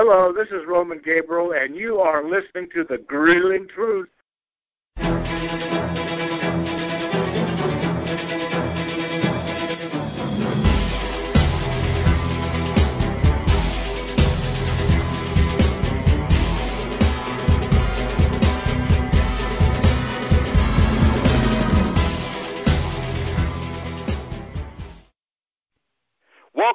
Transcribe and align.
Hello, 0.00 0.32
this 0.32 0.46
is 0.50 0.64
Roman 0.64 1.00
Gabriel, 1.04 1.54
and 1.54 1.74
you 1.74 1.98
are 1.98 2.22
listening 2.22 2.68
to 2.72 2.84
The 2.84 2.98
Grueling 2.98 3.66
Truth. 3.66 4.08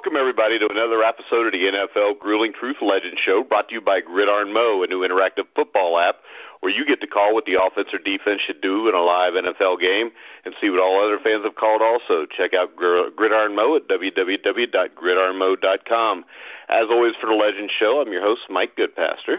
Welcome, 0.04 0.20
everybody, 0.20 0.58
to 0.58 0.68
another 0.70 1.02
episode 1.02 1.46
of 1.46 1.52
the 1.52 1.64
NFL 1.64 2.18
Grueling 2.18 2.52
Truth 2.52 2.82
Legend 2.82 3.16
Show, 3.24 3.42
brought 3.42 3.70
to 3.70 3.74
you 3.74 3.80
by 3.80 4.02
Gridiron 4.02 4.52
Mo, 4.52 4.82
a 4.82 4.86
new 4.86 5.00
interactive 5.00 5.46
football 5.56 5.98
app 5.98 6.16
where 6.60 6.70
you 6.70 6.84
get 6.84 7.00
to 7.00 7.06
call 7.06 7.32
what 7.32 7.46
the 7.46 7.54
offense 7.54 7.88
or 7.90 7.98
defense 8.00 8.42
should 8.46 8.60
do 8.60 8.86
in 8.86 8.94
a 8.94 9.00
live 9.00 9.32
NFL 9.32 9.80
game 9.80 10.10
and 10.44 10.54
see 10.60 10.68
what 10.68 10.78
all 10.78 11.02
other 11.02 11.18
fans 11.24 11.42
have 11.44 11.54
called 11.54 11.80
also. 11.80 12.26
Check 12.26 12.52
out 12.52 12.76
Gridiron 12.76 13.56
Mo 13.56 13.76
at 13.76 13.88
www.gridironmo.com. 13.88 16.24
As 16.68 16.86
always, 16.90 17.14
for 17.18 17.26
the 17.26 17.34
Legend 17.34 17.70
Show, 17.78 18.02
I'm 18.02 18.12
your 18.12 18.20
host, 18.20 18.42
Mike 18.50 18.76
Goodpaster. 18.76 19.38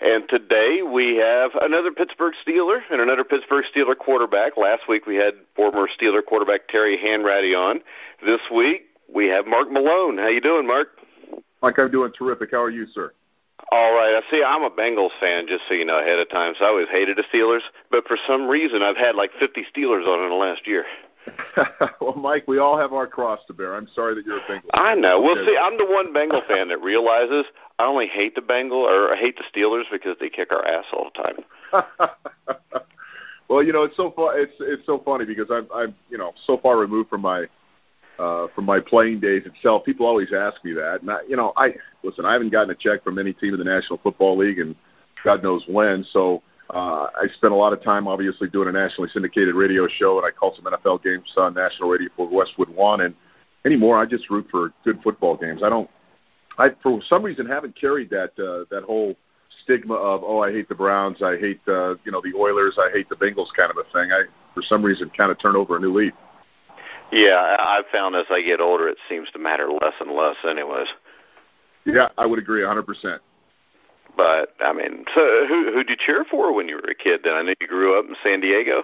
And 0.00 0.26
today 0.30 0.80
we 0.80 1.16
have 1.16 1.50
another 1.60 1.92
Pittsburgh 1.92 2.32
Steeler 2.42 2.80
and 2.90 3.02
another 3.02 3.24
Pittsburgh 3.24 3.66
Steeler 3.70 3.94
quarterback. 3.94 4.56
Last 4.56 4.88
week 4.88 5.04
we 5.04 5.16
had 5.16 5.34
former 5.54 5.86
Steeler 5.88 6.24
quarterback 6.24 6.68
Terry 6.68 6.96
Hanratty 6.96 7.54
on. 7.54 7.82
This 8.24 8.40
week, 8.50 8.86
we 9.12 9.26
have 9.28 9.46
Mark 9.46 9.70
Malone. 9.70 10.18
How 10.18 10.28
you 10.28 10.40
doing, 10.40 10.66
Mark? 10.66 10.88
Mike, 11.62 11.78
I'm 11.78 11.90
doing 11.90 12.12
terrific. 12.16 12.50
How 12.52 12.62
are 12.62 12.70
you, 12.70 12.86
sir? 12.86 13.12
All 13.72 13.94
right. 13.94 14.14
I 14.14 14.30
see. 14.30 14.42
I'm 14.46 14.62
a 14.62 14.70
Bengals 14.70 15.10
fan, 15.18 15.46
just 15.48 15.64
so 15.68 15.74
you 15.74 15.84
know 15.84 15.98
ahead 15.98 16.18
of 16.18 16.28
time. 16.30 16.54
So 16.58 16.64
I 16.64 16.68
always 16.68 16.88
hated 16.90 17.16
the 17.16 17.24
Steelers, 17.32 17.62
but 17.90 18.06
for 18.06 18.16
some 18.26 18.46
reason, 18.46 18.82
I've 18.82 18.96
had 18.96 19.16
like 19.16 19.30
50 19.40 19.64
Steelers 19.74 20.06
on 20.06 20.22
in 20.22 20.30
the 20.30 20.36
last 20.36 20.66
year. 20.66 20.84
well, 22.00 22.14
Mike, 22.14 22.44
we 22.46 22.58
all 22.58 22.78
have 22.78 22.92
our 22.92 23.06
cross 23.06 23.40
to 23.48 23.52
bear. 23.52 23.74
I'm 23.74 23.88
sorry 23.94 24.14
that 24.14 24.24
you're 24.24 24.38
a 24.38 24.46
Bengal. 24.46 24.70
I 24.74 24.94
know. 24.94 25.20
Well, 25.20 25.34
see, 25.44 25.56
I'm 25.60 25.76
the 25.76 25.86
one 25.86 26.12
Bengal 26.12 26.42
fan 26.46 26.68
that 26.68 26.80
realizes 26.82 27.46
I 27.78 27.84
only 27.86 28.06
hate 28.06 28.34
the 28.34 28.42
Bengal 28.42 28.78
or 28.78 29.12
I 29.12 29.16
hate 29.16 29.36
the 29.36 29.44
Steelers 29.52 29.84
because 29.90 30.16
they 30.20 30.28
kick 30.28 30.52
our 30.52 30.64
ass 30.66 30.84
all 30.92 31.10
the 31.12 31.22
time. 31.22 32.10
well, 33.48 33.62
you 33.62 33.72
know, 33.72 33.82
it's 33.82 33.96
so 33.96 34.12
far. 34.12 34.38
It's 34.38 34.54
it's 34.60 34.86
so 34.86 35.02
funny 35.04 35.24
because 35.24 35.48
I'm 35.50 35.66
I'm 35.74 35.94
you 36.10 36.18
know 36.18 36.32
so 36.46 36.58
far 36.58 36.76
removed 36.78 37.10
from 37.10 37.22
my 37.22 37.46
uh, 38.18 38.46
from 38.54 38.64
my 38.64 38.80
playing 38.80 39.20
days 39.20 39.42
itself. 39.46 39.84
People 39.84 40.06
always 40.06 40.32
ask 40.32 40.62
me 40.64 40.72
that, 40.72 41.02
and 41.02 41.10
I, 41.10 41.18
you 41.28 41.36
know, 41.36 41.52
I 41.56 41.74
listen. 42.02 42.24
I 42.24 42.32
haven't 42.32 42.50
gotten 42.50 42.70
a 42.70 42.74
check 42.74 43.04
from 43.04 43.18
any 43.18 43.32
team 43.32 43.52
in 43.52 43.58
the 43.58 43.64
National 43.64 43.98
Football 43.98 44.38
League, 44.38 44.58
and 44.58 44.74
God 45.24 45.42
knows 45.42 45.64
when. 45.68 46.04
So 46.12 46.42
uh, 46.70 47.08
I 47.14 47.26
spent 47.34 47.52
a 47.52 47.56
lot 47.56 47.72
of 47.72 47.82
time, 47.82 48.08
obviously, 48.08 48.48
doing 48.48 48.68
a 48.68 48.72
nationally 48.72 49.10
syndicated 49.12 49.54
radio 49.54 49.86
show, 49.86 50.18
and 50.18 50.26
I 50.26 50.30
called 50.30 50.56
some 50.56 50.64
NFL 50.64 51.02
games 51.02 51.32
on 51.36 51.54
national 51.54 51.90
radio 51.90 52.08
for 52.16 52.28
Westwood 52.28 52.70
One. 52.70 53.02
And 53.02 53.14
anymore, 53.64 53.98
I 53.98 54.06
just 54.06 54.30
root 54.30 54.46
for 54.50 54.72
good 54.84 55.00
football 55.02 55.36
games. 55.36 55.62
I 55.62 55.68
don't. 55.68 55.88
I 56.58 56.70
for 56.82 57.00
some 57.08 57.22
reason 57.22 57.46
haven't 57.46 57.78
carried 57.78 58.10
that 58.10 58.30
uh, 58.38 58.64
that 58.74 58.84
whole 58.84 59.14
stigma 59.62 59.94
of 59.94 60.22
oh 60.24 60.40
I 60.42 60.52
hate 60.52 60.68
the 60.68 60.74
Browns, 60.74 61.22
I 61.22 61.36
hate 61.36 61.60
uh, 61.68 61.96
you 62.04 62.12
know 62.12 62.20
the 62.22 62.32
Oilers, 62.36 62.78
I 62.78 62.90
hate 62.92 63.08
the 63.08 63.16
Bengals 63.16 63.48
kind 63.56 63.70
of 63.70 63.76
a 63.76 63.84
thing. 63.92 64.10
I 64.10 64.24
for 64.54 64.62
some 64.62 64.82
reason 64.82 65.10
kind 65.16 65.30
of 65.30 65.38
turned 65.38 65.56
over 65.56 65.76
a 65.76 65.80
new 65.80 65.92
leaf. 65.92 66.14
Yeah, 67.12 67.56
I've 67.58 67.86
found 67.92 68.16
as 68.16 68.26
I 68.30 68.42
get 68.42 68.60
older, 68.60 68.88
it 68.88 68.98
seems 69.08 69.30
to 69.32 69.38
matter 69.38 69.68
less 69.68 69.94
and 70.00 70.10
less, 70.12 70.36
anyways. 70.48 70.88
Yeah, 71.84 72.08
I 72.18 72.26
would 72.26 72.38
agree 72.38 72.64
a 72.64 72.66
100%. 72.66 73.20
But 74.16 74.54
I 74.60 74.72
mean, 74.72 75.04
so 75.14 75.46
who 75.46 75.72
who 75.72 75.84
did 75.84 75.90
you 75.90 75.96
cheer 75.98 76.24
for 76.30 76.52
when 76.52 76.68
you 76.68 76.76
were 76.76 76.90
a 76.90 76.94
kid? 76.94 77.20
Then 77.22 77.34
I 77.34 77.42
know 77.42 77.54
you 77.60 77.66
grew 77.66 77.98
up 77.98 78.06
in 78.08 78.16
San 78.22 78.40
Diego. 78.40 78.82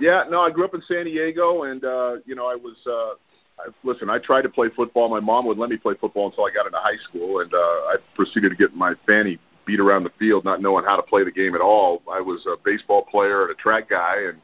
Yeah, 0.00 0.24
no, 0.30 0.40
I 0.40 0.50
grew 0.50 0.64
up 0.64 0.74
in 0.74 0.82
San 0.82 1.06
Diego, 1.06 1.64
and 1.64 1.84
uh, 1.84 2.16
you 2.24 2.34
know, 2.34 2.46
I 2.46 2.54
was. 2.54 2.76
uh 2.86 3.16
I, 3.56 3.68
listen, 3.84 4.10
I 4.10 4.18
tried 4.18 4.42
to 4.42 4.48
play 4.48 4.68
football. 4.74 5.08
My 5.08 5.20
mom 5.20 5.46
would 5.46 5.58
let 5.58 5.70
me 5.70 5.76
play 5.76 5.94
football 6.00 6.26
until 6.26 6.44
I 6.44 6.50
got 6.50 6.66
into 6.66 6.78
high 6.78 6.96
school, 7.08 7.38
and 7.38 7.54
uh, 7.54 7.56
I 7.56 7.96
proceeded 8.16 8.48
to 8.48 8.56
get 8.56 8.74
my 8.74 8.94
fanny 9.06 9.38
beat 9.64 9.78
around 9.78 10.02
the 10.02 10.10
field, 10.18 10.44
not 10.44 10.60
knowing 10.60 10.84
how 10.84 10.96
to 10.96 11.02
play 11.02 11.22
the 11.22 11.30
game 11.30 11.54
at 11.54 11.60
all. 11.60 12.02
I 12.10 12.20
was 12.20 12.44
a 12.46 12.56
baseball 12.64 13.02
player 13.02 13.42
and 13.42 13.52
a 13.52 13.54
track 13.54 13.88
guy, 13.88 14.24
and 14.28 14.40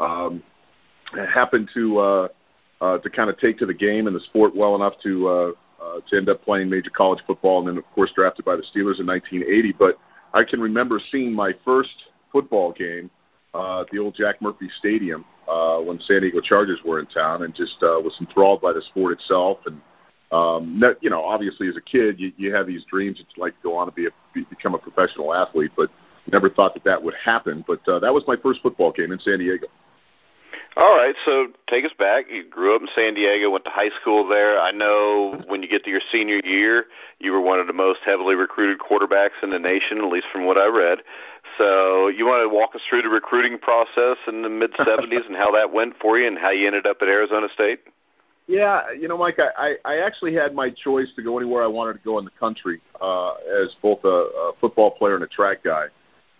um, 0.00 0.42
happened 1.32 1.70
to 1.74 1.98
uh, 1.98 2.28
uh, 2.80 2.98
to 2.98 3.10
kind 3.10 3.30
of 3.30 3.38
take 3.38 3.58
to 3.58 3.66
the 3.66 3.74
game 3.74 4.06
and 4.06 4.14
the 4.14 4.20
sport 4.20 4.54
well 4.54 4.74
enough 4.74 4.94
to 5.02 5.28
uh, 5.28 5.50
uh, 5.82 6.00
to 6.08 6.16
end 6.16 6.28
up 6.28 6.42
playing 6.44 6.68
major 6.68 6.90
college 6.90 7.22
football, 7.26 7.60
and 7.60 7.68
then 7.68 7.78
of 7.78 7.84
course 7.94 8.10
drafted 8.14 8.44
by 8.44 8.56
the 8.56 8.62
Steelers 8.62 9.00
in 9.00 9.06
1980. 9.06 9.72
But 9.78 9.98
I 10.34 10.44
can 10.44 10.60
remember 10.60 11.00
seeing 11.10 11.32
my 11.32 11.52
first 11.64 12.04
football 12.32 12.72
game 12.72 13.10
uh, 13.54 13.82
at 13.82 13.90
the 13.90 13.98
old 13.98 14.14
Jack 14.14 14.40
Murphy 14.42 14.68
Stadium 14.78 15.24
uh, 15.48 15.78
when 15.78 16.00
San 16.00 16.22
Diego 16.22 16.40
Chargers 16.40 16.80
were 16.84 17.00
in 17.00 17.06
town, 17.06 17.42
and 17.44 17.54
just 17.54 17.76
uh, 17.82 18.00
was 18.00 18.16
enthralled 18.20 18.60
by 18.60 18.72
the 18.72 18.82
sport 18.82 19.12
itself. 19.12 19.58
And 19.66 19.80
um, 20.30 20.82
you 21.00 21.10
know, 21.10 21.24
obviously 21.24 21.68
as 21.68 21.76
a 21.76 21.80
kid, 21.80 22.20
you, 22.20 22.32
you 22.36 22.54
have 22.54 22.66
these 22.66 22.84
dreams 22.84 23.18
that 23.18 23.40
like 23.40 23.54
go 23.62 23.76
on 23.76 23.86
to 23.86 23.92
be 23.92 24.06
a, 24.06 24.10
be, 24.34 24.44
become 24.50 24.74
a 24.74 24.78
professional 24.78 25.34
athlete, 25.34 25.72
but 25.76 25.90
never 26.30 26.50
thought 26.50 26.74
that 26.74 26.84
that 26.84 27.02
would 27.02 27.14
happen. 27.14 27.64
But 27.66 27.86
uh, 27.88 27.98
that 28.00 28.12
was 28.12 28.24
my 28.26 28.36
first 28.36 28.60
football 28.62 28.92
game 28.92 29.12
in 29.12 29.18
San 29.20 29.38
Diego. 29.38 29.66
All 30.76 30.96
right, 30.96 31.16
so 31.24 31.48
take 31.68 31.84
us 31.84 31.90
back. 31.98 32.26
You 32.30 32.44
grew 32.44 32.76
up 32.76 32.82
in 32.82 32.88
San 32.94 33.14
Diego, 33.14 33.50
went 33.50 33.64
to 33.64 33.70
high 33.70 33.90
school 34.00 34.28
there. 34.28 34.60
I 34.60 34.70
know 34.70 35.42
when 35.48 35.62
you 35.62 35.68
get 35.68 35.82
to 35.84 35.90
your 35.90 36.00
senior 36.12 36.40
year, 36.44 36.86
you 37.18 37.32
were 37.32 37.40
one 37.40 37.58
of 37.58 37.66
the 37.66 37.72
most 37.72 37.98
heavily 38.04 38.36
recruited 38.36 38.78
quarterbacks 38.78 39.42
in 39.42 39.50
the 39.50 39.58
nation, 39.58 39.98
at 39.98 40.04
least 40.04 40.26
from 40.32 40.46
what 40.46 40.56
I 40.56 40.66
read. 40.66 40.98
So, 41.56 42.06
you 42.06 42.26
want 42.26 42.48
to 42.48 42.54
walk 42.54 42.76
us 42.76 42.82
through 42.88 43.02
the 43.02 43.08
recruiting 43.08 43.58
process 43.58 44.18
in 44.28 44.42
the 44.42 44.48
mid 44.48 44.72
70s 44.74 45.26
and 45.26 45.34
how 45.34 45.50
that 45.52 45.72
went 45.72 45.94
for 46.00 46.16
you 46.16 46.28
and 46.28 46.38
how 46.38 46.50
you 46.50 46.68
ended 46.68 46.86
up 46.86 46.98
at 47.02 47.08
Arizona 47.08 47.48
State? 47.52 47.80
Yeah, 48.46 48.82
you 48.98 49.08
know, 49.08 49.18
Mike, 49.18 49.38
I, 49.38 49.74
I 49.84 49.98
actually 49.98 50.32
had 50.32 50.54
my 50.54 50.70
choice 50.70 51.08
to 51.16 51.22
go 51.22 51.38
anywhere 51.38 51.62
I 51.62 51.66
wanted 51.66 51.94
to 51.94 51.98
go 51.98 52.18
in 52.18 52.24
the 52.24 52.30
country 52.30 52.80
uh, 53.00 53.34
as 53.62 53.74
both 53.82 54.04
a, 54.04 54.08
a 54.08 54.52
football 54.58 54.90
player 54.92 55.16
and 55.16 55.24
a 55.24 55.28
track 55.28 55.62
guy. 55.64 55.86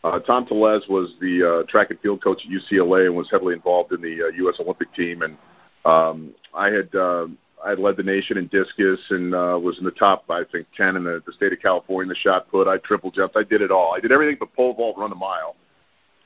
Uh, 0.04 0.19
Tom 0.20 0.47
Tellez 0.47 0.84
was 0.88 1.14
the 1.20 1.62
uh, 1.64 1.70
track 1.70 1.91
and 1.91 1.98
field 2.00 2.22
coach 2.22 2.42
at 2.44 2.50
UCLA 2.50 3.06
and 3.06 3.16
was 3.16 3.31
heavily 3.31 3.54
involved 3.54 3.92
in 3.92 4.00
the 4.00 4.25
uh, 4.25 4.36
U.S. 4.36 4.56
Olympic 4.60 4.92
team. 4.94 5.22
And 5.22 5.36
um, 5.84 6.34
I 6.54 6.70
had 6.70 6.94
uh, 6.94 7.26
I 7.64 7.70
had 7.70 7.78
led 7.78 7.97
the 7.97 8.03
nation 8.03 8.38
in 8.38 8.47
discus 8.47 9.00
and 9.10 9.34
uh, 9.34 9.58
was 9.60 9.78
in 9.78 9.84
the 9.84 9.91
top, 9.91 10.25
I 10.31 10.42
think, 10.50 10.66
ten 10.76 10.97
in 10.97 11.04
the, 11.04 11.22
the 11.26 11.32
state 11.32 11.53
of 11.53 11.60
California. 11.60 12.08
The 12.08 12.19
shot 12.19 12.48
put, 12.50 12.69
I 12.69 12.78
triple 12.78 13.10
jumped, 13.10 13.37
I 13.37 13.42
did 13.42 13.62
it 13.62 13.70
all. 13.70 13.94
I 13.94 14.00
did 14.00 14.12
everything 14.12 14.37
but 14.38 14.54
pole 14.54 14.75
vault, 14.75 14.97
run 14.97 15.10
a 15.10 15.16
mile. 15.16 15.56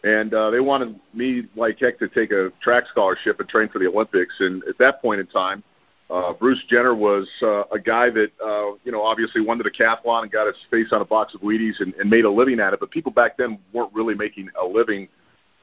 And 0.04 0.34
uh, 0.34 0.50
they 0.50 0.60
wanted 0.60 0.98
me, 1.14 1.44
like 1.56 1.78
heck, 1.78 1.98
to 2.00 2.08
take 2.08 2.32
a 2.32 2.50
track 2.60 2.84
scholarship 2.90 3.38
and 3.40 3.48
train 3.48 3.68
for 3.68 3.78
the 3.78 3.86
Olympics. 3.86 4.34
And 4.40 4.62
at 4.64 4.76
that 4.78 5.00
point 5.00 5.20
in 5.20 5.26
time, 5.28 5.62
uh, 6.10 6.32
Bruce 6.34 6.62
Jenner 6.68 6.94
was 6.94 7.28
uh, 7.42 7.64
a 7.72 7.78
guy 7.78 8.10
that, 8.10 8.30
uh, 8.44 8.76
you 8.84 8.92
know, 8.92 9.02
obviously 9.02 9.40
won 9.40 9.58
the 9.58 9.64
decathlon 9.64 10.24
and 10.24 10.30
got 10.30 10.46
his 10.46 10.56
face 10.70 10.88
on 10.92 11.00
a 11.00 11.04
box 11.04 11.34
of 11.34 11.40
Wheaties 11.40 11.80
and, 11.80 11.94
and 11.94 12.10
made 12.10 12.24
a 12.24 12.30
living 12.30 12.60
at 12.60 12.74
it. 12.74 12.80
But 12.80 12.90
people 12.90 13.12
back 13.12 13.36
then 13.36 13.58
weren't 13.72 13.92
really 13.94 14.14
making 14.14 14.50
a 14.60 14.66
living 14.66 15.08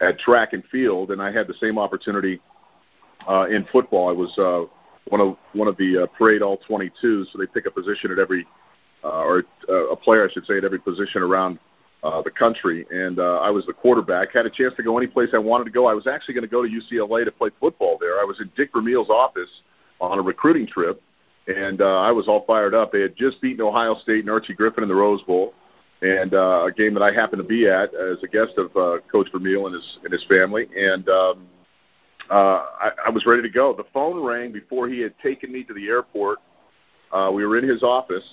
at 0.01 0.17
track 0.17 0.53
and 0.53 0.63
field, 0.71 1.11
and 1.11 1.21
I 1.21 1.31
had 1.31 1.47
the 1.47 1.53
same 1.55 1.77
opportunity 1.77 2.39
uh, 3.27 3.47
in 3.49 3.65
football. 3.71 4.09
I 4.09 4.13
was 4.13 4.35
uh, 4.37 4.65
one 5.09 5.21
of 5.21 5.37
one 5.53 5.67
of 5.67 5.77
the 5.77 6.03
uh, 6.03 6.17
parade 6.17 6.41
all 6.41 6.57
22, 6.57 7.25
so 7.25 7.37
they 7.37 7.45
pick 7.45 7.65
a 7.65 7.71
position 7.71 8.11
at 8.11 8.19
every, 8.19 8.47
uh, 9.03 9.23
or 9.23 9.43
uh, 9.67 9.89
a 9.89 9.95
player, 9.95 10.27
I 10.27 10.31
should 10.31 10.45
say, 10.45 10.57
at 10.57 10.63
every 10.63 10.79
position 10.79 11.21
around 11.21 11.59
uh, 12.03 12.21
the 12.21 12.31
country. 12.31 12.85
And 12.89 13.19
uh, 13.19 13.39
I 13.39 13.49
was 13.49 13.65
the 13.65 13.73
quarterback. 13.73 14.33
Had 14.33 14.45
a 14.45 14.49
chance 14.49 14.73
to 14.77 14.83
go 14.83 14.97
any 14.97 15.07
place 15.07 15.29
I 15.33 15.37
wanted 15.37 15.65
to 15.65 15.71
go. 15.71 15.85
I 15.85 15.93
was 15.93 16.07
actually 16.07 16.33
going 16.33 16.47
to 16.47 16.49
go 16.49 16.63
to 16.63 16.69
UCLA 16.69 17.25
to 17.25 17.31
play 17.31 17.49
football 17.59 17.97
there. 17.99 18.19
I 18.19 18.23
was 18.23 18.39
in 18.39 18.49
Dick 18.55 18.71
Vermeil's 18.73 19.09
office 19.09 19.49
on 19.99 20.19
a 20.19 20.21
recruiting 20.21 20.67
trip, 20.67 21.01
and 21.47 21.81
uh, 21.81 21.99
I 21.99 22.11
was 22.11 22.27
all 22.27 22.45
fired 22.45 22.73
up. 22.73 22.91
They 22.91 23.01
had 23.01 23.15
just 23.15 23.41
beaten 23.41 23.61
Ohio 23.61 23.95
State 23.95 24.19
and 24.19 24.29
Archie 24.29 24.53
Griffin 24.53 24.83
in 24.83 24.89
the 24.89 24.95
Rose 24.95 25.21
Bowl, 25.23 25.53
and 26.01 26.33
uh, 26.33 26.65
a 26.67 26.71
game 26.71 26.93
that 26.93 27.03
I 27.03 27.11
happened 27.11 27.41
to 27.41 27.47
be 27.47 27.67
at 27.67 27.93
as 27.93 28.17
a 28.23 28.27
guest 28.27 28.57
of 28.57 28.75
uh, 28.75 28.97
Coach 29.11 29.29
Vermeil 29.31 29.65
and 29.65 29.75
his 29.75 29.97
and 30.03 30.13
his 30.13 30.23
family, 30.25 30.67
and 30.75 31.07
um, 31.09 31.47
uh, 32.29 32.65
I, 32.79 32.91
I 33.07 33.09
was 33.09 33.25
ready 33.25 33.41
to 33.41 33.49
go. 33.49 33.73
The 33.73 33.85
phone 33.93 34.23
rang 34.23 34.51
before 34.51 34.87
he 34.87 34.99
had 34.99 35.13
taken 35.19 35.51
me 35.51 35.63
to 35.63 35.73
the 35.73 35.87
airport. 35.87 36.39
Uh, 37.11 37.31
we 37.33 37.45
were 37.45 37.57
in 37.57 37.67
his 37.67 37.81
office, 37.81 38.23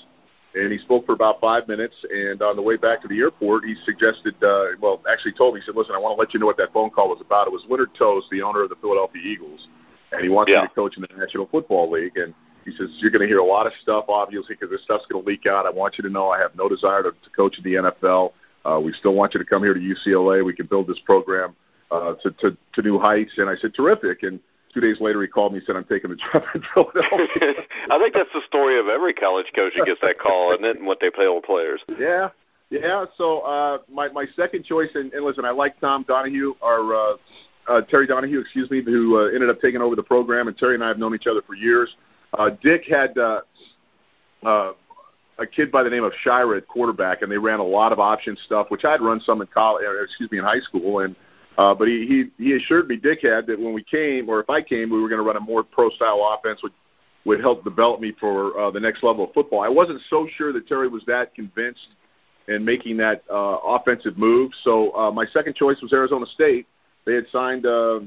and 0.54 0.70
he 0.70 0.78
spoke 0.78 1.06
for 1.06 1.12
about 1.12 1.40
five 1.40 1.66
minutes. 1.66 1.94
And 2.10 2.42
on 2.42 2.56
the 2.56 2.62
way 2.62 2.76
back 2.76 3.00
to 3.02 3.08
the 3.08 3.18
airport, 3.18 3.64
he 3.64 3.74
suggested, 3.84 4.34
uh, 4.42 4.76
well, 4.80 5.02
actually 5.10 5.32
told 5.32 5.54
me, 5.54 5.60
he 5.60 5.66
said, 5.66 5.76
"Listen, 5.76 5.94
I 5.94 5.98
want 5.98 6.16
to 6.16 6.20
let 6.20 6.34
you 6.34 6.40
know 6.40 6.46
what 6.46 6.58
that 6.58 6.72
phone 6.72 6.90
call 6.90 7.08
was 7.08 7.20
about. 7.20 7.46
It 7.46 7.52
was 7.52 7.64
Leonard 7.68 7.94
Tose, 7.94 8.26
the 8.30 8.42
owner 8.42 8.62
of 8.62 8.68
the 8.68 8.76
Philadelphia 8.76 9.22
Eagles." 9.24 9.68
And 10.12 10.22
he 10.22 10.28
wants 10.28 10.50
yeah. 10.50 10.62
me 10.62 10.68
to 10.68 10.74
coach 10.74 10.96
in 10.96 11.02
the 11.02 11.08
National 11.16 11.46
Football 11.46 11.90
League. 11.90 12.16
And 12.16 12.34
he 12.64 12.72
says 12.72 12.88
you're 12.98 13.10
going 13.10 13.22
to 13.22 13.28
hear 13.28 13.38
a 13.38 13.44
lot 13.44 13.66
of 13.66 13.72
stuff, 13.82 14.06
obviously, 14.08 14.54
because 14.54 14.70
this 14.70 14.82
stuff's 14.82 15.06
going 15.06 15.22
to 15.22 15.28
leak 15.28 15.46
out. 15.46 15.66
I 15.66 15.70
want 15.70 15.98
you 15.98 16.02
to 16.02 16.10
know 16.10 16.30
I 16.30 16.40
have 16.40 16.54
no 16.54 16.68
desire 16.68 17.02
to, 17.02 17.10
to 17.10 17.30
coach 17.34 17.58
in 17.58 17.64
the 17.64 17.90
NFL. 17.90 18.32
Uh, 18.64 18.80
we 18.80 18.92
still 18.94 19.14
want 19.14 19.34
you 19.34 19.38
to 19.38 19.46
come 19.46 19.62
here 19.62 19.74
to 19.74 19.80
UCLA. 19.80 20.44
We 20.44 20.54
can 20.54 20.66
build 20.66 20.88
this 20.88 20.98
program 21.04 21.54
uh, 21.90 22.14
to, 22.22 22.30
to 22.32 22.56
to 22.74 22.82
new 22.82 22.98
heights. 22.98 23.32
And 23.36 23.48
I 23.48 23.54
said 23.56 23.74
terrific. 23.74 24.22
And 24.22 24.40
two 24.74 24.80
days 24.80 25.00
later, 25.00 25.22
he 25.22 25.28
called 25.28 25.52
me 25.52 25.58
and 25.58 25.66
said, 25.66 25.76
"I'm 25.76 25.84
taking 25.84 26.10
the 26.10 26.16
job 26.16 26.42
in 26.54 26.62
Philadelphia." 26.74 27.64
I 27.90 27.98
think 27.98 28.14
that's 28.14 28.32
the 28.34 28.42
story 28.46 28.78
of 28.78 28.88
every 28.88 29.14
college 29.14 29.46
coach 29.54 29.72
who 29.76 29.84
gets 29.84 30.00
that 30.00 30.18
call, 30.18 30.52
isn't 30.52 30.64
it? 30.64 30.78
And 30.78 30.86
what 30.86 30.98
they 31.00 31.10
tell 31.10 31.40
players. 31.40 31.80
Yeah, 31.98 32.30
yeah. 32.70 33.04
So 33.16 33.40
uh, 33.40 33.78
my 33.90 34.08
my 34.08 34.26
second 34.34 34.64
choice, 34.64 34.90
and, 34.94 35.12
and 35.12 35.24
listen, 35.24 35.44
I 35.44 35.50
like 35.50 35.80
Tom 35.80 36.04
Donahue, 36.08 36.54
our 36.60 36.94
uh, 36.94 37.16
uh, 37.68 37.80
Terry 37.82 38.06
Donahue, 38.06 38.40
excuse 38.40 38.70
me, 38.70 38.82
who 38.82 39.18
uh, 39.18 39.26
ended 39.26 39.50
up 39.50 39.60
taking 39.60 39.80
over 39.80 39.96
the 39.96 40.02
program, 40.02 40.48
and 40.48 40.56
Terry 40.56 40.74
and 40.74 40.84
I 40.84 40.88
have 40.88 40.98
known 40.98 41.14
each 41.14 41.26
other 41.26 41.42
for 41.42 41.54
years. 41.54 41.94
Uh, 42.36 42.50
Dick 42.62 42.84
had 42.88 43.16
uh, 43.18 43.40
uh, 44.44 44.72
a 45.38 45.46
kid 45.46 45.70
by 45.70 45.82
the 45.82 45.90
name 45.90 46.04
of 46.04 46.12
Sciarra 46.24 46.58
at 46.58 46.68
quarterback, 46.68 47.22
and 47.22 47.30
they 47.30 47.38
ran 47.38 47.60
a 47.60 47.64
lot 47.64 47.92
of 47.92 47.98
option 47.98 48.36
stuff, 48.44 48.66
which 48.70 48.84
I'd 48.84 49.00
run 49.00 49.20
some 49.20 49.40
in 49.40 49.46
college, 49.48 49.84
excuse 50.02 50.30
me, 50.30 50.38
in 50.38 50.44
high 50.44 50.60
school, 50.60 51.00
and 51.00 51.14
uh, 51.58 51.74
but 51.74 51.88
he, 51.88 52.06
he 52.38 52.44
he 52.44 52.52
assured 52.54 52.86
me, 52.86 52.96
Dick 52.96 53.20
had, 53.22 53.46
that 53.46 53.58
when 53.58 53.72
we 53.72 53.82
came, 53.82 54.28
or 54.28 54.40
if 54.40 54.50
I 54.50 54.60
came, 54.60 54.90
we 54.90 55.00
were 55.00 55.08
going 55.08 55.20
to 55.20 55.26
run 55.26 55.36
a 55.36 55.40
more 55.40 55.62
pro 55.62 55.88
style 55.90 56.36
offense, 56.38 56.62
which 56.62 56.72
would 57.24 57.40
help 57.40 57.64
develop 57.64 58.00
me 58.00 58.14
for 58.20 58.58
uh, 58.58 58.70
the 58.70 58.78
next 58.78 59.02
level 59.02 59.24
of 59.24 59.32
football. 59.32 59.60
I 59.60 59.68
wasn't 59.68 60.00
so 60.08 60.28
sure 60.36 60.52
that 60.52 60.68
Terry 60.68 60.88
was 60.88 61.02
that 61.06 61.34
convinced 61.34 61.88
in 62.48 62.64
making 62.64 62.98
that 62.98 63.24
uh, 63.30 63.58
offensive 63.66 64.16
move. 64.16 64.52
So 64.62 64.94
uh, 64.94 65.10
my 65.10 65.26
second 65.26 65.56
choice 65.56 65.80
was 65.82 65.92
Arizona 65.92 66.26
State. 66.26 66.66
They 67.06 67.14
had 67.14 67.26
signed 67.30 67.64
uh, 67.64 68.00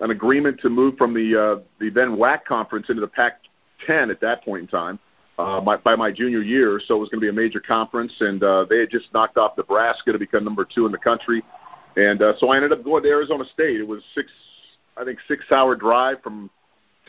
an 0.00 0.10
agreement 0.10 0.60
to 0.60 0.68
move 0.68 0.96
from 0.98 1.14
the 1.14 1.40
uh, 1.40 1.62
the 1.78 1.88
then 1.88 2.16
WAC 2.16 2.44
conference 2.44 2.90
into 2.90 3.00
the 3.00 3.08
Pac-10 3.08 4.10
at 4.10 4.20
that 4.20 4.44
point 4.44 4.62
in 4.62 4.68
time. 4.68 4.98
Uh, 5.38 5.58
my, 5.58 5.76
by 5.78 5.96
my 5.96 6.10
junior 6.10 6.42
year, 6.42 6.78
so 6.84 6.96
it 6.96 6.98
was 6.98 7.08
going 7.08 7.18
to 7.18 7.24
be 7.24 7.30
a 7.30 7.32
major 7.32 7.60
conference, 7.60 8.12
and 8.20 8.42
uh, 8.42 8.66
they 8.68 8.78
had 8.78 8.90
just 8.90 9.06
knocked 9.14 9.38
off 9.38 9.56
Nebraska 9.56 10.12
to 10.12 10.18
become 10.18 10.44
number 10.44 10.66
two 10.66 10.84
in 10.84 10.92
the 10.92 10.98
country. 10.98 11.42
And 11.96 12.20
uh, 12.20 12.34
so 12.36 12.50
I 12.50 12.56
ended 12.56 12.72
up 12.72 12.84
going 12.84 13.02
to 13.04 13.08
Arizona 13.08 13.44
State. 13.54 13.80
It 13.80 13.88
was 13.88 14.02
six, 14.14 14.30
I 14.98 15.04
think, 15.04 15.18
six-hour 15.26 15.76
drive 15.76 16.22
from 16.22 16.50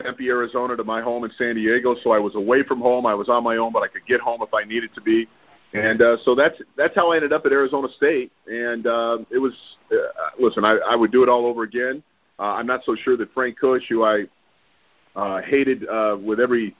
Tempe, 0.00 0.28
Arizona, 0.28 0.76
to 0.76 0.84
my 0.84 1.02
home 1.02 1.24
in 1.24 1.30
San 1.36 1.56
Diego. 1.56 1.94
So 2.02 2.12
I 2.12 2.18
was 2.18 2.34
away 2.34 2.62
from 2.62 2.80
home. 2.80 3.04
I 3.04 3.12
was 3.12 3.28
on 3.28 3.44
my 3.44 3.56
own, 3.56 3.70
but 3.70 3.82
I 3.82 3.88
could 3.88 4.06
get 4.06 4.22
home 4.22 4.40
if 4.40 4.54
I 4.54 4.64
needed 4.64 4.94
to 4.94 5.02
be. 5.02 5.28
And 5.74 6.02
uh, 6.02 6.16
so 6.24 6.34
that's 6.34 6.60
that's 6.76 6.94
how 6.94 7.12
I 7.12 7.16
ended 7.16 7.32
up 7.32 7.46
at 7.46 7.52
Arizona 7.52 7.88
State. 7.96 8.30
And 8.46 8.86
uh, 8.86 9.18
it 9.30 9.38
was, 9.38 9.52
uh, 9.90 9.96
listen, 10.38 10.64
I, 10.64 10.76
I 10.86 10.96
would 10.96 11.12
do 11.12 11.22
it 11.22 11.28
all 11.28 11.46
over 11.46 11.62
again. 11.62 12.02
Uh, 12.38 12.54
I'm 12.54 12.66
not 12.66 12.82
so 12.84 12.94
sure 12.94 13.16
that 13.16 13.32
Frank 13.32 13.58
Kush, 13.58 13.82
who 13.88 14.04
I 14.04 14.24
uh, 15.16 15.40
hated 15.42 15.88
uh, 15.88 16.16
with 16.22 16.40
every 16.40 16.76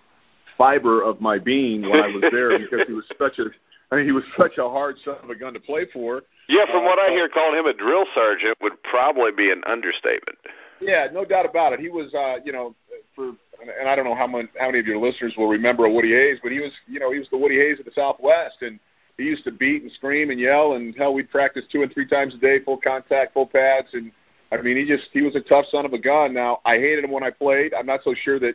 fiber 0.59 1.03
of 1.03 1.21
my 1.21 1.39
being 1.39 1.83
when 1.83 2.01
I 2.01 2.09
was 2.09 2.25
there, 2.31 2.59
because 2.59 2.87
he 2.87 2.93
was 2.93 3.05
such 3.19 3.39
a, 3.39 3.47
I 3.91 3.97
mean, 3.97 4.07
he 4.07 4.13
was 4.13 4.25
such 4.37 4.59
a 4.59 4.69
hard 4.69 4.97
son 5.05 5.17
of 5.23 5.31
a 5.31 5.35
gun 5.35 5.55
to 5.55 5.61
play 5.61 5.87
for. 5.93 6.23
Yeah, 6.49 6.67
from 6.71 6.85
what 6.85 6.99
I 6.99 7.11
hear, 7.11 7.29
calling 7.29 7.59
him 7.59 7.67
a 7.67 7.73
drill 7.73 8.05
sergeant 8.15 8.59
would 8.61 8.83
probably 8.83 9.33
be 9.33 9.51
an 9.51 9.63
understatement. 9.67 10.37
Yeah, 10.81 11.07
no 11.13 11.25
doubt 11.25 11.47
about 11.47 11.73
it. 11.73 11.81
He 11.81 11.89
was, 11.89 12.13
uh, 12.13 12.37
you 12.45 12.53
know, 12.53 12.75
for 13.15 13.33
and 13.79 13.89
I 13.89 13.97
don't 13.97 14.05
know 14.05 14.15
how 14.15 14.27
many 14.27 14.49
how 14.59 14.67
many 14.67 14.79
of 14.79 14.87
your 14.87 14.99
listeners 14.99 15.35
will 15.37 15.49
remember 15.49 15.89
Woody 15.89 16.11
Hayes, 16.11 16.39
but 16.43 16.53
he 16.53 16.61
was, 16.61 16.73
you 16.87 17.01
know, 17.01 17.13
he 17.13 17.19
was 17.19 17.29
the 17.31 17.39
Woody 17.39 17.57
Hayes 17.57 17.79
of 17.79 17.85
the 17.85 17.93
Southwest, 17.95 18.63
and 18.63 18.79
he 19.19 19.25
used 19.25 19.45
to 19.45 19.53
beat 19.53 19.83
and 19.83 19.93
scream 19.93 20.31
and 20.31 20.41
yell, 20.41 20.75
and 20.75 20.95
hell, 20.97 21.15
we'd 21.15 21.31
practice 21.31 21.65
two 21.71 21.83
and 21.83 21.93
three 21.93 22.07
times 22.07 22.35
a 22.35 22.39
day, 22.39 22.61
full 22.65 22.79
contact, 22.79 23.35
full 23.35 23.47
pads, 23.47 23.89
and 23.93 24.11
I 24.51 24.61
mean, 24.61 24.77
he 24.77 24.85
just 24.85 25.09
he 25.13 25.23
was 25.23 25.37
a 25.37 25.41
tough 25.41 25.67
son 25.71 25.87
of 25.87 25.93
a 25.93 25.99
gun. 25.99 26.35
Now, 26.35 26.61
I 26.65 26.77
hated 26.77 27.05
him 27.05 27.11
when 27.11 27.23
I 27.23 27.31
played. 27.31 27.73
I'm 27.75 27.87
not 27.87 28.01
so 28.05 28.15
sure 28.15 28.39
that 28.41 28.55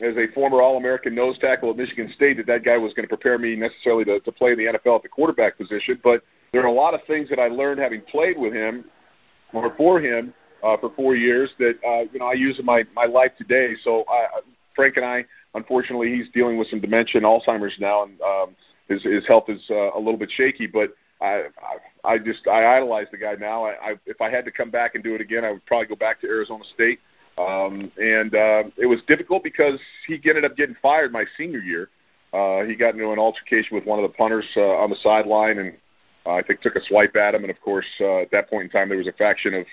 as 0.00 0.16
a 0.16 0.32
former 0.34 0.60
All-American 0.60 1.14
nose 1.14 1.38
tackle 1.38 1.70
at 1.70 1.76
Michigan 1.76 2.12
State 2.14 2.36
that 2.36 2.46
that 2.46 2.64
guy 2.64 2.76
was 2.76 2.92
going 2.92 3.04
to 3.04 3.08
prepare 3.08 3.38
me 3.38 3.56
necessarily 3.56 4.04
to, 4.04 4.20
to 4.20 4.32
play 4.32 4.52
in 4.52 4.58
the 4.58 4.64
NFL 4.64 4.96
at 4.96 5.02
the 5.02 5.08
quarterback 5.08 5.56
position, 5.56 5.98
but 6.04 6.22
there 6.52 6.62
are 6.62 6.66
a 6.66 6.72
lot 6.72 6.94
of 6.94 7.00
things 7.06 7.28
that 7.30 7.38
I 7.38 7.48
learned 7.48 7.80
having 7.80 8.02
played 8.02 8.38
with 8.38 8.52
him 8.52 8.84
or 9.52 9.74
for 9.76 10.00
him 10.00 10.34
uh, 10.66 10.76
for 10.78 10.90
four 10.90 11.14
years 11.14 11.50
that 11.58 11.74
uh, 11.86 12.10
you 12.12 12.18
know 12.18 12.26
I 12.26 12.32
use 12.32 12.58
in 12.58 12.64
my 12.64 12.84
my 12.94 13.04
life 13.04 13.32
today. 13.38 13.74
So 13.82 14.04
I, 14.08 14.40
Frank 14.74 14.96
and 14.96 15.06
I, 15.06 15.24
unfortunately, 15.54 16.14
he's 16.14 16.28
dealing 16.34 16.58
with 16.58 16.68
some 16.68 16.80
dementia 16.80 17.20
and 17.20 17.24
Alzheimer's 17.24 17.76
now, 17.78 18.02
and 18.04 18.20
um, 18.20 18.56
his 18.88 19.02
his 19.02 19.26
health 19.26 19.48
is 19.48 19.60
uh, 19.70 19.92
a 19.94 19.98
little 19.98 20.18
bit 20.18 20.30
shaky. 20.30 20.66
But 20.66 20.94
I, 21.20 21.44
I 22.04 22.12
I 22.12 22.18
just 22.18 22.46
I 22.48 22.76
idolize 22.76 23.06
the 23.10 23.18
guy 23.18 23.34
now. 23.38 23.64
I, 23.64 23.70
I 23.70 23.94
if 24.06 24.20
I 24.20 24.30
had 24.30 24.44
to 24.44 24.50
come 24.50 24.70
back 24.70 24.94
and 24.94 25.04
do 25.04 25.14
it 25.14 25.20
again, 25.20 25.44
I 25.44 25.52
would 25.52 25.64
probably 25.66 25.86
go 25.86 25.96
back 25.96 26.20
to 26.22 26.26
Arizona 26.26 26.64
State. 26.74 27.00
Um, 27.38 27.92
and 27.98 28.34
uh, 28.34 28.62
it 28.78 28.86
was 28.86 29.00
difficult 29.06 29.44
because 29.44 29.78
he 30.06 30.14
ended 30.26 30.46
up 30.46 30.56
getting 30.56 30.76
fired 30.80 31.12
my 31.12 31.26
senior 31.36 31.58
year. 31.58 31.90
Uh, 32.32 32.64
he 32.64 32.74
got 32.74 32.94
into 32.94 33.10
an 33.12 33.18
altercation 33.18 33.76
with 33.76 33.84
one 33.84 33.98
of 33.98 34.10
the 34.10 34.16
punters 34.16 34.46
uh, 34.56 34.76
on 34.76 34.88
the 34.88 34.96
sideline, 35.02 35.58
and 35.58 35.74
uh, 36.24 36.32
I 36.32 36.42
think 36.42 36.60
took 36.62 36.76
a 36.76 36.84
swipe 36.84 37.14
at 37.14 37.34
him. 37.34 37.42
And 37.42 37.50
of 37.50 37.60
course, 37.60 37.86
uh, 38.00 38.20
at 38.20 38.30
that 38.30 38.48
point 38.48 38.64
in 38.64 38.70
time, 38.70 38.88
there 38.88 38.98
was 38.98 39.06
a 39.06 39.12
faction 39.12 39.52
of 39.52 39.66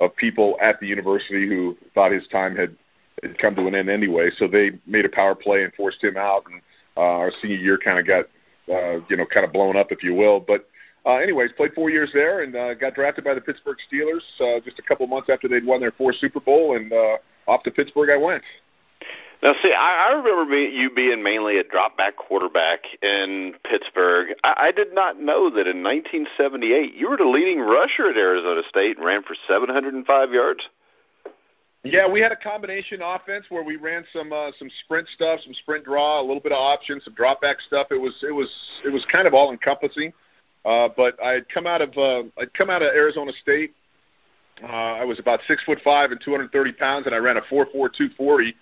of 0.00 0.14
people 0.16 0.56
at 0.60 0.80
the 0.80 0.86
university 0.86 1.46
who 1.48 1.76
thought 1.94 2.12
his 2.12 2.26
time 2.28 2.56
had, 2.56 2.74
had 3.22 3.38
come 3.38 3.54
to 3.54 3.66
an 3.66 3.74
end 3.74 3.90
anyway. 3.90 4.30
So 4.36 4.48
they 4.48 4.72
made 4.86 5.04
a 5.04 5.10
power 5.10 5.34
play 5.34 5.64
and 5.64 5.72
forced 5.74 6.02
him 6.02 6.16
out. 6.16 6.44
And 6.50 6.62
uh, 6.96 7.00
our 7.00 7.32
senior 7.40 7.56
year 7.56 7.78
kind 7.78 7.98
of 7.98 8.06
got 8.06 8.24
uh, 8.72 9.00
you 9.08 9.16
know 9.16 9.26
kind 9.26 9.44
of 9.44 9.52
blown 9.52 9.76
up, 9.76 9.92
if 9.92 10.02
you 10.02 10.14
will. 10.14 10.40
But 10.40 10.68
uh, 11.06 11.16
anyways, 11.16 11.52
played 11.56 11.72
four 11.74 11.90
years 11.90 12.10
there 12.12 12.42
and 12.42 12.54
uh, 12.54 12.74
got 12.74 12.94
drafted 12.94 13.24
by 13.24 13.34
the 13.34 13.40
Pittsburgh 13.40 13.78
Steelers 13.90 14.22
uh, 14.40 14.60
just 14.64 14.78
a 14.78 14.82
couple 14.82 15.06
months 15.06 15.30
after 15.30 15.48
they'd 15.48 15.64
won 15.64 15.80
their 15.80 15.92
fourth 15.92 16.16
Super 16.16 16.40
Bowl, 16.40 16.76
and 16.76 16.92
uh, 16.92 17.16
off 17.46 17.62
to 17.64 17.70
Pittsburgh 17.70 18.10
I 18.10 18.16
went. 18.16 18.42
Now, 19.42 19.54
see, 19.62 19.72
I, 19.72 20.10
I 20.10 20.12
remember 20.16 20.44
me, 20.44 20.68
you 20.68 20.90
being 20.90 21.22
mainly 21.22 21.58
a 21.58 21.64
drop 21.64 21.96
back 21.96 22.16
quarterback 22.16 22.80
in 23.02 23.54
Pittsburgh. 23.64 24.34
I, 24.44 24.54
I 24.68 24.72
did 24.72 24.94
not 24.94 25.18
know 25.18 25.48
that 25.48 25.66
in 25.66 25.82
1978 25.82 26.94
you 26.94 27.08
were 27.08 27.16
the 27.16 27.24
leading 27.24 27.60
rusher 27.60 28.10
at 28.10 28.16
Arizona 28.18 28.60
State 28.68 28.98
and 28.98 29.06
ran 29.06 29.22
for 29.22 29.34
705 29.48 30.32
yards. 30.32 30.68
Yeah, 31.82 32.06
we 32.06 32.20
had 32.20 32.30
a 32.30 32.36
combination 32.36 33.00
offense 33.00 33.46
where 33.48 33.62
we 33.62 33.76
ran 33.76 34.04
some 34.12 34.30
uh, 34.34 34.50
some 34.58 34.68
sprint 34.84 35.08
stuff, 35.08 35.40
some 35.42 35.54
sprint 35.54 35.86
draw, 35.86 36.20
a 36.20 36.24
little 36.24 36.42
bit 36.42 36.52
of 36.52 36.58
option, 36.58 37.00
some 37.02 37.14
drop 37.14 37.40
back 37.40 37.58
stuff. 37.62 37.86
It 37.90 37.98
was 37.98 38.22
it 38.22 38.32
was 38.32 38.50
it 38.84 38.90
was 38.90 39.02
kind 39.10 39.26
of 39.26 39.32
all 39.32 39.50
encompassing. 39.50 40.12
Uh, 40.66 40.90
but 40.94 41.16
I 41.24 41.32
had 41.32 41.48
come 41.48 41.66
out 41.66 41.80
of 41.80 41.96
uh, 41.96 42.28
I'd 42.38 42.52
come 42.52 42.68
out 42.68 42.82
of 42.82 42.88
Arizona 42.88 43.32
State. 43.40 43.72
Uh, 44.62 44.66
I 44.66 45.04
was 45.06 45.18
about 45.18 45.40
six 45.48 45.64
foot 45.64 45.78
five 45.82 46.10
and 46.10 46.20
230 46.22 46.72
pounds, 46.72 47.06
and 47.06 47.14
I 47.14 47.18
ran 47.18 47.38
a 47.38 47.42
four 47.48 47.66
four 47.72 47.88
two 47.88 48.10
forty 48.14 48.54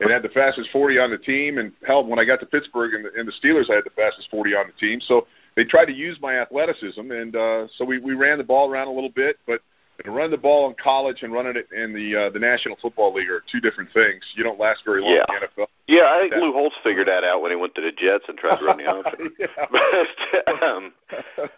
and 0.00 0.10
had 0.10 0.22
the 0.22 0.28
fastest 0.28 0.70
40 0.70 0.98
on 0.98 1.10
the 1.10 1.18
team. 1.18 1.58
And 1.58 1.72
hell, 1.86 2.04
when 2.04 2.18
I 2.18 2.24
got 2.24 2.40
to 2.40 2.46
Pittsburgh 2.46 2.94
and 2.94 3.04
the, 3.04 3.10
and 3.16 3.28
the 3.28 3.32
Steelers, 3.32 3.70
I 3.70 3.76
had 3.76 3.84
the 3.84 3.90
fastest 3.90 4.28
40 4.30 4.54
on 4.54 4.66
the 4.66 4.86
team. 4.86 5.00
So 5.00 5.26
they 5.56 5.64
tried 5.64 5.86
to 5.86 5.92
use 5.92 6.18
my 6.20 6.40
athleticism, 6.40 7.10
and 7.10 7.36
uh, 7.36 7.68
so 7.76 7.84
we, 7.84 7.98
we 7.98 8.14
ran 8.14 8.38
the 8.38 8.44
ball 8.44 8.70
around 8.70 8.88
a 8.88 8.92
little 8.92 9.10
bit. 9.10 9.38
But 9.46 9.60
to 10.04 10.10
run 10.10 10.30
the 10.30 10.36
ball 10.36 10.68
in 10.68 10.74
college 10.82 11.22
and 11.22 11.32
running 11.32 11.56
it 11.56 11.68
in 11.72 11.92
the 11.94 12.26
uh, 12.26 12.30
the 12.30 12.38
National 12.38 12.76
Football 12.82 13.14
League 13.14 13.30
are 13.30 13.42
two 13.50 13.60
different 13.60 13.92
things. 13.92 14.22
You 14.34 14.42
don't 14.42 14.58
last 14.58 14.80
very 14.84 15.00
long 15.00 15.12
yeah. 15.12 15.24
in 15.28 15.40
the 15.40 15.62
NFL. 15.62 15.66
Yeah, 15.86 16.10
I 16.12 16.20
think 16.20 16.32
that, 16.32 16.40
Lou 16.40 16.52
Holtz 16.52 16.74
figured 16.82 17.06
that 17.06 17.22
out 17.22 17.42
when 17.42 17.52
he 17.52 17.56
went 17.56 17.74
to 17.76 17.80
the 17.80 17.92
Jets 17.92 18.24
and 18.26 18.36
tried 18.36 18.58
to 18.58 18.64
run 18.64 18.78
the 18.78 18.90
offense. 18.98 19.32
but, 19.70 20.62
um, 20.62 20.92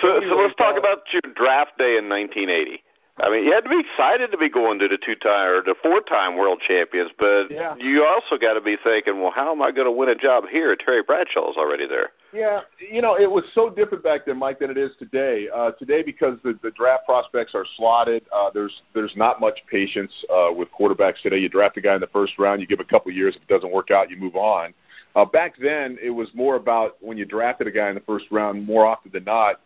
so, 0.00 0.20
so 0.28 0.36
let's 0.36 0.54
talk 0.54 0.78
about 0.78 1.00
your 1.12 1.22
draft 1.34 1.76
day 1.76 1.98
in 1.98 2.08
1980. 2.08 2.82
I 3.18 3.30
mean, 3.30 3.44
you 3.44 3.52
had 3.52 3.64
to 3.64 3.70
be 3.70 3.78
excited 3.78 4.30
to 4.32 4.38
be 4.38 4.48
going 4.48 4.78
to 4.78 4.88
the 4.88 4.96
two-time 4.96 5.48
or 5.48 5.62
the 5.62 5.74
four-time 5.82 6.36
world 6.36 6.62
champions, 6.66 7.10
but 7.18 7.50
yeah. 7.50 7.74
you 7.78 8.04
also 8.04 8.38
got 8.38 8.54
to 8.54 8.60
be 8.60 8.76
thinking, 8.82 9.20
well, 9.20 9.30
how 9.30 9.52
am 9.52 9.60
I 9.60 9.70
going 9.70 9.86
to 9.86 9.92
win 9.92 10.08
a 10.08 10.14
job 10.14 10.44
here? 10.50 10.74
Terry 10.74 11.02
Bradshaw's 11.02 11.56
already 11.58 11.86
there. 11.86 12.10
Yeah, 12.32 12.62
you 12.78 13.02
know, 13.02 13.18
it 13.18 13.30
was 13.30 13.44
so 13.54 13.68
different 13.68 14.02
back 14.02 14.24
then, 14.24 14.38
Mike, 14.38 14.60
than 14.60 14.70
it 14.70 14.78
is 14.78 14.92
today. 14.98 15.48
Uh, 15.54 15.72
today, 15.72 16.02
because 16.02 16.38
the, 16.42 16.58
the 16.62 16.70
draft 16.70 17.04
prospects 17.04 17.54
are 17.54 17.66
slotted, 17.76 18.24
uh, 18.34 18.48
there's 18.54 18.80
there's 18.94 19.12
not 19.16 19.38
much 19.38 19.60
patience 19.70 20.12
uh, 20.32 20.48
with 20.50 20.68
quarterbacks 20.72 21.20
today. 21.22 21.36
You 21.36 21.50
draft 21.50 21.76
a 21.76 21.82
guy 21.82 21.94
in 21.94 22.00
the 22.00 22.06
first 22.06 22.38
round, 22.38 22.62
you 22.62 22.66
give 22.66 22.80
a 22.80 22.84
couple 22.84 23.12
years. 23.12 23.36
If 23.36 23.42
it 23.42 23.48
doesn't 23.48 23.70
work 23.70 23.90
out, 23.90 24.10
you 24.10 24.16
move 24.16 24.34
on. 24.34 24.72
Uh, 25.14 25.26
back 25.26 25.56
then, 25.62 25.98
it 26.02 26.08
was 26.08 26.28
more 26.32 26.56
about 26.56 26.96
when 27.00 27.18
you 27.18 27.26
drafted 27.26 27.66
a 27.66 27.70
guy 27.70 27.90
in 27.90 27.94
the 27.94 28.00
first 28.00 28.24
round. 28.30 28.64
More 28.64 28.86
often 28.86 29.12
than 29.12 29.24
not, 29.24 29.60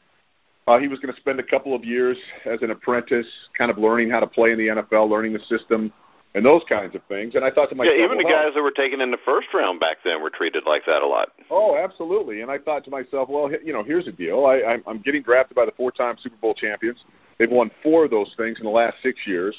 uh, 0.66 0.78
he 0.78 0.88
was 0.88 0.98
going 0.98 1.14
to 1.14 1.20
spend 1.20 1.38
a 1.38 1.44
couple 1.44 1.74
of 1.74 1.84
years 1.84 2.16
as 2.44 2.60
an 2.62 2.70
apprentice, 2.70 3.26
kind 3.56 3.70
of 3.70 3.78
learning 3.78 4.10
how 4.10 4.20
to 4.20 4.26
play 4.26 4.52
in 4.52 4.58
the 4.58 4.68
NFL, 4.68 5.08
learning 5.08 5.32
the 5.32 5.40
system, 5.48 5.92
and 6.34 6.44
those 6.44 6.62
kinds 6.68 6.94
of 6.94 7.02
things. 7.08 7.34
And 7.34 7.44
I 7.44 7.50
thought 7.50 7.70
to 7.70 7.74
myself, 7.74 7.94
yeah, 7.96 8.04
even 8.04 8.18
well, 8.18 8.26
the 8.26 8.32
guys 8.32 8.52
that 8.54 8.62
were 8.62 8.72
taken 8.72 9.00
in 9.00 9.10
the 9.10 9.18
first 9.24 9.48
round 9.54 9.80
back 9.80 9.98
then 10.04 10.20
were 10.20 10.30
treated 10.30 10.64
like 10.66 10.84
that 10.86 11.02
a 11.02 11.06
lot. 11.06 11.28
Oh, 11.50 11.76
absolutely. 11.76 12.42
And 12.42 12.50
I 12.50 12.58
thought 12.58 12.84
to 12.84 12.90
myself, 12.90 13.28
well, 13.28 13.50
you 13.64 13.72
know, 13.72 13.82
here's 13.82 14.04
the 14.04 14.12
deal. 14.12 14.44
I, 14.44 14.62
I'm, 14.62 14.82
I'm 14.86 14.98
getting 14.98 15.22
drafted 15.22 15.54
by 15.54 15.64
the 15.64 15.72
four-time 15.72 16.16
Super 16.20 16.36
Bowl 16.36 16.52
champions. 16.52 16.98
They've 17.38 17.50
won 17.50 17.70
four 17.82 18.04
of 18.04 18.10
those 18.10 18.32
things 18.36 18.58
in 18.58 18.64
the 18.64 18.70
last 18.70 18.96
six 19.02 19.20
years. 19.26 19.54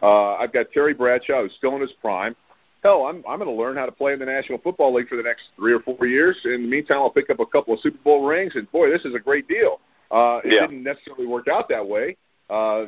Uh, 0.00 0.34
I've 0.34 0.52
got 0.52 0.66
Terry 0.72 0.94
Bradshaw, 0.94 1.42
who's 1.42 1.54
still 1.58 1.74
in 1.74 1.80
his 1.80 1.92
prime. 2.00 2.34
Hell, 2.82 3.04
I'm 3.04 3.22
I'm 3.28 3.38
going 3.38 3.48
to 3.48 3.62
learn 3.62 3.76
how 3.76 3.86
to 3.86 3.92
play 3.92 4.12
in 4.12 4.18
the 4.18 4.26
National 4.26 4.58
Football 4.58 4.94
League 4.94 5.08
for 5.08 5.16
the 5.16 5.22
next 5.22 5.44
three 5.54 5.72
or 5.72 5.80
four 5.80 6.04
years. 6.06 6.36
In 6.44 6.62
the 6.62 6.68
meantime, 6.68 6.98
I'll 6.98 7.10
pick 7.10 7.30
up 7.30 7.38
a 7.38 7.46
couple 7.46 7.74
of 7.74 7.80
Super 7.80 7.98
Bowl 8.02 8.26
rings, 8.26 8.52
and 8.56 8.70
boy, 8.72 8.90
this 8.90 9.04
is 9.04 9.14
a 9.14 9.20
great 9.20 9.46
deal. 9.46 9.80
Uh, 10.12 10.40
it 10.44 10.52
yeah. 10.52 10.60
didn't 10.60 10.82
necessarily 10.82 11.26
work 11.26 11.48
out 11.48 11.68
that 11.70 11.86
way. 11.86 12.16
Uh, 12.50 12.82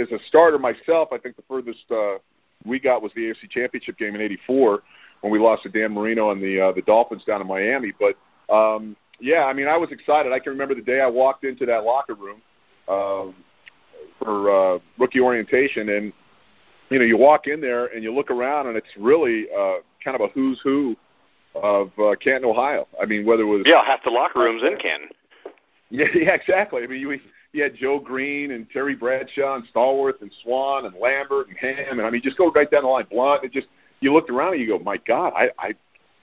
as 0.00 0.10
a 0.12 0.18
starter 0.28 0.58
myself, 0.58 1.10
I 1.12 1.18
think 1.18 1.36
the 1.36 1.42
furthest 1.46 1.84
uh, 1.90 2.18
we 2.64 2.80
got 2.80 3.02
was 3.02 3.12
the 3.14 3.22
AFC 3.22 3.50
Championship 3.50 3.98
game 3.98 4.14
in 4.14 4.20
'84 4.22 4.82
when 5.20 5.32
we 5.32 5.38
lost 5.38 5.62
to 5.64 5.68
Dan 5.68 5.92
Marino 5.92 6.30
and 6.30 6.42
the 6.42 6.60
uh, 6.60 6.72
the 6.72 6.82
Dolphins 6.82 7.24
down 7.24 7.42
in 7.42 7.46
Miami. 7.46 7.92
But 7.98 8.16
um, 8.54 8.96
yeah, 9.20 9.44
I 9.44 9.52
mean, 9.52 9.68
I 9.68 9.76
was 9.76 9.90
excited. 9.92 10.32
I 10.32 10.38
can 10.38 10.52
remember 10.52 10.74
the 10.74 10.80
day 10.80 11.00
I 11.00 11.06
walked 11.06 11.44
into 11.44 11.66
that 11.66 11.84
locker 11.84 12.14
room 12.14 12.40
um, 12.88 13.34
for 14.18 14.50
uh, 14.76 14.78
rookie 14.98 15.20
orientation, 15.20 15.90
and 15.90 16.12
you 16.90 16.98
know, 16.98 17.04
you 17.04 17.18
walk 17.18 17.46
in 17.46 17.60
there 17.60 17.86
and 17.86 18.02
you 18.02 18.14
look 18.14 18.30
around, 18.30 18.68
and 18.68 18.76
it's 18.76 18.88
really 18.98 19.46
uh, 19.56 19.76
kind 20.02 20.14
of 20.14 20.22
a 20.22 20.28
who's 20.28 20.60
who 20.62 20.96
of 21.54 21.90
uh, 21.98 22.14
Canton, 22.22 22.48
Ohio. 22.48 22.86
I 23.00 23.06
mean, 23.06 23.26
whether 23.26 23.42
it 23.42 23.46
was 23.46 23.62
yeah, 23.66 23.84
half 23.84 24.02
the 24.02 24.10
locker 24.10 24.40
rooms 24.40 24.62
in 24.62 24.78
Canton. 24.78 25.10
Yeah, 25.90 26.06
yeah, 26.14 26.34
exactly. 26.34 26.82
I 26.82 26.86
mean, 26.86 27.00
you 27.00 27.18
you 27.52 27.62
had 27.62 27.74
Joe 27.74 27.98
Greene 27.98 28.52
and 28.52 28.68
Terry 28.70 28.94
Bradshaw 28.94 29.56
and 29.56 29.64
Stallworth 29.74 30.22
and 30.22 30.30
Swann 30.42 30.86
and 30.86 30.94
Lambert 30.94 31.48
and 31.48 31.56
Ham, 31.58 31.98
and 31.98 32.06
I 32.06 32.10
mean, 32.10 32.22
just 32.22 32.38
go 32.38 32.50
right 32.50 32.70
down 32.70 32.82
the 32.82 32.88
line. 32.88 33.06
Blount. 33.10 33.44
It 33.44 33.52
just 33.52 33.66
you 34.00 34.12
looked 34.12 34.30
around 34.30 34.52
and 34.52 34.60
you 34.62 34.68
go, 34.68 34.78
my 34.78 34.96
God, 34.98 35.32
I 35.36 35.50
I 35.58 35.74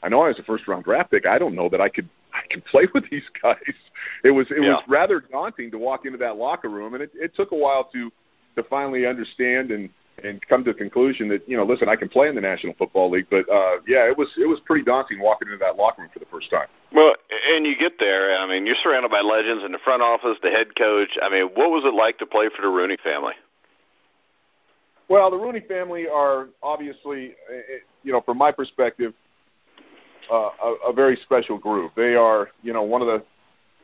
I 0.03 0.09
know 0.09 0.21
I 0.21 0.29
was 0.29 0.39
a 0.39 0.43
first 0.43 0.67
round 0.67 0.85
draft 0.85 1.11
pick. 1.11 1.25
I 1.25 1.37
don't 1.37 1.55
know 1.55 1.69
that 1.69 1.81
I 1.81 1.89
could 1.89 2.09
I 2.33 2.41
could 2.49 2.65
play 2.65 2.87
with 2.93 3.09
these 3.09 3.23
guys. 3.41 3.57
It 4.23 4.31
was 4.31 4.47
it 4.49 4.61
yeah. 4.61 4.75
was 4.75 4.83
rather 4.87 5.19
daunting 5.19 5.71
to 5.71 5.77
walk 5.77 6.05
into 6.05 6.17
that 6.19 6.37
locker 6.37 6.69
room, 6.69 6.93
and 6.93 7.03
it, 7.03 7.11
it 7.13 7.35
took 7.35 7.51
a 7.51 7.55
while 7.55 7.89
to 7.93 8.11
to 8.55 8.63
finally 8.63 9.05
understand 9.05 9.71
and 9.71 9.89
and 10.23 10.45
come 10.47 10.63
to 10.63 10.71
the 10.73 10.77
conclusion 10.77 11.27
that 11.29 11.47
you 11.47 11.55
know, 11.57 11.63
listen, 11.63 11.89
I 11.89 11.95
can 11.95 12.09
play 12.09 12.27
in 12.27 12.35
the 12.35 12.41
National 12.41 12.73
Football 12.77 13.11
League, 13.11 13.27
but 13.29 13.47
uh, 13.49 13.77
yeah, 13.87 14.09
it 14.09 14.17
was 14.17 14.29
it 14.37 14.47
was 14.47 14.59
pretty 14.65 14.83
daunting 14.83 15.19
walking 15.19 15.47
into 15.47 15.57
that 15.59 15.75
locker 15.75 16.01
room 16.01 16.11
for 16.13 16.19
the 16.19 16.25
first 16.31 16.49
time. 16.49 16.67
Well, 16.93 17.15
and 17.53 17.65
you 17.65 17.75
get 17.77 17.93
there. 17.99 18.37
I 18.37 18.47
mean, 18.47 18.65
you're 18.65 18.75
surrounded 18.81 19.11
by 19.11 19.21
legends 19.21 19.63
in 19.63 19.71
the 19.71 19.79
front 19.79 20.01
office, 20.01 20.37
the 20.41 20.49
head 20.49 20.75
coach. 20.75 21.17
I 21.21 21.29
mean, 21.29 21.49
what 21.53 21.69
was 21.69 21.83
it 21.85 21.93
like 21.93 22.17
to 22.19 22.25
play 22.25 22.49
for 22.55 22.61
the 22.61 22.69
Rooney 22.69 22.97
family? 23.03 23.33
Well, 25.09 25.31
the 25.31 25.37
Rooney 25.37 25.61
family 25.61 26.07
are 26.07 26.47
obviously, 26.61 27.35
eh, 27.51 27.55
eh, 27.55 27.77
you 28.03 28.11
know, 28.11 28.21
from 28.21 28.37
my 28.37 28.51
perspective, 28.51 29.13
uh, 30.31 30.49
a, 30.61 30.75
a 30.89 30.93
very 30.93 31.17
special 31.23 31.57
group. 31.57 31.93
They 31.95 32.15
are, 32.15 32.49
you 32.61 32.73
know, 32.73 32.83
one 32.83 33.01
of 33.01 33.07
the, 33.07 33.23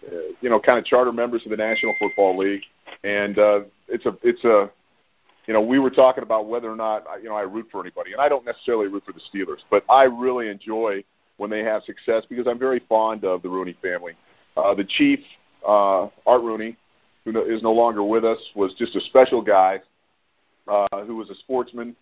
uh, 0.07 0.21
you 0.41 0.49
know, 0.49 0.59
kind 0.59 0.77
of 0.77 0.85
charter 0.85 1.13
members 1.13 1.43
of 1.45 1.51
the 1.51 1.57
National 1.57 1.93
Football 1.99 2.37
League, 2.37 2.63
and 3.05 3.39
uh, 3.39 3.61
it's 3.87 4.05
a 4.05 4.17
it's 4.21 4.43
a 4.43 4.69
you 5.45 5.53
know, 5.53 5.61
we 5.61 5.79
were 5.79 5.89
talking 5.89 6.23
about 6.23 6.47
whether 6.47 6.71
or 6.71 6.75
not 6.75 7.05
you 7.21 7.29
know 7.29 7.35
I 7.35 7.41
root 7.41 7.67
for 7.71 7.81
anybody, 7.81 8.13
and 8.13 8.21
I 8.21 8.29
don't 8.29 8.45
necessarily 8.45 8.87
root 8.87 9.03
for 9.05 9.13
the 9.13 9.21
Steelers, 9.33 9.59
but 9.69 9.83
I 9.89 10.03
really 10.03 10.49
enjoy 10.49 11.03
when 11.37 11.49
they 11.49 11.63
have 11.63 11.83
success 11.83 12.23
because 12.29 12.47
I'm 12.47 12.59
very 12.59 12.81
fond 12.87 13.25
of 13.25 13.41
the 13.41 13.49
Rooney 13.49 13.75
family. 13.81 14.13
Uh, 14.55 14.73
the 14.73 14.83
chief, 14.83 15.19
uh, 15.67 16.07
Art 16.25 16.41
Rooney, 16.41 16.77
who 17.25 17.41
is 17.43 17.63
no 17.63 17.71
longer 17.71 18.03
with 18.03 18.23
us, 18.23 18.37
was 18.55 18.73
just 18.75 18.95
a 18.95 19.01
special 19.01 19.41
guy 19.41 19.81
uh, 20.67 21.03
who 21.05 21.15
was 21.15 21.29
a 21.29 21.35
sportsman, 21.35 21.95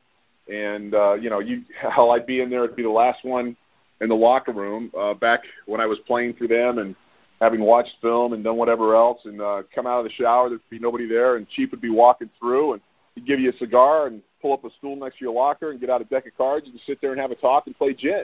and 0.52 0.94
uh, 0.94 1.14
you 1.14 1.30
know, 1.30 1.40
you 1.40 1.64
hell, 1.82 2.12
I'd 2.12 2.26
be 2.26 2.42
in 2.42 2.50
there, 2.50 2.64
I'd 2.64 2.76
be 2.76 2.84
the 2.84 2.90
last 2.90 3.24
one 3.24 3.56
in 4.02 4.10
the 4.10 4.16
locker 4.16 4.52
room 4.52 4.92
uh, 5.00 5.14
back 5.14 5.42
when 5.66 5.80
I 5.80 5.86
was 5.86 6.00
playing 6.06 6.34
for 6.34 6.48
them 6.48 6.80
and 6.80 6.96
having 7.40 7.62
watched 7.62 7.96
film 8.02 8.34
and 8.34 8.44
done 8.44 8.58
whatever 8.58 8.96
else, 8.96 9.22
and 9.26 9.42
uh, 9.42 9.64
come 9.74 9.88
out 9.88 10.00
of 10.00 10.04
the 10.04 10.12
shower, 10.12 10.50
there'd 10.50 10.62
be 10.70 10.78
nobody 10.78 11.08
there, 11.08 11.38
and 11.38 11.50
Chief 11.50 11.72
would 11.72 11.82
be 11.82 11.90
walking 11.90 12.30
through 12.40 12.74
and 12.74 12.82
he'd 13.16 13.26
give 13.26 13.40
you 13.40 13.50
a 13.50 13.58
cigar 13.58 14.08
and 14.08 14.22
pull 14.42 14.54
up 14.54 14.64
a 14.66 14.70
stool 14.78 14.96
next 14.96 15.20
to 15.20 15.26
your 15.26 15.34
locker 15.34 15.72
and 15.72 15.80
get 15.80 15.90
out 15.90 16.02
a 16.02 16.06
deck 16.06 16.26
of 16.26 16.36
cards 16.38 16.68
and 16.68 16.80
sit 16.86 17.00
there 17.02 17.12
and 17.12 17.22
have 17.22 17.32
a 17.32 17.36
talk 17.36 17.68
and 17.68 17.78
play 17.78 17.94
gin. 17.94 18.24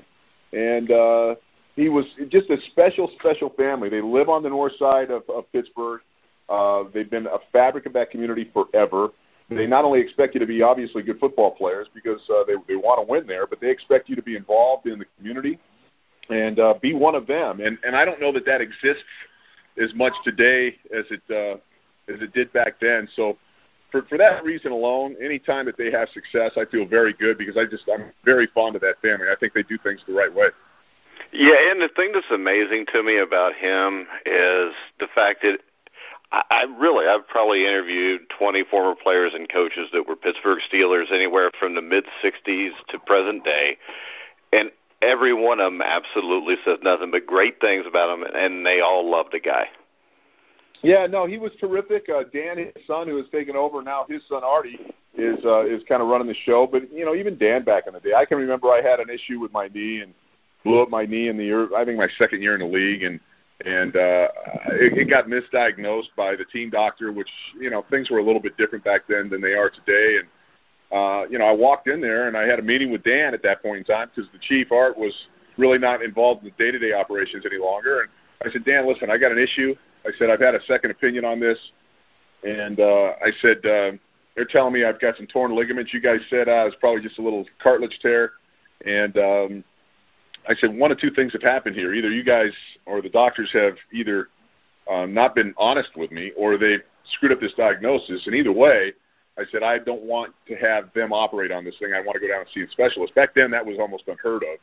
And 0.54 0.92
uh, 0.92 1.36
he 1.76 1.90
was 1.90 2.06
just 2.30 2.50
a 2.50 2.58
special, 2.72 3.12
special 3.20 3.50
family. 3.52 3.90
They 3.90 4.02
live 4.02 4.30
on 4.30 4.44
the 4.44 4.50
north 4.50 4.74
side 4.78 5.12
of, 5.12 5.24
of 5.30 5.52
Pittsburgh. 5.52 6.02
Uh, 6.50 6.86
they've 6.94 7.10
been 7.10 7.28
a 7.28 7.38
fabric 7.52 7.86
of 7.86 7.94
that 7.94 8.10
community 8.10 8.50
forever. 8.54 9.10
They 9.50 9.66
not 9.66 9.86
only 9.86 10.02
expect 10.02 10.34
you 10.34 10.42
to 10.42 10.46
be 10.46 10.62
obviously 10.62 11.04
good 11.04 11.20
football 11.20 11.52
players 11.52 11.88
because 11.94 12.20
uh, 12.30 12.44
they 12.46 12.56
they 12.68 12.76
want 12.76 13.00
to 13.00 13.10
win 13.10 13.26
there, 13.26 13.48
but 13.48 13.62
they 13.62 13.70
expect 13.70 14.10
you 14.10 14.16
to 14.18 14.22
be 14.22 14.36
involved 14.36 14.88
in 14.88 15.00
the 15.00 15.06
community 15.18 15.58
and 16.30 16.60
uh, 16.60 16.74
be 16.82 16.94
one 16.94 17.16
of 17.16 17.28
them. 17.28 17.62
And 17.62 17.78
and 17.86 17.96
I 17.96 18.04
don't 18.04 18.20
know 18.20 18.34
that 18.34 18.46
that 18.46 18.60
exists 18.60 19.04
as 19.82 19.94
much 19.96 20.12
today 20.26 20.76
as 20.94 21.06
it 21.12 21.22
uh, 21.30 21.58
as 22.14 22.22
it 22.22 22.34
did 22.34 22.52
back 22.52 22.80
then. 22.82 23.08
So 23.16 23.38
for 23.92 24.04
for 24.04 24.18
that 24.18 24.44
reason 24.44 24.72
alone, 24.72 25.16
anytime 25.22 25.66
that 25.66 25.78
they 25.78 25.92
have 25.92 26.10
success, 26.10 26.52
I 26.58 26.66
feel 26.66 26.86
very 26.86 27.14
good 27.14 27.38
because 27.38 27.58
I 27.58 27.66
just 27.66 27.84
I'm 27.92 28.12
very 28.26 28.48
fond 28.48 28.76
of 28.76 28.82
that 28.82 29.02
family. 29.02 29.28
I 29.32 29.36
think 29.40 29.54
they 29.54 29.64
do 29.64 29.78
things 29.78 30.02
the 30.08 30.14
right 30.14 30.34
way. 30.34 30.48
Yeah, 31.32 31.72
and 31.72 31.82
the 31.82 31.90
thing 31.96 32.12
that's 32.14 32.32
amazing 32.32 32.86
to 32.94 33.04
me 33.04 33.18
about 33.18 33.54
him 33.56 34.08
is 34.26 34.74
the 35.00 35.08
fact 35.14 35.42
that 35.42 35.60
I, 36.32 36.44
I 36.50 36.64
really 36.80 37.08
I've 37.08 37.28
probably 37.28 37.66
interviewed 37.66 38.22
20 38.38 38.64
former 38.70 38.96
players 38.96 39.34
and 39.34 39.50
coaches 39.50 39.90
that 39.94 40.08
were 40.08 40.16
Pittsburgh 40.16 40.60
Steelers 40.72 41.12
anywhere 41.12 41.52
from 41.60 41.76
the 41.76 41.82
mid 41.82 42.06
60s 42.24 42.72
to 42.90 43.00
present 43.00 43.44
day, 43.44 43.78
and 44.54 44.72
every 45.02 45.34
one 45.34 45.60
of 45.60 45.72
them 45.72 45.82
absolutely 45.82 46.56
says 46.66 46.80
nothing 46.84 47.12
but 47.12 47.26
great 47.26 47.60
things 47.62 47.86
about 47.88 48.18
him, 48.18 48.26
and 48.34 48.66
they 48.66 48.82
all 48.82 49.10
love 49.10 49.28
the 49.32 49.40
guy. 49.40 49.68
Yeah, 50.84 51.08
no, 51.08 51.26
he 51.26 51.38
was 51.38 51.52
terrific. 51.60 52.08
Uh, 52.10 52.24
Dan, 52.32 52.58
his 52.58 52.86
son, 52.86 53.08
who 53.08 53.18
has 53.18 53.26
taken 53.32 53.56
over 53.56 53.82
now, 53.82 54.06
his 54.08 54.22
son 54.30 54.44
Artie 54.44 54.80
is 55.16 55.38
uh, 55.44 55.66
is 55.66 55.82
kind 55.88 56.02
of 56.02 56.08
running 56.08 56.28
the 56.28 56.36
show. 56.46 56.68
But 56.68 56.92
you 56.92 57.06
know, 57.06 57.16
even 57.16 57.38
Dan 57.38 57.64
back 57.64 57.86
in 57.88 57.94
the 57.94 58.00
day, 58.00 58.14
I 58.16 58.26
can 58.26 58.38
remember 58.38 58.70
I 58.70 58.82
had 58.82 59.00
an 59.00 59.10
issue 59.10 59.40
with 59.40 59.52
my 59.52 59.68
knee 59.68 60.02
and 60.02 60.14
blew 60.64 60.82
up 60.82 60.90
my 60.90 61.06
knee 61.06 61.30
in 61.30 61.38
the 61.38 61.46
year, 61.46 61.74
I 61.76 61.86
think 61.86 61.98
my 61.98 62.10
second 62.18 62.42
year 62.42 62.54
in 62.54 62.60
the 62.60 62.68
league, 62.68 63.04
and 63.04 63.20
and 63.66 63.96
uh, 63.96 64.28
it, 64.70 64.98
it 64.98 65.10
got 65.10 65.26
misdiagnosed 65.26 66.10
by 66.16 66.36
the 66.36 66.46
team 66.46 66.70
doctor, 66.70 67.12
which 67.12 67.30
you 67.60 67.70
know 67.70 67.84
things 67.90 68.10
were 68.10 68.20
a 68.20 68.24
little 68.24 68.42
bit 68.42 68.56
different 68.58 68.84
back 68.84 69.02
then 69.10 69.30
than 69.30 69.42
they 69.42 69.54
are 69.54 69.70
today. 69.70 70.20
And 70.20 70.28
uh, 70.92 71.28
you 71.30 71.40
know, 71.40 71.46
I 71.46 71.54
walked 71.54 71.88
in 71.88 72.02
there 72.02 72.28
and 72.28 72.38
I 72.38 72.44
had 72.44 72.60
a 72.60 72.62
meeting 72.62 72.92
with 72.92 73.04
Dan 73.04 73.34
at 73.34 73.44
that 73.44 73.62
point 73.62 73.80
in 73.80 73.84
time 73.84 74.10
because 74.14 74.30
the 74.32 74.40
chief 74.40 74.72
art 74.72 74.98
was 74.98 75.14
really 75.58 75.78
not 75.78 76.02
involved 76.02 76.44
in 76.44 76.54
the 76.56 76.64
day-to-day 76.64 76.94
operations 76.94 77.46
any 77.46 77.58
longer. 77.58 78.02
And 78.02 78.10
I 78.46 78.54
said, 78.54 78.64
Dan, 78.64 78.88
listen, 78.88 79.10
I 79.10 79.18
got 79.18 79.32
an 79.32 79.40
issue. 79.40 79.76
I 80.08 80.12
said 80.18 80.30
I've 80.30 80.40
had 80.40 80.56
a 80.56 80.64
second 80.64 80.92
opinion 80.92 81.26
on 81.26 81.40
this, 81.40 81.58
and 82.44 82.80
uh, 82.80 83.14
I 83.22 83.32
said 83.42 83.58
uh, 83.66 83.92
they're 84.36 84.46
telling 84.46 84.74
me 84.74 84.86
I've 84.86 85.02
got 85.02 85.18
some 85.18 85.28
torn 85.28 85.56
ligaments. 85.56 85.94
You 85.94 86.00
guys 86.00 86.20
said 86.30 86.48
uh, 86.48 86.66
it's 86.66 86.78
probably 86.80 87.02
just 87.02 87.20
a 87.20 87.22
little 87.22 87.46
cartilage 87.62 88.00
tear, 88.02 88.34
and 88.86 89.18
um, 89.18 89.64
I 90.48 90.56
said 90.56 90.74
one 90.74 90.92
of 90.92 91.00
two 91.00 91.12
things 91.12 91.34
have 91.34 91.44
happened 91.44 91.76
here. 91.76 91.94
Either 91.94 92.10
you 92.10 92.24
guys 92.24 92.52
or 92.86 93.02
the 93.02 93.10
doctors 93.10 93.50
have 93.52 93.76
either 93.92 94.30
um, 94.90 95.14
not 95.14 95.36
been 95.36 95.54
honest 95.58 95.90
with 95.98 96.12
me, 96.12 96.32
or 96.38 96.58
they 96.58 96.78
screwed 97.14 97.34
up 97.34 97.42
this 97.42 97.54
diagnosis. 97.54 98.26
And 98.28 98.36
either 98.36 98.54
way, 98.54 98.94
I 99.38 99.44
said 99.52 99.62
I 99.62 99.80
don't 99.80 100.04
want 100.04 100.34
to 100.48 100.56
have 100.56 100.94
them 100.94 101.12
operate 101.12 101.52
on 101.52 101.66
this 101.66 101.76
thing. 101.80 101.94
I 101.94 102.00
want 102.00 102.14
to 102.14 102.20
go 102.20 102.28
down 102.28 102.42
and 102.42 102.50
see 102.54 102.62
a 102.62 102.70
specialist. 102.70 103.14
Back 103.14 103.36
then, 103.36 103.52
that 103.52 103.66
was 103.66 103.78
almost 103.78 104.04
unheard 104.08 104.44
of. 104.44 104.60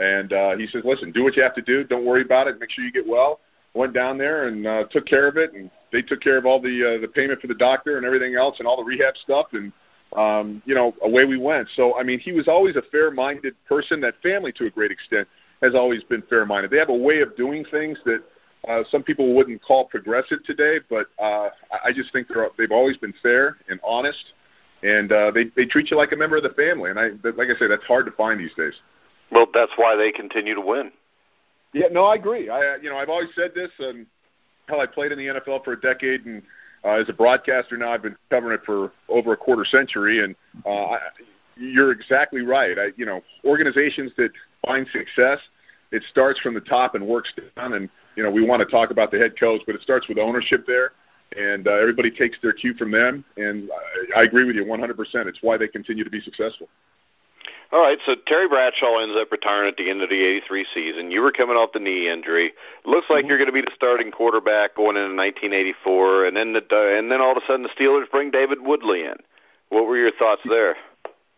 And 0.00 0.32
uh, 0.32 0.56
he 0.56 0.66
says, 0.68 0.82
"Listen, 0.84 1.10
do 1.10 1.24
what 1.24 1.36
you 1.36 1.42
have 1.42 1.54
to 1.54 1.62
do. 1.62 1.82
Don't 1.82 2.04
worry 2.04 2.22
about 2.22 2.46
it. 2.46 2.60
Make 2.60 2.70
sure 2.70 2.84
you 2.84 2.92
get 2.92 3.06
well." 3.06 3.40
Went 3.76 3.92
down 3.92 4.18
there 4.18 4.48
and 4.48 4.66
uh, 4.66 4.84
took 4.90 5.06
care 5.06 5.28
of 5.28 5.36
it, 5.36 5.52
and 5.52 5.70
they 5.92 6.02
took 6.02 6.20
care 6.20 6.36
of 6.36 6.46
all 6.46 6.60
the 6.60 6.96
uh, 6.96 7.00
the 7.00 7.08
payment 7.08 7.40
for 7.40 7.46
the 7.46 7.54
doctor 7.54 7.96
and 7.96 8.06
everything 8.06 8.34
else, 8.34 8.56
and 8.58 8.66
all 8.66 8.76
the 8.76 8.84
rehab 8.84 9.16
stuff, 9.16 9.46
and 9.52 9.72
um, 10.16 10.62
you 10.64 10.74
know, 10.74 10.94
away 11.02 11.24
we 11.24 11.38
went. 11.38 11.68
So 11.76 11.98
I 11.98 12.02
mean, 12.02 12.18
he 12.18 12.32
was 12.32 12.48
always 12.48 12.76
a 12.76 12.82
fair-minded 12.90 13.54
person. 13.68 14.00
That 14.00 14.14
family, 14.22 14.52
to 14.52 14.66
a 14.66 14.70
great 14.70 14.90
extent, 14.90 15.28
has 15.62 15.74
always 15.74 16.02
been 16.04 16.22
fair-minded. 16.22 16.70
They 16.70 16.78
have 16.78 16.88
a 16.88 16.96
way 16.96 17.20
of 17.20 17.36
doing 17.36 17.64
things 17.70 17.98
that 18.04 18.22
uh, 18.68 18.82
some 18.90 19.02
people 19.02 19.34
wouldn't 19.34 19.62
call 19.62 19.84
progressive 19.86 20.42
today, 20.44 20.78
but 20.88 21.06
uh, 21.22 21.50
I 21.84 21.92
just 21.94 22.12
think 22.12 22.28
they're 22.28 22.48
they've 22.58 22.72
always 22.72 22.96
been 22.96 23.14
fair 23.22 23.58
and 23.68 23.78
honest, 23.84 24.32
and 24.82 25.12
uh, 25.12 25.30
they 25.30 25.44
they 25.56 25.66
treat 25.66 25.90
you 25.90 25.96
like 25.96 26.12
a 26.12 26.16
member 26.16 26.36
of 26.36 26.42
the 26.42 26.50
family. 26.50 26.90
And 26.90 26.98
I, 26.98 27.08
like 27.36 27.48
I 27.54 27.58
say, 27.58 27.68
that's 27.68 27.84
hard 27.84 28.06
to 28.06 28.12
find 28.12 28.40
these 28.40 28.54
days. 28.56 28.74
Well, 29.30 29.46
that's 29.52 29.72
why 29.76 29.96
they 29.96 30.12
continue 30.12 30.54
to 30.54 30.60
win. 30.60 30.92
Yeah, 31.76 31.88
no, 31.92 32.06
I 32.06 32.14
agree. 32.14 32.48
I, 32.48 32.76
you 32.76 32.88
know, 32.88 32.96
I've 32.96 33.10
always 33.10 33.28
said 33.36 33.50
this. 33.54 33.70
And 33.78 34.06
hell, 34.66 34.80
I 34.80 34.86
played 34.86 35.12
in 35.12 35.18
the 35.18 35.26
NFL 35.26 35.62
for 35.62 35.74
a 35.74 35.80
decade, 35.80 36.24
and 36.24 36.42
uh, 36.82 36.92
as 36.92 37.06
a 37.10 37.12
broadcaster 37.12 37.76
now, 37.76 37.92
I've 37.92 38.00
been 38.00 38.16
covering 38.30 38.54
it 38.54 38.64
for 38.64 38.92
over 39.10 39.34
a 39.34 39.36
quarter 39.36 39.66
century. 39.66 40.24
And 40.24 40.34
uh, 40.64 40.70
I, 40.70 40.98
you're 41.54 41.92
exactly 41.92 42.40
right. 42.40 42.78
I, 42.78 42.86
you 42.96 43.04
know, 43.04 43.20
organizations 43.44 44.10
that 44.16 44.30
find 44.64 44.86
success, 44.90 45.38
it 45.92 46.02
starts 46.10 46.40
from 46.40 46.54
the 46.54 46.62
top 46.62 46.94
and 46.94 47.06
works 47.06 47.30
down. 47.54 47.74
And 47.74 47.90
you 48.16 48.22
know, 48.22 48.30
we 48.30 48.42
want 48.42 48.62
to 48.62 48.66
talk 48.66 48.90
about 48.90 49.10
the 49.10 49.18
head 49.18 49.38
coach, 49.38 49.60
but 49.66 49.74
it 49.74 49.82
starts 49.82 50.08
with 50.08 50.16
ownership 50.16 50.64
there, 50.66 50.92
and 51.36 51.68
uh, 51.68 51.72
everybody 51.72 52.10
takes 52.10 52.38
their 52.42 52.54
cue 52.54 52.72
from 52.72 52.90
them. 52.90 53.22
And 53.36 53.68
I, 54.16 54.20
I 54.20 54.22
agree 54.22 54.46
with 54.46 54.56
you 54.56 54.64
100%. 54.64 54.96
It's 55.26 55.40
why 55.42 55.58
they 55.58 55.68
continue 55.68 56.04
to 56.04 56.10
be 56.10 56.22
successful. 56.22 56.68
All 57.76 57.82
right, 57.82 57.98
so 58.06 58.14
Terry 58.26 58.48
Bradshaw 58.48 59.00
ends 59.02 59.14
up 59.20 59.30
retiring 59.30 59.68
at 59.68 59.76
the 59.76 59.90
end 59.90 60.00
of 60.00 60.08
the 60.08 60.24
'83 60.24 60.66
season. 60.72 61.10
You 61.10 61.20
were 61.20 61.30
coming 61.30 61.56
off 61.56 61.72
the 61.74 61.78
knee 61.78 62.08
injury. 62.08 62.54
Looks 62.86 63.10
like 63.10 63.18
mm-hmm. 63.18 63.28
you're 63.28 63.36
going 63.36 63.48
to 63.48 63.52
be 63.52 63.60
the 63.60 63.70
starting 63.74 64.10
quarterback 64.10 64.74
going 64.74 64.96
into 64.96 65.14
1984, 65.14 66.24
and 66.24 66.34
then 66.34 66.54
the 66.54 66.64
and 66.98 67.12
then 67.12 67.20
all 67.20 67.32
of 67.32 67.36
a 67.36 67.46
sudden 67.46 67.64
the 67.64 67.68
Steelers 67.78 68.10
bring 68.10 68.30
David 68.30 68.62
Woodley 68.62 69.02
in. 69.02 69.16
What 69.68 69.84
were 69.84 69.98
your 69.98 70.10
thoughts 70.12 70.40
there? 70.48 70.74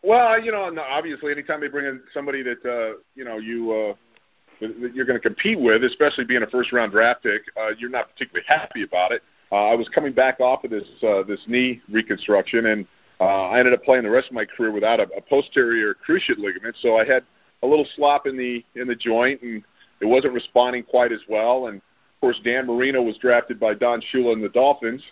Well, 0.05 0.41
you 0.41 0.53
know, 0.53 0.73
obviously, 0.89 1.33
anytime 1.33 1.61
they 1.61 1.67
bring 1.67 1.87
in 1.87 2.03
somebody 2.15 2.45
that 2.45 2.65
uh, 2.65 3.01
you 3.17 3.25
know 3.25 3.39
you 3.39 3.73
uh, 3.73 3.95
that 4.61 4.93
you're 4.95 5.07
going 5.07 5.21
to 5.21 5.29
compete 5.29 5.59
with, 5.59 5.83
especially 5.83 6.25
being 6.25 6.45
a 6.45 6.51
first 6.51 6.71
round 6.71 6.93
draft 6.93 7.25
pick, 7.25 7.43
uh, 7.61 7.71
you're 7.77 7.91
not 7.91 8.13
particularly 8.13 8.47
happy 8.47 8.85
about 8.85 9.11
it. 9.11 9.25
Uh, 9.51 9.67
I 9.67 9.75
was 9.75 9.89
coming 9.89 10.13
back 10.13 10.39
off 10.39 10.63
of 10.63 10.71
this 10.71 10.87
uh, 11.03 11.25
this 11.25 11.41
knee 11.49 11.83
reconstruction, 11.91 12.67
and 12.67 12.87
uh, 13.21 13.49
I 13.49 13.59
ended 13.59 13.75
up 13.75 13.83
playing 13.83 14.05
the 14.05 14.11
rest 14.11 14.29
of 14.29 14.35
my 14.35 14.45
career 14.45 14.71
without 14.71 15.01
a, 15.01 15.09
a 15.17 15.21
posterior 15.21 15.95
cruciate 16.07 16.39
ligament, 16.39 16.77
so 16.81 16.97
I 16.97 17.05
had 17.05 17.25
a 17.63 17.67
little 17.67 17.87
slop 17.97 18.27
in 18.27 18.37
the 18.37 18.65
in 18.81 18.87
the 18.87 18.95
joint, 18.95 19.43
and 19.43 19.63
it 20.01 20.07
wasn't 20.07 20.35
responding 20.35 20.85
quite 20.85 21.13
as 21.13 21.21
well. 21.29 21.67
And 21.67 21.79
of 21.79 22.21
course, 22.21 22.41
Dan 22.45 22.67
Marino 22.67 23.03
was 23.03 23.17
drafted 23.19 23.59
by 23.59 23.75
Don 23.75 24.01
Shula 24.13 24.33
and 24.33 24.43
the 24.43 24.49
Dolphins. 24.49 25.03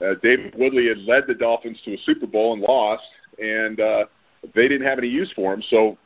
Uh, 0.00 0.14
David 0.22 0.54
Woodley 0.56 0.88
had 0.88 0.98
led 0.98 1.26
the 1.26 1.34
Dolphins 1.34 1.78
to 1.84 1.94
a 1.94 1.98
Super 1.98 2.26
Bowl 2.26 2.54
and 2.54 2.62
lost, 2.62 3.04
and 3.38 3.80
uh, 3.80 4.04
they 4.54 4.66
didn't 4.66 4.86
have 4.86 4.98
any 4.98 5.08
use 5.08 5.30
for 5.36 5.52
him. 5.52 5.62
So 5.68 5.98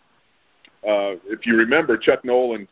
uh, 0.86 1.16
if 1.26 1.46
you 1.46 1.56
remember, 1.56 1.96
Chuck 1.96 2.24
Noll 2.24 2.56
and 2.56 2.66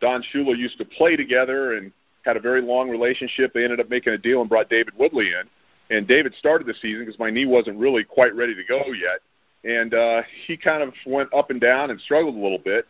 Don 0.00 0.22
Shula 0.32 0.56
used 0.56 0.78
to 0.78 0.84
play 0.84 1.16
together 1.16 1.76
and 1.76 1.92
had 2.24 2.36
a 2.36 2.40
very 2.40 2.62
long 2.62 2.88
relationship. 2.88 3.52
They 3.52 3.64
ended 3.64 3.80
up 3.80 3.90
making 3.90 4.12
a 4.12 4.18
deal 4.18 4.40
and 4.40 4.48
brought 4.48 4.70
David 4.70 4.94
Woodley 4.96 5.28
in. 5.28 5.48
And 5.90 6.06
David 6.06 6.34
started 6.38 6.66
the 6.66 6.74
season 6.74 7.04
because 7.04 7.18
my 7.18 7.30
knee 7.30 7.46
wasn't 7.46 7.78
really 7.78 8.04
quite 8.04 8.34
ready 8.34 8.54
to 8.54 8.64
go 8.64 8.84
yet. 8.92 9.20
And 9.64 9.92
uh, 9.92 10.22
he 10.46 10.56
kind 10.56 10.82
of 10.82 10.94
went 11.04 11.32
up 11.34 11.50
and 11.50 11.60
down 11.60 11.90
and 11.90 12.00
struggled 12.00 12.36
a 12.36 12.38
little 12.38 12.58
bit. 12.58 12.86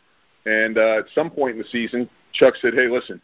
And 0.47 0.79
uh, 0.79 0.99
at 0.99 1.07
some 1.15 1.31
point 1.31 1.53
in 1.53 1.59
the 1.59 1.69
season, 1.69 2.09
Chuck 2.33 2.55
said, 2.61 2.75
"Hey, 2.75 2.89
listen, 2.89 3.21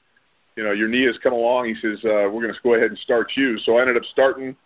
you 0.57 0.65
know 0.65 0.73
your 0.73 0.89
knee 0.89 1.05
has 1.05 1.17
come 1.19 1.33
along." 1.33 1.67
He 1.67 1.75
says, 1.75 2.05
uh, 2.05 2.29
"We're 2.29 2.43
going 2.43 2.53
to 2.53 2.61
go 2.63 2.75
ahead 2.75 2.91
and 2.91 2.99
start 2.99 3.33
you." 3.37 3.57
So 3.59 3.77
I 3.77 3.83
ended 3.83 3.97
up 3.97 4.05
starting 4.05 4.57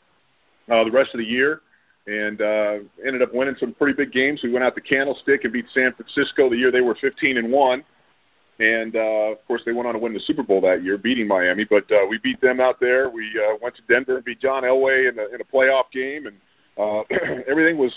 uh, 0.71 0.85
the 0.85 0.91
rest 0.91 1.15
of 1.15 1.19
the 1.19 1.25
year 1.25 1.61
and 2.07 2.41
uh, 2.41 2.79
ended 3.07 3.23
up 3.23 3.35
winning 3.35 3.55
some 3.59 3.75
pretty 3.75 3.95
big 3.95 4.13
games. 4.13 4.41
We 4.43 4.51
went 4.51 4.65
out 4.65 4.75
to 4.75 4.81
Candlestick 4.81 5.45
and 5.45 5.53
beat 5.53 5.67
San 5.73 5.93
Francisco 5.93 6.49
the 6.49 6.57
year 6.57 6.71
they 6.71 6.81
were 6.81 6.95
15 6.95 7.37
and 7.37 7.53
one. 7.53 7.85
And 8.61 8.95
uh, 8.95 9.33
of 9.33 9.47
course, 9.47 9.63
they 9.65 9.73
went 9.73 9.89
on 9.89 9.95
to 9.95 9.99
win 9.99 10.13
the 10.13 10.21
Super 10.21 10.43
Bowl 10.43 10.61
that 10.61 10.85
year, 10.85 10.99
beating 10.99 11.27
Miami. 11.27 11.65
But 11.65 11.91
uh, 11.91 12.07
we 12.09 12.19
beat 12.19 12.41
them 12.43 12.61
out 12.61 12.79
there. 12.79 13.09
We 13.09 13.27
uh, 13.41 13.57
went 13.61 13.75
to 13.77 13.83
Denver 13.89 14.17
and 14.17 14.25
beat 14.25 14.39
John 14.39 14.65
Elway 14.65 15.09
in 15.09 15.19
a, 15.19 15.35
in 15.35 15.41
a 15.41 15.45
playoff 15.45 15.91
game, 15.91 16.27
and 16.27 16.37
uh, 16.79 17.03
everything 17.49 17.79
was 17.79 17.95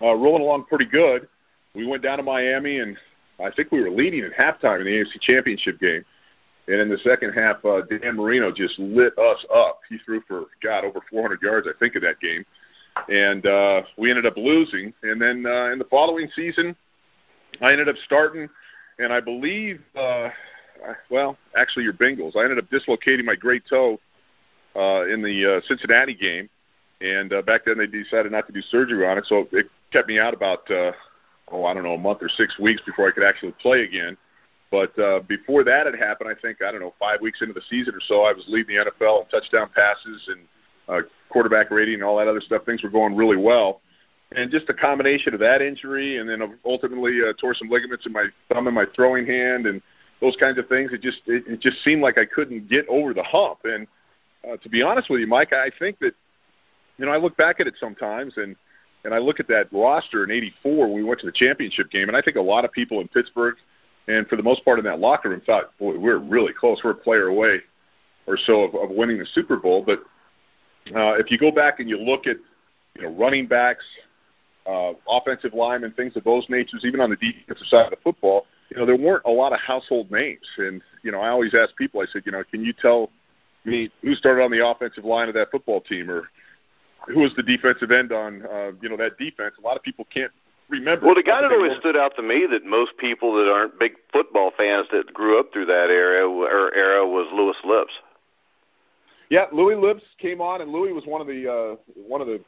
uh, 0.00 0.14
rolling 0.14 0.40
along 0.40 0.64
pretty 0.64 0.86
good. 0.86 1.28
We 1.74 1.86
went 1.86 2.02
down 2.02 2.16
to 2.16 2.22
Miami, 2.22 2.78
and 2.78 2.96
I 3.44 3.50
think 3.50 3.70
we 3.70 3.82
were 3.82 3.90
leading 3.90 4.24
at 4.24 4.32
halftime 4.32 4.80
in 4.80 4.86
the 4.86 4.92
AFC 4.92 5.20
Championship 5.20 5.78
game. 5.78 6.02
And 6.66 6.80
in 6.80 6.88
the 6.88 6.98
second 6.98 7.34
half, 7.34 7.62
uh, 7.64 7.82
Dan 7.82 8.16
Marino 8.16 8.50
just 8.50 8.78
lit 8.78 9.16
us 9.18 9.44
up. 9.54 9.80
He 9.90 9.98
threw 9.98 10.22
for 10.26 10.46
God 10.62 10.84
over 10.84 11.00
400 11.10 11.42
yards, 11.42 11.66
I 11.68 11.78
think, 11.78 11.94
in 11.94 12.02
that 12.02 12.20
game, 12.20 12.44
and 13.10 13.46
uh, 13.46 13.82
we 13.98 14.08
ended 14.08 14.24
up 14.24 14.36
losing. 14.38 14.94
And 15.02 15.20
then 15.20 15.44
uh, 15.44 15.72
in 15.72 15.78
the 15.78 15.86
following 15.90 16.28
season, 16.34 16.74
I 17.60 17.72
ended 17.72 17.88
up 17.90 17.96
starting 18.06 18.48
and 18.98 19.12
I 19.12 19.20
believe, 19.20 19.80
uh, 19.96 20.30
well, 21.10 21.36
actually, 21.56 21.84
your 21.84 21.92
Bengals. 21.92 22.36
I 22.36 22.42
ended 22.42 22.58
up 22.58 22.70
dislocating 22.70 23.26
my 23.26 23.34
great 23.34 23.62
toe 23.68 23.98
uh, 24.76 25.06
in 25.06 25.22
the 25.22 25.56
uh, 25.56 25.60
Cincinnati 25.66 26.14
game, 26.14 26.48
and 27.00 27.32
uh, 27.32 27.42
back 27.42 27.64
then 27.64 27.78
they 27.78 27.86
decided 27.86 28.32
not 28.32 28.46
to 28.46 28.52
do 28.52 28.62
surgery 28.62 29.06
on 29.06 29.18
it, 29.18 29.24
so 29.26 29.48
it 29.52 29.66
kept 29.92 30.08
me 30.08 30.18
out 30.18 30.34
about 30.34 30.70
uh, 30.70 30.92
oh, 31.52 31.64
I 31.64 31.74
don't 31.74 31.82
know, 31.82 31.94
a 31.94 31.98
month 31.98 32.18
or 32.22 32.28
six 32.28 32.58
weeks 32.58 32.82
before 32.84 33.08
I 33.08 33.10
could 33.10 33.24
actually 33.24 33.52
play 33.60 33.82
again. 33.82 34.16
But 34.70 34.98
uh, 34.98 35.20
before 35.20 35.64
that 35.64 35.86
had 35.86 35.94
happened, 35.94 36.28
I 36.28 36.40
think 36.40 36.60
I 36.62 36.70
don't 36.70 36.80
know, 36.80 36.94
five 36.98 37.20
weeks 37.20 37.40
into 37.40 37.54
the 37.54 37.62
season 37.70 37.94
or 37.94 38.00
so, 38.06 38.22
I 38.22 38.32
was 38.32 38.44
leading 38.48 38.76
the 38.76 38.90
NFL 38.90 39.24
in 39.24 39.28
touchdown 39.28 39.70
passes 39.74 40.28
and 40.28 40.40
uh, 40.88 41.06
quarterback 41.30 41.70
rating 41.70 41.94
and 41.94 42.04
all 42.04 42.18
that 42.18 42.28
other 42.28 42.40
stuff. 42.40 42.64
Things 42.66 42.82
were 42.82 42.90
going 42.90 43.16
really 43.16 43.36
well 43.36 43.80
and 44.32 44.50
just 44.50 44.68
a 44.68 44.74
combination 44.74 45.32
of 45.32 45.40
that 45.40 45.62
injury, 45.62 46.18
and 46.18 46.28
then 46.28 46.58
ultimately 46.64 47.20
uh, 47.22 47.32
tore 47.40 47.54
some 47.54 47.68
ligaments 47.68 48.06
in 48.06 48.12
my 48.12 48.26
thumb 48.52 48.66
and 48.66 48.74
my 48.74 48.84
throwing 48.94 49.26
hand, 49.26 49.66
and 49.66 49.80
those 50.20 50.36
kinds 50.36 50.58
of 50.58 50.68
things. 50.68 50.92
It 50.92 51.00
just 51.00 51.20
it, 51.26 51.44
it 51.46 51.60
just 51.60 51.82
seemed 51.82 52.02
like 52.02 52.18
I 52.18 52.24
couldn't 52.24 52.68
get 52.68 52.86
over 52.88 53.14
the 53.14 53.22
hump. 53.22 53.60
And 53.64 53.86
uh, 54.48 54.56
to 54.58 54.68
be 54.68 54.82
honest 54.82 55.08
with 55.10 55.20
you, 55.20 55.26
Mike, 55.26 55.52
I 55.52 55.70
think 55.78 55.98
that 56.00 56.14
you 56.98 57.06
know 57.06 57.12
I 57.12 57.16
look 57.16 57.36
back 57.36 57.60
at 57.60 57.66
it 57.66 57.74
sometimes, 57.80 58.34
and 58.36 58.54
and 59.04 59.14
I 59.14 59.18
look 59.18 59.40
at 59.40 59.48
that 59.48 59.72
roster 59.72 60.24
in 60.24 60.30
'84 60.30 60.88
when 60.88 60.96
we 60.96 61.04
went 61.04 61.20
to 61.20 61.26
the 61.26 61.32
championship 61.32 61.90
game, 61.90 62.08
and 62.08 62.16
I 62.16 62.20
think 62.20 62.36
a 62.36 62.42
lot 62.42 62.64
of 62.64 62.72
people 62.72 63.00
in 63.00 63.08
Pittsburgh, 63.08 63.56
and 64.08 64.26
for 64.28 64.36
the 64.36 64.42
most 64.42 64.64
part 64.64 64.78
in 64.78 64.84
that 64.84 65.00
locker 65.00 65.30
room, 65.30 65.40
thought, 65.46 65.76
boy, 65.78 65.98
we're 65.98 66.18
really 66.18 66.52
close. 66.52 66.80
We're 66.84 66.90
a 66.90 66.94
player 66.94 67.28
away 67.28 67.60
or 68.26 68.36
so 68.36 68.64
of, 68.64 68.74
of 68.74 68.90
winning 68.90 69.18
the 69.18 69.26
Super 69.26 69.56
Bowl. 69.56 69.82
But 69.84 70.00
uh, 70.94 71.14
if 71.14 71.30
you 71.30 71.38
go 71.38 71.50
back 71.50 71.80
and 71.80 71.88
you 71.88 71.98
look 71.98 72.26
at 72.26 72.36
you 72.94 73.02
know 73.02 73.14
running 73.14 73.46
backs, 73.46 73.84
uh, 74.68 74.92
offensive 75.08 75.54
linemen, 75.54 75.92
things 75.92 76.16
of 76.16 76.24
those 76.24 76.46
natures, 76.48 76.84
even 76.84 77.00
on 77.00 77.10
the 77.10 77.16
defensive 77.16 77.66
side 77.68 77.86
of 77.86 77.90
the 77.90 77.96
football, 78.04 78.46
you 78.70 78.76
know, 78.76 78.84
there 78.84 78.96
weren't 78.96 79.24
a 79.24 79.30
lot 79.30 79.52
of 79.52 79.60
household 79.60 80.10
names. 80.10 80.46
And, 80.58 80.82
you 81.02 81.10
know, 81.10 81.20
I 81.20 81.30
always 81.30 81.54
ask 81.54 81.74
people, 81.76 82.00
I 82.00 82.06
said, 82.12 82.22
you 82.26 82.32
know, 82.32 82.44
can 82.50 82.64
you 82.64 82.72
tell 82.74 83.10
me 83.64 83.90
who 84.02 84.14
started 84.14 84.42
on 84.42 84.50
the 84.50 84.66
offensive 84.66 85.04
line 85.04 85.28
of 85.28 85.34
that 85.34 85.50
football 85.50 85.80
team 85.80 86.10
or 86.10 86.28
who 87.06 87.20
was 87.20 87.32
the 87.36 87.42
defensive 87.42 87.90
end 87.90 88.12
on, 88.12 88.44
uh, 88.44 88.72
you 88.82 88.90
know, 88.90 88.96
that 88.98 89.16
defense? 89.18 89.54
A 89.58 89.66
lot 89.66 89.76
of 89.76 89.82
people 89.82 90.06
can't 90.12 90.32
remember. 90.68 91.06
Well, 91.06 91.14
the 91.14 91.22
guy 91.22 91.40
that 91.40 91.50
always 91.50 91.78
stood 91.78 91.96
out 91.96 92.14
to 92.16 92.22
me 92.22 92.46
that 92.50 92.66
most 92.66 92.92
people 92.98 93.34
that 93.36 93.50
aren't 93.50 93.78
big 93.78 93.92
football 94.12 94.52
fans 94.56 94.86
that 94.92 95.14
grew 95.14 95.40
up 95.40 95.50
through 95.52 95.66
that 95.66 95.88
era 95.88 96.28
or 96.28 96.74
era 96.74 97.06
was 97.06 97.26
Louis 97.32 97.56
Lipps. 97.64 97.92
Yeah, 99.30 99.44
Louis 99.52 99.76
Lipps 99.76 100.04
came 100.18 100.40
on, 100.40 100.62
and 100.62 100.70
Louis 100.70 100.92
was 100.92 101.04
one 101.04 101.20
of 101.20 101.26
the 101.26 101.50
uh, 101.50 101.76
one 101.94 102.22
of 102.22 102.26
the 102.26 102.40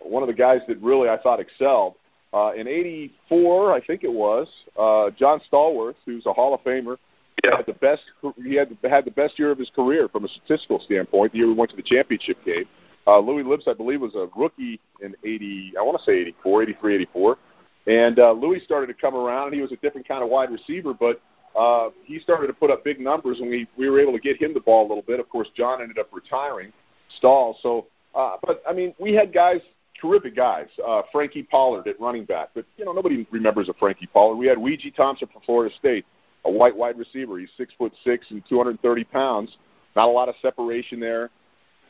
one 0.00 0.22
of 0.22 0.28
the 0.28 0.34
guys 0.34 0.60
that 0.68 0.80
really 0.80 1.08
I 1.08 1.16
thought 1.18 1.40
excelled. 1.40 1.94
Uh, 2.32 2.52
in 2.54 2.68
'84, 2.68 3.72
I 3.72 3.80
think 3.80 4.04
it 4.04 4.12
was 4.12 4.48
uh, 4.78 5.10
John 5.18 5.40
Stallworth, 5.50 5.94
who's 6.04 6.26
a 6.26 6.32
Hall 6.32 6.54
of 6.54 6.60
Famer. 6.62 6.96
Yeah. 7.44 7.56
Had 7.56 7.66
the 7.66 7.72
best. 7.72 8.02
He 8.42 8.54
had 8.54 8.76
had 8.82 9.04
the 9.04 9.12
best 9.12 9.38
year 9.38 9.50
of 9.50 9.58
his 9.58 9.70
career 9.70 10.08
from 10.08 10.24
a 10.24 10.28
statistical 10.28 10.80
standpoint. 10.80 11.32
The 11.32 11.38
year 11.38 11.46
we 11.46 11.54
went 11.54 11.70
to 11.70 11.76
the 11.76 11.82
championship 11.82 12.44
game. 12.44 12.64
Uh, 13.06 13.20
Louis 13.20 13.42
Lipps, 13.44 13.64
I 13.66 13.72
believe, 13.72 14.00
was 14.00 14.14
a 14.14 14.28
rookie 14.36 14.80
in 15.00 15.14
'80. 15.24 15.74
I 15.78 15.82
want 15.82 15.98
to 15.98 16.04
say 16.04 16.18
'84, 16.18 16.62
'83, 16.64 16.94
'84. 16.96 17.38
And 17.86 18.18
uh, 18.18 18.32
Louis 18.32 18.60
started 18.64 18.88
to 18.88 18.94
come 18.94 19.14
around, 19.14 19.46
and 19.46 19.54
he 19.54 19.62
was 19.62 19.72
a 19.72 19.76
different 19.76 20.06
kind 20.06 20.22
of 20.22 20.28
wide 20.28 20.50
receiver, 20.50 20.92
but 20.92 21.22
uh, 21.58 21.88
he 22.04 22.18
started 22.18 22.48
to 22.48 22.52
put 22.52 22.70
up 22.70 22.84
big 22.84 23.00
numbers, 23.00 23.40
and 23.40 23.48
we 23.48 23.66
we 23.78 23.88
were 23.88 23.98
able 23.98 24.12
to 24.12 24.20
get 24.20 24.36
him 24.36 24.52
the 24.52 24.60
ball 24.60 24.86
a 24.86 24.88
little 24.88 25.02
bit. 25.02 25.18
Of 25.20 25.28
course, 25.28 25.48
John 25.56 25.80
ended 25.80 25.98
up 25.98 26.08
retiring, 26.12 26.72
Stall. 27.16 27.58
So, 27.62 27.86
uh, 28.14 28.36
but 28.46 28.62
I 28.68 28.72
mean, 28.72 28.94
we 28.98 29.14
had 29.14 29.32
guys 29.32 29.60
terrific 30.00 30.36
guys. 30.36 30.66
Uh, 30.86 31.02
Frankie 31.12 31.42
Pollard 31.42 31.86
at 31.88 32.00
running 32.00 32.24
back, 32.24 32.50
but 32.54 32.64
you 32.76 32.84
know 32.84 32.92
nobody 32.92 33.26
remembers 33.30 33.68
a 33.68 33.74
Frankie 33.74 34.06
Pollard. 34.06 34.36
We 34.36 34.46
had 34.46 34.58
Weegie 34.58 34.94
Thompson 34.94 35.28
from 35.32 35.42
Florida 35.42 35.74
State, 35.78 36.04
a 36.44 36.50
white 36.50 36.76
wide 36.76 36.98
receiver. 36.98 37.38
He's 37.38 37.50
six 37.56 37.72
foot 37.76 37.92
six 38.04 38.26
and 38.30 38.42
230 38.48 39.04
pounds. 39.04 39.56
Not 39.96 40.08
a 40.08 40.12
lot 40.12 40.28
of 40.28 40.34
separation 40.40 41.00
there. 41.00 41.30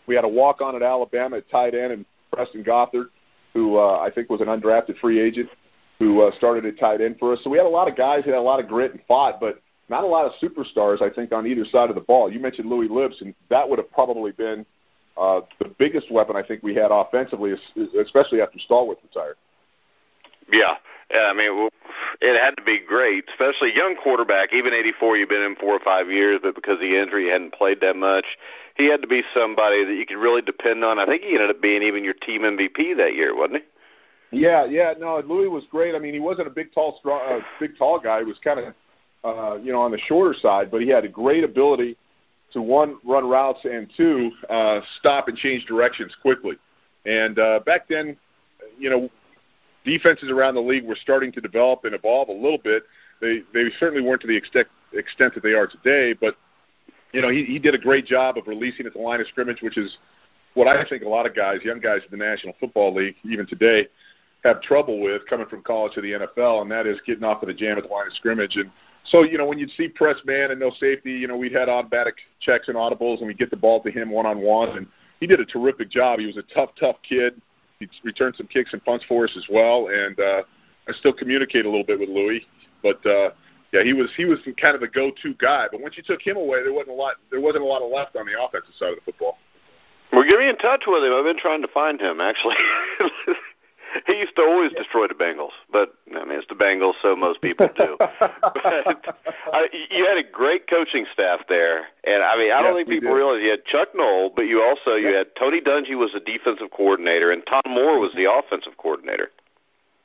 We 0.07 0.15
had 0.15 0.25
a 0.25 0.29
walk 0.29 0.61
on 0.61 0.75
at 0.75 0.83
Alabama 0.83 1.37
at 1.37 1.51
tight 1.51 1.75
end 1.75 1.93
and 1.93 2.05
Preston 2.33 2.63
Gothard, 2.63 3.09
who 3.53 3.79
uh, 3.79 3.99
I 3.99 4.11
think 4.11 4.31
was 4.31 4.41
an 4.41 4.47
undrafted 4.47 4.99
free 4.99 5.21
agent, 5.21 5.51
who 5.99 6.23
uh, 6.23 6.31
started 6.37 6.65
at 6.65 6.79
tight 6.79 7.01
end 7.01 7.17
for 7.19 7.33
us. 7.33 7.41
So 7.45 7.51
we 7.51 7.59
had 7.59 7.67
a 7.67 7.71
lot 7.71 7.89
of 7.89 7.97
guys 7.97 8.25
who 8.25 8.31
had 8.31 8.39
a 8.39 8.43
lot 8.43 8.61
of 8.61 8.69
grit 8.69 8.93
and 8.93 9.01
fought, 9.07 9.41
but 9.41 9.61
not 9.89 10.05
a 10.05 10.07
lot 10.07 10.25
of 10.25 10.33
superstars. 10.43 11.03
I 11.03 11.11
think 11.11 11.33
on 11.33 11.47
either 11.47 11.65
side 11.65 11.89
of 11.89 11.95
the 11.95 12.03
ball. 12.03 12.33
You 12.33 12.41
mentioned 12.41 12.69
Louis 12.69 12.89
Lipps, 12.89 13.21
and 13.21 13.35
that 13.51 13.69
would 13.69 13.79
have 13.79 13.91
probably 13.91 14.33
been 14.33 14.65
uh, 15.19 15.41
the 15.59 15.69
biggest 15.79 16.11
weapon 16.11 16.37
I 16.37 16.43
think 16.43 16.63
we 16.63 16.75
had 16.75 16.91
offensively, 16.91 17.55
especially 18.01 18.41
after 18.41 18.59
Stallworth 18.59 19.03
retired. 19.03 19.37
Yeah, 20.53 20.75
yeah. 21.11 21.31
I 21.31 21.35
mean, 21.35 21.69
it 22.21 22.41
had 22.41 22.57
to 22.57 22.63
be 22.63 22.81
great, 22.87 23.25
especially 23.29 23.75
young 23.75 23.97
quarterback. 23.97 24.53
Even 24.53 24.73
'84, 24.73 25.17
you've 25.17 25.29
been 25.29 25.43
in 25.43 25.57
four 25.57 25.75
or 25.75 25.81
five 25.81 26.11
years, 26.11 26.41
but 26.43 26.55
because 26.55 26.75
of 26.75 26.81
the 26.81 27.01
injury, 27.01 27.25
he 27.25 27.31
hadn't 27.31 27.53
played 27.53 27.81
that 27.81 27.97
much. 27.97 28.25
He 28.77 28.87
had 28.87 29.03
to 29.03 29.09
be 29.09 29.23
somebody 29.35 29.85
that 29.85 29.95
you 29.95 30.07
could 30.07 30.19
really 30.19 30.41
depend 30.41 30.85
on. 30.85 30.99
I 30.99 31.07
think 31.07 31.23
he 31.23 31.35
ended 31.35 31.51
up 31.51 31.61
being 31.61 31.83
even 31.83 32.05
your 32.05 32.15
team 32.15 32.43
MVP 32.43 32.97
that 32.97 33.15
year, 33.15 33.37
wasn't 33.37 33.63
he? 34.31 34.41
Yeah, 34.41 34.67
yeah. 34.67 34.95
No, 34.99 35.21
Louis 35.27 35.49
was 35.49 35.65
great. 35.71 35.95
I 35.95 35.99
mean, 35.99 36.15
he 36.15 36.21
wasn't 36.21 36.47
a 36.47 36.51
big, 36.51 36.73
tall, 36.73 36.97
strong, 36.99 37.21
uh, 37.29 37.41
big, 37.59 37.77
tall 37.77 37.99
guy. 37.99 38.21
He 38.21 38.25
was 38.25 38.39
kind 38.45 38.61
of, 38.61 38.75
uh, 39.25 39.57
you 39.57 39.73
know, 39.73 39.81
on 39.81 39.91
the 39.91 39.99
shorter 39.99 40.39
side, 40.39 40.71
but 40.71 40.83
he 40.83 40.89
had 40.89 41.05
a 41.05 41.09
great 41.09 41.45
ability 41.45 41.97
to 42.53 42.63
one 42.63 42.99
run 43.05 43.29
routes 43.29 43.61
and 43.65 43.91
two 43.97 44.31
uh, 44.49 44.81
stop 44.99 45.29
and 45.29 45.37
change 45.37 45.67
directions 45.67 46.15
quickly. 46.23 46.57
And 47.07 47.39
uh, 47.39 47.61
back 47.65 47.89
then, 47.89 48.17
you 48.79 48.91
know, 48.91 49.11
defenses 49.85 50.31
around 50.31 50.55
the 50.55 50.61
league 50.61 50.85
were 50.85 50.97
starting 51.01 51.33
to 51.33 51.41
develop 51.41 51.85
and 51.85 51.95
evolve 51.95 52.29
a 52.29 52.33
little 52.33 52.59
bit. 52.59 52.85
They 53.21 53.43
they 53.53 53.65
certainly 53.79 54.03
weren't 54.03 54.21
to 54.23 54.27
the 54.27 54.37
extent 54.37 54.69
extent 54.93 55.35
that 55.35 55.43
they 55.43 55.53
are 55.55 55.67
today, 55.67 56.13
but 56.13 56.37
you 57.13 57.21
know 57.21 57.31
he 57.31 57.45
he 57.45 57.59
did 57.59 57.75
a 57.75 57.79
great 57.79 58.07
job 58.07 58.39
of 58.39 58.47
releasing 58.47 58.87
at 58.87 58.93
the 58.93 59.01
line 59.01 59.21
of 59.21 59.27
scrimmage, 59.29 59.63
which 59.63 59.77
is 59.77 59.99
what 60.55 60.67
I 60.67 60.85
think 60.89 61.03
a 61.03 61.09
lot 61.09 61.27
of 61.27 61.35
guys, 61.35 61.61
young 61.63 61.81
guys 61.81 62.01
in 62.11 62.17
the 62.17 62.25
National 62.25 62.55
Football 62.59 62.95
League, 62.95 63.17
even 63.25 63.47
today, 63.47 63.87
have 64.45 64.61
trouble 64.63 65.01
with 65.01 65.23
coming 65.29 65.47
from 65.47 65.63
college 65.63 65.95
to 65.95 66.01
the 66.01 66.13
NFL, 66.13 66.63
and 66.63 66.71
that 66.71 66.87
is 66.87 66.99
getting 67.07 67.25
off 67.25 67.43
of 67.43 67.49
the 67.49 67.55
jam 67.55 67.77
at 67.79 67.85
the 67.85 67.91
line 67.91 68.07
of 68.07 68.13
scrimmage 68.15 68.57
and 68.57 68.71
so, 69.11 69.23
you 69.23 69.39
know, 69.39 69.47
when 69.47 69.59
you'd 69.59 69.71
see 69.71 69.89
press 69.89 70.17
man 70.25 70.51
and 70.51 70.61
no 70.61 70.71
safety, 70.79 71.13
you 71.13 71.29
know, 71.29 71.37
we'd 71.37 71.53
had 71.53 71.69
automatic 71.69 72.17
checks 72.41 72.69
and 72.69 72.77
audibles, 72.77 73.19
and 73.19 73.27
we'd 73.27 73.39
get 73.39 73.51
the 73.51 73.57
ball 73.57 73.83
to 73.83 73.91
him 73.91 74.11
one 74.11 74.27
on 74.27 74.41
one, 74.41 74.77
and 74.77 74.87
he 75.21 75.27
did 75.27 75.41
a 75.41 75.45
terrific 75.45 75.91
job. 75.91 76.19
He 76.21 76.27
was 76.27 76.37
a 76.37 76.43
tough, 76.55 76.71
tough 76.79 76.97
kid. 77.09 77.41
He 77.79 77.89
returned 78.03 78.37
some 78.37 78.47
kicks 78.47 78.73
and 78.73 78.85
punts 78.85 79.05
for 79.09 79.25
us 79.25 79.35
as 79.37 79.47
well, 79.51 79.89
and 79.89 80.19
uh, 80.19 80.43
I 80.89 80.93
still 80.93 81.13
communicate 81.13 81.65
a 81.65 81.69
little 81.69 81.85
bit 81.85 81.99
with 81.99 82.09
Louis. 82.09 82.45
But 82.83 83.05
uh, 83.07 83.31
yeah, 83.73 83.85
he 83.85 83.93
was 83.93 84.11
he 84.17 84.25
was 84.25 84.39
kind 84.61 84.75
of 84.75 84.81
the 84.81 84.89
go-to 84.89 85.35
guy. 85.35 85.67
But 85.71 85.81
once 85.81 85.97
you 85.97 86.03
took 86.03 86.21
him 86.21 86.37
away, 86.37 86.63
there 86.63 86.73
wasn't 86.73 86.91
a 86.91 86.99
lot 86.99 87.17
there 87.31 87.41
wasn't 87.41 87.63
a 87.65 87.67
lot 87.67 87.83
of 87.83 87.91
left 87.91 88.17
on 88.17 88.27
the 88.27 88.41
offensive 88.41 88.75
side 88.79 88.91
of 88.91 88.97
the 88.97 89.03
football. 89.05 89.39
Well, 90.13 90.25
get 90.25 90.39
me 90.39 90.49
in 90.49 90.57
touch 90.57 90.85
with 90.87 91.05
him. 91.05 91.13
I've 91.13 91.25
been 91.25 91.39
trying 91.39 91.63
to 91.63 91.69
find 91.69 92.01
him 92.01 92.21
actually. 92.21 92.57
he 94.07 94.15
used 94.15 94.37
to 94.37 94.43
always 94.43 94.73
destroy 94.73 95.07
the 95.09 95.15
Bengals, 95.15 95.53
but 95.71 95.95
I 96.15 96.25
mean 96.25 96.39
it's 96.39 96.47
the 96.49 96.55
Bengals, 96.55 96.95
so 97.03 97.17
most 97.17 97.41
people 97.41 97.69
do. 97.77 97.97
but 97.99 99.17
I, 99.53 99.69
you 99.91 100.05
had 100.05 100.19
a 100.19 100.29
great 100.31 100.69
coaching 100.69 101.07
staff 101.13 101.41
there, 101.49 101.87
and 102.05 102.23
I 102.23 102.37
mean 102.37 102.53
I 102.53 102.61
don't 102.61 102.77
yes, 102.77 102.87
think 102.87 103.01
people 103.01 103.15
realize 103.15 103.43
you 103.43 103.51
had 103.51 103.65
Chuck 103.65 103.89
Noll, 103.95 104.33
but 104.35 104.43
you 104.43 104.63
also 104.63 104.97
you 104.97 105.15
had 105.15 105.29
Tony 105.39 105.61
Dungy 105.61 105.97
was 105.97 106.13
the 106.13 106.21
defensive 106.21 106.71
coordinator, 106.71 107.31
and 107.31 107.43
Tom 107.47 107.63
Moore 107.69 107.99
was 107.99 108.13
the 108.15 108.31
offensive 108.31 108.77
coordinator. 108.77 109.31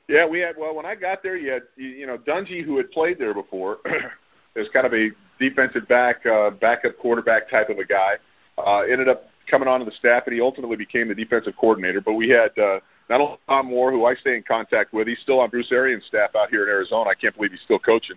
Yeah, 0.08 0.26
we 0.26 0.40
had. 0.40 0.56
Well, 0.58 0.74
when 0.74 0.86
I 0.86 0.94
got 0.94 1.22
there, 1.22 1.36
you 1.36 1.50
had 1.50 1.62
you, 1.76 1.88
you 1.88 2.06
know 2.06 2.18
Dungy, 2.18 2.62
who 2.62 2.76
had 2.76 2.90
played 2.90 3.18
there 3.18 3.34
before, 3.34 3.78
is 4.56 4.68
kind 4.72 4.86
of 4.86 4.92
a 4.92 5.10
defensive 5.38 5.88
back, 5.88 6.24
uh, 6.26 6.50
backup 6.50 6.98
quarterback 6.98 7.50
type 7.50 7.70
of 7.70 7.78
a 7.78 7.84
guy. 7.84 8.14
Uh, 8.58 8.80
ended 8.80 9.08
up 9.08 9.30
coming 9.50 9.68
onto 9.68 9.84
the 9.84 9.92
staff, 9.92 10.24
and 10.26 10.34
he 10.34 10.40
ultimately 10.40 10.76
became 10.76 11.08
the 11.08 11.14
defensive 11.14 11.54
coordinator. 11.56 12.00
But 12.00 12.14
we 12.14 12.28
had 12.28 12.56
uh, 12.58 12.80
not 13.08 13.20
only 13.20 13.38
Tom 13.48 13.66
Moore, 13.66 13.90
who 13.90 14.06
I 14.06 14.14
stay 14.14 14.36
in 14.36 14.42
contact 14.42 14.92
with. 14.92 15.06
He's 15.06 15.20
still 15.20 15.40
on 15.40 15.50
Bruce 15.50 15.70
Arians' 15.72 16.04
staff 16.06 16.30
out 16.36 16.50
here 16.50 16.64
in 16.64 16.68
Arizona. 16.68 17.10
I 17.10 17.14
can't 17.14 17.34
believe 17.34 17.50
he's 17.50 17.60
still 17.60 17.78
coaching. 17.78 18.16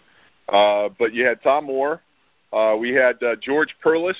Uh, 0.49 0.89
but 0.97 1.13
you 1.13 1.25
had 1.25 1.41
Tom 1.43 1.65
Moore. 1.65 2.01
Uh, 2.53 2.75
we 2.79 2.91
had 2.91 3.21
uh, 3.21 3.35
George 3.41 3.75
Perles, 3.81 4.15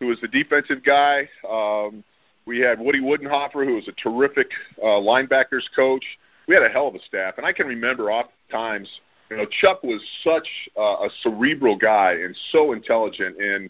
who 0.00 0.06
was 0.06 0.18
the 0.20 0.28
defensive 0.28 0.82
guy. 0.82 1.28
Um, 1.48 2.02
we 2.46 2.58
had 2.58 2.80
Woody 2.80 3.00
Widenhofer, 3.00 3.66
who 3.66 3.74
was 3.74 3.88
a 3.88 3.92
terrific 3.92 4.50
uh, 4.82 4.86
linebackers 4.86 5.64
coach. 5.76 6.04
We 6.46 6.54
had 6.54 6.64
a 6.64 6.70
hell 6.70 6.88
of 6.88 6.94
a 6.94 7.00
staff, 7.00 7.34
and 7.36 7.44
I 7.44 7.52
can 7.52 7.66
remember 7.66 8.10
oft 8.10 8.30
times, 8.50 8.88
you 9.30 9.36
know, 9.36 9.44
Chuck 9.60 9.82
was 9.82 10.00
such 10.24 10.48
uh, 10.78 11.04
a 11.06 11.08
cerebral 11.22 11.76
guy 11.76 12.12
and 12.12 12.34
so 12.50 12.72
intelligent. 12.72 13.36
And 13.38 13.68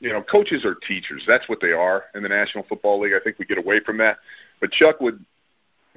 you 0.00 0.12
know, 0.12 0.22
coaches 0.22 0.64
are 0.64 0.74
teachers. 0.86 1.24
That's 1.26 1.48
what 1.48 1.60
they 1.60 1.72
are 1.72 2.04
in 2.14 2.22
the 2.22 2.28
National 2.28 2.64
Football 2.68 3.00
League. 3.00 3.14
I 3.14 3.24
think 3.24 3.38
we 3.38 3.46
get 3.46 3.58
away 3.58 3.80
from 3.80 3.96
that. 3.98 4.18
But 4.60 4.70
Chuck 4.72 5.00
would 5.00 5.24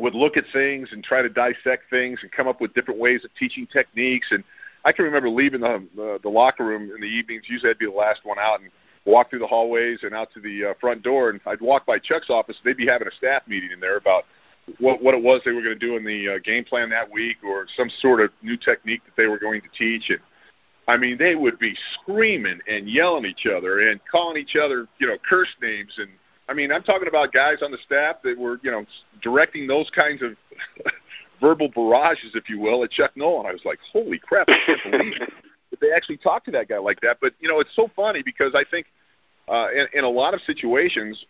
would 0.02 0.16
look 0.16 0.36
at 0.36 0.44
things 0.52 0.90
and 0.92 1.04
try 1.04 1.22
to 1.22 1.30
dissect 1.30 1.90
things 1.90 2.20
and 2.22 2.32
come 2.32 2.48
up 2.48 2.60
with 2.60 2.74
different 2.74 3.00
ways 3.00 3.24
of 3.24 3.34
teaching 3.36 3.68
techniques. 3.68 4.28
And 4.32 4.44
I 4.84 4.92
can 4.92 5.06
remember 5.06 5.30
leaving 5.30 5.62
the 5.62 5.88
the, 5.96 6.20
the 6.24 6.30
locker 6.30 6.66
room 6.66 6.92
in 6.94 7.00
the 7.00 7.08
evenings. 7.08 7.44
Usually, 7.48 7.70
I'd 7.70 7.78
be 7.78 7.86
the 7.86 7.92
last 7.92 8.22
one 8.24 8.40
out 8.40 8.62
and 8.62 8.70
walk 9.06 9.30
through 9.30 9.40
the 9.40 9.48
hallways 9.48 10.00
and 10.04 10.14
out 10.14 10.32
to 10.34 10.42
the 10.42 10.72
uh, 10.72 10.74
front 10.80 11.04
door. 11.04 11.30
And 11.30 11.40
I'd 11.46 11.62
walk 11.62 11.86
by 11.86 12.00
Chuck's 12.00 12.30
office. 12.30 12.58
They'd 12.64 12.78
be 12.78 12.88
having 12.88 13.08
a 13.08 13.16
staff 13.16 13.44
meeting 13.48 13.72
in 13.72 13.80
there 13.80 13.98
about 13.98 14.26
what 14.80 15.02
what 15.04 15.14
it 15.14 15.22
was 15.22 15.42
they 15.46 15.52
were 15.52 15.62
going 15.62 15.80
to 15.80 15.88
do 15.88 15.98
in 15.98 16.04
the 16.04 16.36
uh, 16.36 16.40
game 16.44 16.64
plan 16.64 16.90
that 16.90 17.12
week, 17.12 17.38
or 17.44 17.68
some 17.78 17.90
sort 18.00 18.22
of 18.22 18.32
new 18.42 18.58
technique 18.58 19.02
that 19.06 19.16
they 19.16 19.28
were 19.28 19.40
going 19.40 19.62
to 19.62 19.70
teach. 19.78 20.10
And 20.10 20.20
I 20.88 20.98
mean, 20.98 21.18
they 21.18 21.36
would 21.36 21.60
be 21.60 21.76
screaming 21.94 22.60
and 22.68 22.90
yelling 22.90 23.26
at 23.26 23.32
each 23.32 23.46
other 23.46 23.90
and 23.90 24.00
calling 24.12 24.38
each 24.38 24.56
other, 24.56 24.88
you 25.00 25.08
know, 25.08 25.18
curse 25.28 25.54
names. 25.62 25.94
And 25.98 26.10
I 26.52 26.54
mean, 26.54 26.70
I'm 26.70 26.84
talking 26.84 27.08
about 27.08 27.32
guys 27.32 27.60
on 27.62 27.72
the 27.72 27.78
staff 27.86 28.18
that 28.26 28.38
were, 28.38 28.60
you 28.62 28.72
know, 28.72 28.86
directing 29.22 29.68
those 29.68 29.90
kinds 29.96 30.22
of 30.22 30.32
verbal 31.42 31.70
barrages, 31.70 32.32
if 32.36 32.50
you 32.50 32.60
will, 32.60 32.84
at 32.84 32.92
Chuck 32.92 33.12
Noll. 33.16 33.40
And 33.40 33.48
I 33.48 33.54
was 33.54 33.62
like, 33.64 33.80
holy 33.94 34.20
crap, 34.20 34.50
I 34.50 34.58
can't 34.66 34.92
believe 34.92 35.14
that 35.70 35.80
they 35.80 35.94
actually 35.94 36.18
talked 36.18 36.44
to 36.48 36.52
that 36.52 36.68
guy 36.68 36.78
like 36.78 37.00
that. 37.02 37.20
But 37.22 37.34
you 37.40 37.48
know, 37.48 37.62
it's 37.62 37.74
so 37.74 37.90
funny 37.96 38.22
because 38.22 38.54
I 38.54 38.66
think 38.70 38.88
uh, 39.48 39.68
in, 39.72 40.00
in 40.00 40.04
a 40.04 40.10
lot 40.10 40.34
of 40.34 40.42
situations 40.42 41.26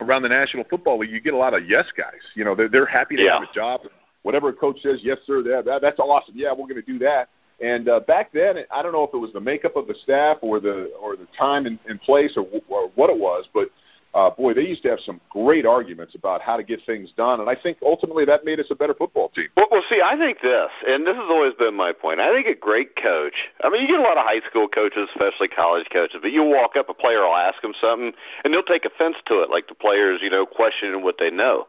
around 0.00 0.22
the 0.22 0.28
National 0.28 0.64
Football 0.68 0.98
League, 0.98 1.10
you 1.10 1.20
get 1.20 1.32
a 1.32 1.38
lot 1.38 1.54
of 1.54 1.68
yes 1.68 1.86
guys. 1.96 2.20
You 2.34 2.44
know, 2.44 2.56
they're, 2.56 2.68
they're 2.68 2.86
happy 2.86 3.14
to 3.16 3.22
yeah. 3.22 3.38
have 3.38 3.48
a 3.48 3.54
job. 3.54 3.82
Whatever 4.22 4.48
a 4.48 4.52
coach 4.52 4.80
says, 4.82 4.98
yes 5.02 5.18
sir, 5.28 5.44
that, 5.44 5.64
that 5.64 5.80
that's 5.80 6.00
awesome. 6.00 6.34
Yeah, 6.36 6.50
we're 6.50 6.66
going 6.66 6.74
to 6.74 6.82
do 6.82 6.98
that. 6.98 7.28
And 7.60 7.88
uh, 7.88 8.00
back 8.00 8.32
then, 8.32 8.56
I 8.74 8.82
don't 8.82 8.92
know 8.92 9.04
if 9.04 9.14
it 9.14 9.18
was 9.18 9.32
the 9.32 9.40
makeup 9.40 9.76
of 9.76 9.86
the 9.86 9.94
staff 10.02 10.38
or 10.40 10.58
the 10.58 10.90
or 11.00 11.14
the 11.14 11.28
time 11.38 11.66
and, 11.66 11.78
and 11.86 12.00
place 12.00 12.36
or, 12.36 12.46
or 12.68 12.90
what 12.96 13.10
it 13.10 13.16
was, 13.16 13.44
but 13.54 13.68
uh, 14.12 14.30
boy, 14.30 14.54
they 14.54 14.66
used 14.66 14.82
to 14.82 14.90
have 14.90 14.98
some 15.00 15.20
great 15.30 15.64
arguments 15.64 16.14
about 16.14 16.42
how 16.42 16.56
to 16.56 16.64
get 16.64 16.80
things 16.84 17.12
done, 17.16 17.40
and 17.40 17.48
I 17.48 17.54
think 17.54 17.78
ultimately 17.82 18.24
that 18.24 18.44
made 18.44 18.58
us 18.58 18.66
a 18.70 18.74
better 18.74 18.94
football 18.94 19.28
team. 19.28 19.48
Well, 19.56 19.68
well, 19.70 19.82
see, 19.88 20.02
I 20.04 20.16
think 20.16 20.38
this, 20.42 20.70
and 20.86 21.06
this 21.06 21.14
has 21.14 21.26
always 21.30 21.54
been 21.54 21.74
my 21.74 21.92
point. 21.92 22.18
I 22.18 22.32
think 22.34 22.46
a 22.48 22.58
great 22.58 22.96
coach. 22.96 23.34
I 23.62 23.70
mean, 23.70 23.82
you 23.82 23.88
get 23.88 24.00
a 24.00 24.02
lot 24.02 24.18
of 24.18 24.26
high 24.26 24.40
school 24.48 24.66
coaches, 24.66 25.08
especially 25.14 25.48
college 25.48 25.86
coaches, 25.92 26.18
but 26.22 26.32
you 26.32 26.42
walk 26.42 26.74
up, 26.76 26.88
a 26.88 26.94
player 26.94 27.20
will 27.20 27.36
ask 27.36 27.62
them 27.62 27.74
something, 27.80 28.12
and 28.44 28.52
they'll 28.52 28.64
take 28.64 28.84
offense 28.84 29.16
to 29.26 29.42
it, 29.42 29.50
like 29.50 29.68
the 29.68 29.74
players, 29.74 30.20
you 30.22 30.30
know, 30.30 30.44
questioning 30.44 31.04
what 31.04 31.16
they 31.18 31.30
know. 31.30 31.68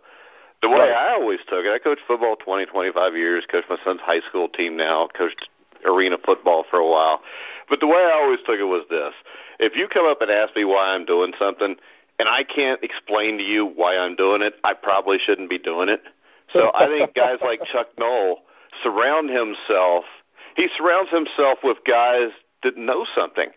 The 0.63 0.69
way 0.69 0.77
right. 0.77 1.09
I 1.09 1.13
always 1.13 1.39
took 1.47 1.65
it, 1.65 1.73
I 1.73 1.79
coached 1.79 2.01
football 2.07 2.35
20, 2.35 2.65
25 2.67 3.15
years, 3.15 3.45
coached 3.49 3.69
my 3.69 3.77
son's 3.83 4.01
high 4.01 4.21
school 4.29 4.47
team 4.47 4.77
now, 4.77 5.09
coached 5.15 5.49
arena 5.85 6.17
football 6.23 6.65
for 6.69 6.77
a 6.77 6.87
while. 6.87 7.21
But 7.69 7.79
the 7.79 7.87
way 7.87 7.97
I 7.97 8.11
always 8.21 8.39
took 8.45 8.59
it 8.59 8.69
was 8.69 8.85
this: 8.89 9.13
if 9.59 9.75
you 9.75 9.87
come 9.87 10.05
up 10.05 10.21
and 10.21 10.29
ask 10.29 10.55
me 10.55 10.65
why 10.65 10.93
I'm 10.93 11.05
doing 11.05 11.33
something, 11.39 11.75
and 12.21 12.29
I 12.29 12.43
can't 12.43 12.83
explain 12.83 13.39
to 13.39 13.43
you 13.43 13.65
why 13.65 13.97
I'm 13.97 14.15
doing 14.15 14.43
it, 14.43 14.53
I 14.63 14.75
probably 14.75 15.17
shouldn't 15.17 15.49
be 15.49 15.57
doing 15.57 15.89
it. 15.89 16.03
So 16.53 16.71
I 16.75 16.85
think 16.85 17.15
guys 17.15 17.39
like 17.41 17.61
Chuck 17.71 17.87
Noll 17.97 18.41
surround 18.83 19.31
himself. 19.31 20.05
He 20.55 20.67
surrounds 20.77 21.09
himself 21.09 21.57
with 21.63 21.77
guys 21.87 22.29
that 22.61 22.77
know 22.77 23.07
something, 23.15 23.49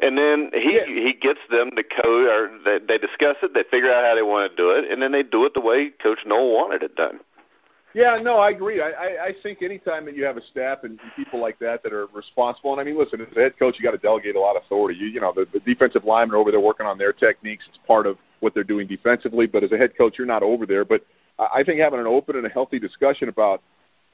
and 0.00 0.18
then 0.18 0.50
he 0.52 0.74
yeah. 0.74 0.86
he 0.86 1.12
gets 1.12 1.38
them 1.52 1.70
to 1.76 1.84
code 1.84 2.26
or 2.26 2.50
they, 2.64 2.84
they 2.84 2.98
discuss 2.98 3.36
it. 3.44 3.54
They 3.54 3.62
figure 3.70 3.92
out 3.92 4.04
how 4.04 4.16
they 4.16 4.22
want 4.22 4.50
to 4.50 4.56
do 4.56 4.70
it, 4.70 4.90
and 4.90 5.00
then 5.00 5.12
they 5.12 5.22
do 5.22 5.44
it 5.44 5.54
the 5.54 5.60
way 5.60 5.90
Coach 6.02 6.18
Noll 6.26 6.52
wanted 6.52 6.82
it 6.82 6.96
done. 6.96 7.20
Yeah, 7.94 8.18
no, 8.22 8.36
I 8.36 8.50
agree. 8.50 8.82
I, 8.82 8.90
I, 8.90 9.24
I 9.26 9.34
think 9.42 9.62
anytime 9.62 10.04
that 10.04 10.14
you 10.14 10.24
have 10.24 10.36
a 10.36 10.42
staff 10.50 10.84
and 10.84 11.00
people 11.16 11.40
like 11.40 11.58
that 11.60 11.82
that 11.82 11.92
are 11.92 12.06
responsible, 12.14 12.72
and 12.72 12.80
I 12.80 12.84
mean, 12.84 12.98
listen, 12.98 13.20
as 13.20 13.36
a 13.36 13.40
head 13.40 13.58
coach, 13.58 13.76
you 13.78 13.82
got 13.82 13.92
to 13.92 13.98
delegate 13.98 14.36
a 14.36 14.40
lot 14.40 14.56
of 14.56 14.62
authority. 14.62 14.98
You, 14.98 15.06
you 15.06 15.20
know, 15.20 15.32
the, 15.34 15.46
the 15.52 15.60
defensive 15.60 16.04
linemen 16.04 16.34
are 16.34 16.38
over 16.38 16.50
there 16.50 16.60
working 16.60 16.86
on 16.86 16.98
their 16.98 17.12
techniques. 17.12 17.64
It's 17.68 17.78
part 17.86 18.06
of 18.06 18.18
what 18.40 18.54
they're 18.54 18.62
doing 18.62 18.86
defensively. 18.86 19.46
But 19.46 19.64
as 19.64 19.72
a 19.72 19.78
head 19.78 19.96
coach, 19.96 20.16
you're 20.18 20.26
not 20.26 20.42
over 20.42 20.66
there. 20.66 20.84
But 20.84 21.02
I 21.38 21.62
think 21.64 21.80
having 21.80 22.00
an 22.00 22.06
open 22.06 22.36
and 22.36 22.46
a 22.46 22.50
healthy 22.50 22.78
discussion 22.78 23.28
about 23.28 23.62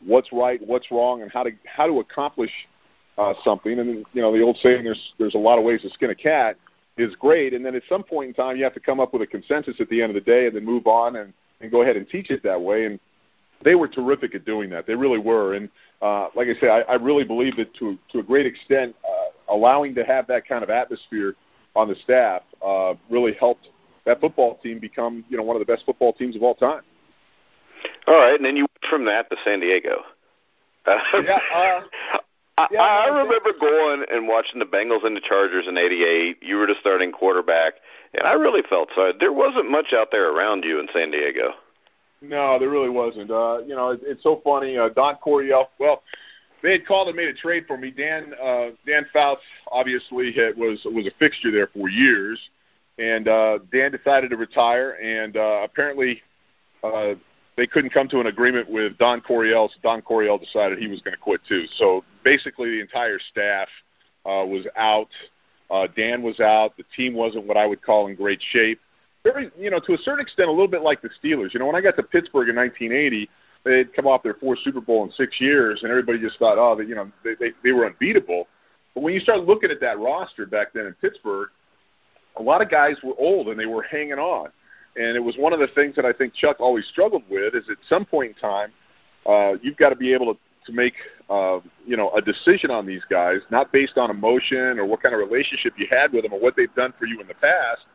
what's 0.05 0.33
right, 0.33 0.61
what's 0.67 0.91
wrong, 0.91 1.23
and 1.23 1.31
how 1.33 1.43
to 1.43 1.51
how 1.65 1.87
to 1.87 2.01
accomplish 2.01 2.51
uh, 3.19 3.35
something, 3.43 3.79
and 3.79 4.05
you 4.13 4.23
know, 4.23 4.33
the 4.33 4.43
old 4.43 4.57
saying, 4.59 4.85
"There's 4.85 5.13
there's 5.19 5.35
a 5.35 5.39
lot 5.39 5.59
of 5.59 5.65
ways 5.65 5.83
to 5.83 5.91
skin 5.91 6.11
a 6.11 6.15
cat," 6.15 6.57
is 6.97 7.15
great. 7.17 7.55
And 7.55 7.65
then 7.65 7.75
at 7.75 7.83
some 7.89 8.03
point 8.03 8.29
in 8.29 8.35
time, 8.35 8.57
you 8.57 8.65
have 8.65 8.75
to 8.75 8.81
come 8.81 9.01
up 9.01 9.13
with 9.13 9.23
a 9.23 9.27
consensus 9.27 9.77
at 9.81 9.89
the 9.89 10.03
end 10.03 10.11
of 10.11 10.15
the 10.15 10.31
day, 10.31 10.47
and 10.47 10.55
then 10.55 10.65
move 10.65 10.87
on 10.87 11.17
and 11.17 11.33
and 11.61 11.71
go 11.71 11.83
ahead 11.83 11.97
and 11.97 12.09
teach 12.09 12.31
it 12.31 12.43
that 12.43 12.61
way. 12.61 12.87
And 12.87 13.01
they 13.65 13.75
were 13.75 13.89
terrific 13.89 14.35
at 14.35 14.45
doing 14.45 14.71
that. 14.71 14.87
They 14.87 14.95
really 14.95 15.19
were. 15.19 15.55
And 15.55 15.69
uh, 16.03 16.29
like 16.35 16.49
I 16.49 16.61
say, 16.61 16.69
I, 16.69 16.81
I 16.83 16.95
really 16.95 17.25
believe 17.25 17.57
that 17.57 17.75
to 17.77 17.99
to 18.13 18.19
a 18.19 18.23
great 18.23 18.47
extent, 18.47 18.95
uh, 19.05 19.55
allowing 19.55 19.95
to 19.95 20.05
have 20.05 20.27
that 20.29 20.47
kind 20.47 20.63
of 20.63 20.71
atmosphere 20.71 21.35
on 21.75 21.89
the 21.89 21.97
staff 22.05 22.43
uh, 22.65 22.95
really 23.11 23.33
helped 23.35 23.69
that 24.05 24.21
football 24.21 24.59
team 24.63 24.79
become 24.79 25.25
you 25.29 25.37
know 25.37 25.43
one 25.43 25.57
of 25.57 25.67
the 25.67 25.73
best 25.73 25.85
football 25.87 26.13
teams 26.13 26.37
of 26.37 26.43
all 26.43 26.55
time. 26.55 26.83
All 28.07 28.15
right, 28.15 28.35
and 28.35 28.45
then 28.45 28.57
you 28.57 28.63
went 28.63 28.91
from 28.91 29.05
that 29.07 29.29
to 29.31 29.37
San 29.45 29.61
Diego. 29.61 30.03
yeah, 30.87 31.39
uh, 31.55 31.81
I, 32.59 32.67
yeah, 32.71 32.81
I, 32.81 33.07
I 33.07 33.23
remember 33.23 33.51
going 33.59 34.05
and 34.11 34.29
watching 34.29 34.59
the 34.59 34.67
Bengals 34.67 35.05
and 35.05 35.17
the 35.17 35.21
Chargers 35.21 35.67
in 35.67 35.79
'88. 35.79 36.43
You 36.43 36.57
were 36.57 36.67
the 36.67 36.75
starting 36.81 37.11
quarterback, 37.11 37.75
and 38.13 38.27
I 38.27 38.35
really 38.35 38.63
felt 38.69 38.91
sorry. 38.95 39.15
There 39.19 39.33
wasn't 39.33 39.71
much 39.71 39.93
out 39.93 40.09
there 40.13 40.31
around 40.31 40.65
you 40.65 40.79
in 40.79 40.89
San 40.93 41.11
Diego. 41.11 41.55
No, 42.29 42.59
there 42.59 42.71
really 42.71 42.91
wasn't. 42.91 43.31
Uh, 43.31 43.59
you 43.67 43.75
know, 43.75 43.91
it, 43.91 44.01
it's 44.03 44.23
so 44.23 44.41
funny. 44.45 44.77
Uh, 44.77 44.89
Don 44.91 45.17
Coryell. 45.17 45.69
Well, 45.79 46.03
they 46.63 46.73
had 46.73 46.87
called 46.87 47.09
and 47.09 47.17
made 47.17 47.29
a 47.29 47.35
trade 47.35 47.65
for 47.67 47.77
me. 47.77 47.91
Dan 47.91 48.33
uh, 48.43 48.69
Dan 48.87 49.07
Fouts 49.13 49.43
obviously 49.71 50.33
had, 50.33 50.57
was 50.57 50.81
was 50.87 51.07
a 51.07 51.11
fixture 51.19 51.51
there 51.51 51.69
for 51.69 51.89
years, 51.89 52.41
and 52.99 53.29
uh, 53.29 53.59
Dan 53.71 53.93
decided 53.93 54.31
to 54.31 54.37
retire. 54.37 54.93
And 54.93 55.37
uh, 55.37 55.61
apparently, 55.65 56.23
uh, 56.83 57.15
they 57.57 57.67
couldn't 57.67 57.91
come 57.91 58.09
to 58.09 58.21
an 58.21 58.27
agreement 58.27 58.71
with 58.71 58.97
Don 58.99 59.21
Coryell. 59.21 59.69
So 59.69 59.75
Don 59.83 60.01
Coryell 60.01 60.39
decided 60.39 60.79
he 60.79 60.89
was 60.89 61.03
going 61.03 61.15
to 61.15 61.21
quit 61.21 61.43
too. 61.47 61.67
So 61.77 62.03
basically, 62.25 62.71
the 62.71 62.81
entire 62.81 63.19
staff 63.31 63.69
uh, 64.25 64.45
was 64.47 64.67
out. 64.77 65.09
Uh, 65.71 65.87
Dan 65.97 66.23
was 66.23 66.41
out. 66.41 66.77
The 66.77 66.85
team 66.97 67.15
wasn't 67.15 67.47
what 67.47 67.57
I 67.57 67.67
would 67.67 67.83
call 67.83 68.07
in 68.07 68.15
great 68.15 68.41
shape 68.53 68.81
very, 69.25 69.51
you 69.59 69.71
know, 69.71 69.81
to 69.81 69.95
a 69.95 69.99
certain 69.99 70.21
extent, 70.21 70.49
a 70.49 70.53
little 70.53 70.69
bit 70.69 70.83
like 70.83 71.03
the 71.03 71.09
Steelers. 71.09 71.53
You 71.53 71.61
know, 71.61 71.67
when 71.67 71.75
I 71.75 71.81
got 71.81 71.97
to 71.97 72.03
Pittsburgh 72.03 72.49
in 72.49 72.57
1980, 72.57 73.29
they 73.65 73.79
had 73.79 73.95
come 73.95 74.07
off 74.07 74.23
their 74.23 74.35
fourth 74.35 74.59
Super 74.63 74.81
Bowl 74.81 75.03
in 75.05 75.11
six 75.13 75.41
years, 75.41 75.83
and 75.83 75.91
everybody 75.91 76.21
just 76.21 76.39
thought, 76.39 76.59
oh, 76.59 76.77
that 76.77 76.87
you 76.87 76.95
know, 76.95 77.11
they, 77.25 77.35
they 77.41 77.53
they 77.65 77.73
were 77.73 77.87
unbeatable. 77.87 78.47
But 78.95 79.03
when 79.03 79.15
you 79.15 79.21
start 79.21 79.41
looking 79.41 79.71
at 79.71 79.81
that 79.81 79.99
roster 79.99 80.47
back 80.47 80.73
then 80.75 80.87
in 80.87 80.95
Pittsburgh, 81.01 81.49
a 82.37 82.43
lot 82.43 82.63
of 82.63 82.71
guys 82.71 82.97
were 83.03 83.15
old 83.19 83.49
and 83.49 83.59
they 83.59 83.67
were 83.67 83.83
hanging 83.83 84.19
on. 84.19 84.51
And 84.97 85.17
it 85.17 85.21
was 85.21 85.37
one 85.37 85.53
of 85.53 85.59
the 85.59 85.69
things 85.69 85.97
that 85.97 86.05
I 86.05 86.13
think 86.13 86.35
Chuck 86.35 86.61
always 86.61 86.87
struggled 86.87 87.25
with 87.29 87.55
is 87.55 87.65
at 87.69 87.79
some 87.89 88.05
point 88.05 88.37
in 88.37 88.41
time, 88.41 88.73
uh, 89.27 89.55
you've 89.63 89.77
got 89.77 89.89
to 89.89 89.97
be 89.97 90.13
able 90.13 90.35
to, 90.35 90.41
to 90.67 90.73
make, 90.73 90.95
uh, 91.29 91.59
you 91.85 91.97
know, 91.97 92.11
a 92.13 92.23
decision 92.23 92.71
on 92.71 92.87
these 92.87 93.03
guys, 93.11 93.39
not 93.51 93.73
based 93.73 93.99
on 93.99 94.11
emotion 94.11 94.79
or 94.79 94.85
what 94.85 95.03
kind 95.03 95.15
of 95.15 95.21
relationship 95.21 95.73
you 95.77 95.87
had 95.91 96.13
with 96.13 96.23
them 96.23 96.33
or 96.33 96.41
what 96.41 96.55
they've 96.57 96.75
done 96.77 96.95
for 96.99 97.07
you 97.07 97.21
in 97.21 97.27
the 97.27 97.35
past, 97.35 97.87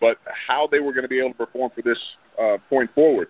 but 0.00 0.18
how 0.24 0.66
they 0.66 0.80
were 0.80 0.92
going 0.92 1.04
to 1.04 1.08
be 1.08 1.18
able 1.18 1.30
to 1.30 1.36
perform 1.36 1.70
for 1.74 1.82
this 1.82 1.98
uh, 2.40 2.58
point 2.68 2.90
forward. 2.94 3.28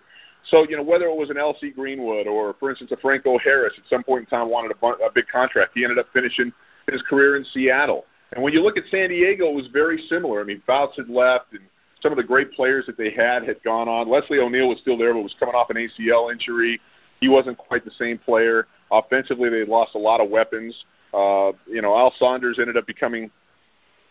So, 0.49 0.65
you 0.69 0.77
know, 0.77 0.83
whether 0.83 1.05
it 1.05 1.15
was 1.15 1.29
an 1.29 1.37
L.C. 1.37 1.71
Greenwood 1.71 2.27
or, 2.27 2.55
for 2.59 2.69
instance, 2.69 2.91
a 2.91 2.97
Franco 2.97 3.37
Harris 3.37 3.73
at 3.77 3.83
some 3.89 4.03
point 4.03 4.21
in 4.21 4.25
time 4.27 4.49
wanted 4.49 4.71
a, 4.81 4.85
a 5.05 5.11
big 5.13 5.27
contract, 5.27 5.71
he 5.75 5.83
ended 5.83 5.99
up 5.99 6.07
finishing 6.13 6.53
his 6.89 7.01
career 7.01 7.35
in 7.35 7.43
Seattle. 7.43 8.05
And 8.33 8.43
when 8.43 8.53
you 8.53 8.61
look 8.61 8.77
at 8.77 8.83
San 8.89 9.09
Diego, 9.09 9.47
it 9.49 9.55
was 9.55 9.67
very 9.67 10.01
similar. 10.09 10.41
I 10.41 10.43
mean, 10.43 10.61
Fouts 10.65 10.97
had 10.97 11.09
left, 11.09 11.53
and 11.53 11.61
some 12.01 12.11
of 12.11 12.17
the 12.17 12.23
great 12.23 12.51
players 12.53 12.85
that 12.85 12.97
they 12.97 13.09
had 13.09 13.43
had 13.43 13.61
gone 13.63 13.87
on. 13.87 14.09
Leslie 14.09 14.39
O'Neal 14.39 14.69
was 14.69 14.79
still 14.79 14.97
there, 14.97 15.13
but 15.13 15.21
was 15.21 15.35
coming 15.39 15.55
off 15.55 15.69
an 15.69 15.77
ACL 15.77 16.31
injury. 16.31 16.79
He 17.19 17.27
wasn't 17.27 17.57
quite 17.57 17.83
the 17.83 17.91
same 17.91 18.17
player. 18.17 18.67
Offensively, 18.91 19.49
they 19.49 19.65
lost 19.65 19.95
a 19.95 19.99
lot 19.99 20.21
of 20.21 20.29
weapons. 20.29 20.75
Uh, 21.13 21.51
you 21.65 21.81
know, 21.81 21.97
Al 21.97 22.13
Saunders 22.19 22.59
ended 22.59 22.77
up 22.77 22.85
becoming 22.85 23.31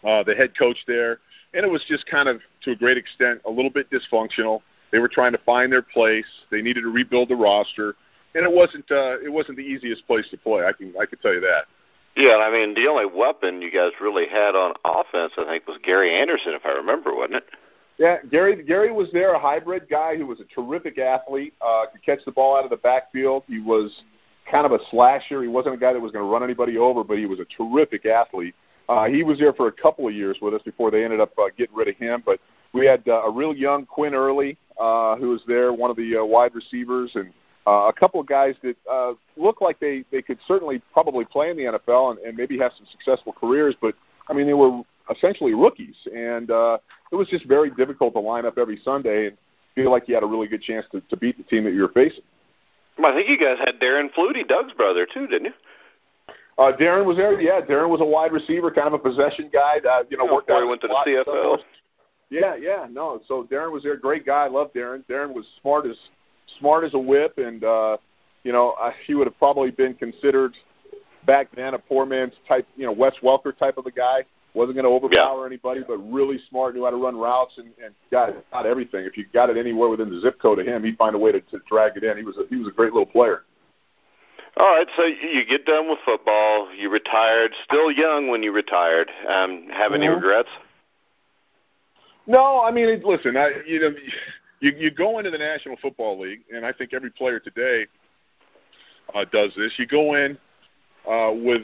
uh, 0.05 0.23
the 0.23 0.35
head 0.35 0.57
coach 0.59 0.79
there 0.87 1.19
and 1.57 1.64
it 1.64 1.71
was 1.71 1.83
just 1.88 2.07
kind 2.07 2.29
of 2.29 2.40
to 2.62 2.73
a 2.73 2.77
great 2.77 2.99
extent 2.99 3.40
a 3.47 3.51
little 3.51 3.71
bit 3.71 3.90
dysfunctional. 3.90 4.61
They 4.92 4.99
were 4.99 5.09
trying 5.09 5.33
to 5.33 5.38
find 5.38 5.73
their 5.73 5.83
place. 5.83 6.27
They 6.51 6.62
needed 6.62 6.83
to 6.83 6.92
rebuild 6.92 7.31
the 7.31 7.37
roster, 7.37 7.97
and 8.35 8.45
it 8.45 8.53
wasn't 8.53 8.88
uh, 8.90 9.19
it 9.21 9.33
wasn't 9.33 9.57
the 9.57 9.64
easiest 9.64 10.07
place 10.07 10.27
to 10.31 10.37
play. 10.37 10.64
I 10.64 10.73
can 10.73 10.95
I 11.01 11.07
can 11.07 11.19
tell 11.19 11.35
you 11.35 11.40
that. 11.40 11.64
Yeah, 12.16 12.37
I 12.37 12.53
mean 12.53 12.75
the 12.75 12.87
only 12.87 13.07
weapon 13.07 13.62
you 13.62 13.71
guys 13.71 13.92
really 14.01 14.29
had 14.29 14.55
on 14.55 14.75
offense, 14.85 15.33
I 15.38 15.45
think, 15.45 15.66
was 15.66 15.79
Gary 15.83 16.14
Anderson, 16.14 16.53
if 16.53 16.64
I 16.64 16.71
remember, 16.71 17.14
wasn't 17.14 17.37
it? 17.37 17.45
Yeah, 17.99 18.19
Gary 18.31 18.62
Gary 18.62 18.92
was 18.92 19.09
there, 19.12 19.33
a 19.33 19.38
hybrid 19.38 19.88
guy 19.90 20.16
who 20.16 20.27
was 20.27 20.40
a 20.40 20.45
terrific 20.45 20.99
athlete. 20.99 21.55
Uh, 21.61 21.87
could 21.90 22.05
catch 22.05 22.25
the 22.27 22.33
ball 22.33 22.57
out 22.57 22.64
of 22.64 22.71
the 22.71 22.77
backfield. 22.77 23.45
He 23.49 23.61
was 23.61 24.03
kind 24.51 24.66
of 24.66 24.73
a 24.73 24.79
slasher. 24.90 25.42
He 25.42 25.49
wasn't 25.49 25.75
a 25.75 25.79
guy 25.79 25.95
that 25.95 26.01
was 26.01 26.12
going 26.12 26.25
to 26.25 26.31
run 26.31 26.42
anybody 26.42 26.77
over, 26.77 27.03
but 27.03 27.19
he 27.19 27.27
was 27.27 27.40
a 27.40 27.47
terrific 27.47 28.05
athlete. 28.07 28.55
Uh, 28.88 29.07
he 29.07 29.22
was 29.22 29.38
there 29.38 29.53
for 29.53 29.68
a 29.68 29.72
couple 29.72 30.07
of 30.07 30.14
years 30.14 30.38
with 30.40 30.55
us 30.55 30.62
before 30.62 30.90
they 30.90 31.05
ended 31.05 31.20
up 31.20 31.33
uh, 31.38 31.46
getting 31.57 31.75
rid 31.75 31.88
of 31.88 31.96
him. 31.96 32.22
But 32.25 32.40
we 32.72 32.87
had 32.87 33.03
uh, 33.09 33.22
a 33.22 33.31
real 33.31 33.55
young 33.55 33.87
Quinn 33.87 34.14
Early 34.14 34.57
uh, 34.79 35.16
who 35.16 35.31
was 35.31 35.42
there, 35.46 35.72
one 35.72 35.90
of 35.90 35.96
the 35.96 36.18
uh, 36.18 36.25
wide 36.25 36.55
receivers, 36.55 37.11
and 37.14 37.33
uh, 37.66 37.88
a 37.88 37.92
couple 37.92 38.20
of 38.20 38.27
guys 38.27 38.55
that 38.62 38.77
uh, 38.90 39.14
looked 39.37 39.62
like 39.62 39.81
they 39.81 40.05
they 40.12 40.22
could 40.22 40.38
certainly 40.46 40.81
probably 40.92 41.25
play 41.25 41.51
in 41.51 41.57
the 41.57 41.64
NFL 41.64 42.12
and, 42.12 42.18
and 42.20 42.37
maybe 42.37 42.59
have 42.59 42.72
some 42.77 42.87
successful 42.90 43.33
careers. 43.33 43.75
But 43.81 43.94
I 44.29 44.35
mean, 44.35 44.46
they 44.46 44.55
were 44.55 44.83
essentially 45.11 45.55
rookies, 45.55 45.96
and 46.14 46.51
uh, 46.51 46.79
it 47.11 47.16
was 47.16 47.29
just 47.29 47.46
very 47.46 47.70
difficult 47.70 48.14
to 48.14 48.20
line 48.20 48.46
up 48.46 48.59
every 48.59 48.81
Sunday 48.85 49.29
and 49.29 49.37
feel 49.75 49.90
like 49.90 50.09
you 50.09 50.14
had 50.14 50.22
a 50.22 50.27
really 50.27 50.49
good 50.49 50.62
chance 50.62 50.87
to, 50.92 51.01
to 51.03 51.16
beat 51.16 51.37
the 51.37 51.44
team 51.44 51.64
that 51.64 51.75
you 51.75 51.83
were 51.83 51.88
facing. 51.88 52.25
I 53.05 53.12
think 53.12 53.29
you 53.29 53.38
guys 53.38 53.59
had 53.59 53.79
Darren 53.79 54.09
Flutie, 54.14 54.46
Doug's 54.49 54.72
brother, 54.72 55.07
too, 55.12 55.27
didn't 55.27 55.46
you? 55.46 55.53
Uh, 56.59 56.73
Darren 56.81 57.05
was 57.05 57.16
there. 57.16 57.38
Yeah, 57.40 57.61
Darren 57.61 57.90
was 57.90 58.01
a 58.01 58.05
wide 58.05 58.33
receiver, 58.33 58.71
kind 58.71 58.87
of 58.87 58.95
a 58.95 58.99
possession 58.99 59.51
guy. 59.53 59.79
Uh, 59.79 60.05
you 60.09 60.16
know, 60.16 60.27
oh, 60.29 60.35
worked 60.35 60.51
out. 60.51 60.62
He 60.62 60.69
went 60.69 60.81
to 60.83 60.88
the 60.88 60.95
CFL. 61.07 61.59
Yeah, 62.31 62.57
yeah, 62.57 62.87
no. 62.90 63.21
So 63.29 63.47
Darren 63.51 63.71
was 63.71 63.83
there. 63.83 63.97
Great 63.97 64.25
guy. 64.27 64.45
I 64.45 64.49
love 64.49 64.73
Darren. 64.73 65.05
Darren 65.05 65.33
was 65.33 65.45
smart 65.61 65.87
as 65.87 65.97
smart 66.59 66.85
as 66.85 66.95
a 66.95 66.99
whip, 66.99 67.38
and 67.38 67.62
uh, 67.62 67.99
you 68.42 68.53
know 68.53 68.71
uh, 68.81 68.90
he 69.07 69.14
would 69.14 69.27
have 69.27 69.38
probably 69.38 69.71
been 69.71 69.95
considered 69.95 70.55
back 71.27 71.49
then 71.55 71.75
a 71.75 71.79
poor 71.79 72.07
man's 72.07 72.33
type, 72.49 72.66
you 72.77 72.87
know, 72.87 72.92
Wes 72.92 73.14
Welker 73.23 73.57
type 73.57 73.77
of 73.77 73.87
a 73.87 73.90
guy. 73.90 74.25
Wasn't 74.55 74.75
going 74.75 74.85
to 74.85 74.90
overpower 74.90 75.40
yeah. 75.40 75.47
anybody, 75.47 75.83
but 75.87 75.99
really 75.99 76.38
smart, 76.49 76.75
knew 76.75 76.85
how 76.85 76.90
to 76.90 76.97
run 76.97 77.14
routes 77.14 77.53
and, 77.59 77.69
and 77.85 77.95
got 78.11 78.31
got 78.51 78.64
everything. 78.64 79.05
If 79.05 79.19
you 79.19 79.27
got 79.35 79.51
it 79.51 79.59
anywhere 79.59 79.90
within 79.90 80.09
the 80.09 80.19
zip 80.21 80.40
code 80.40 80.59
of 80.59 80.66
him, 80.66 80.83
he'd 80.83 80.97
find 80.97 81.14
a 81.14 81.19
way 81.19 81.31
to, 81.33 81.40
to 81.40 81.59
drag 81.69 81.99
it 81.99 82.05
in. 82.05 82.16
He 82.16 82.23
was 82.23 82.38
a, 82.38 82.45
he 82.49 82.57
was 82.57 82.66
a 82.66 82.71
great 82.71 82.92
little 82.95 83.05
player. 83.05 83.42
All 84.59 84.75
right, 84.75 84.87
so 84.97 85.05
you 85.05 85.45
get 85.45 85.66
done 85.66 85.88
with 85.88 85.99
football. 86.03 86.73
You 86.75 86.88
retired, 86.88 87.53
still 87.64 87.90
young 87.90 88.29
when 88.29 88.42
you 88.42 88.53
retired. 88.53 89.11
Um, 89.29 89.69
have 89.71 89.92
any 89.92 90.07
mm-hmm. 90.07 90.14
regrets? 90.14 90.49
No, 92.27 92.62
I 92.62 92.71
mean, 92.71 93.03
listen, 93.05 93.37
I, 93.37 93.51
you 93.66 93.81
know, 93.81 93.90
you 94.61 94.73
you 94.79 94.90
go 94.90 95.19
into 95.19 95.31
the 95.31 95.37
National 95.37 95.77
Football 95.77 96.19
League, 96.19 96.40
and 96.51 96.64
I 96.64 96.73
think 96.73 96.95
every 96.95 97.11
player 97.11 97.38
today 97.38 97.87
uh, 99.14 99.27
does 99.31 99.53
this. 99.57 99.75
You 99.77 99.87
go 99.87 100.14
in 100.14 100.38
uh, 101.07 101.33
with 101.35 101.62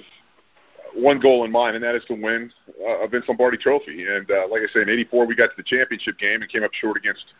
one 0.94 1.18
goal 1.18 1.46
in 1.46 1.50
mind, 1.50 1.76
and 1.76 1.85
that 1.85 1.94
is 1.94 2.05
to 2.09 2.14
win 2.14 2.52
uh, 2.87 3.05
a 3.05 3.09
Vince 3.09 3.24
Lombardi 3.26 3.57
Trophy. 3.57 4.07
And 4.07 4.31
uh, 4.31 4.48
like 4.50 4.61
I 4.68 4.72
say, 4.72 4.83
in 4.83 4.90
'84 4.90 5.26
we 5.26 5.35
got 5.35 5.46
to 5.46 5.57
the 5.57 5.62
championship 5.62 6.18
game 6.18 6.42
and 6.42 6.50
came 6.50 6.62
up 6.62 6.74
short 6.74 6.98
against 6.98 7.33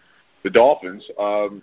the 0.45 0.51
Dolphins. 0.51 1.05
Um, 1.21 1.63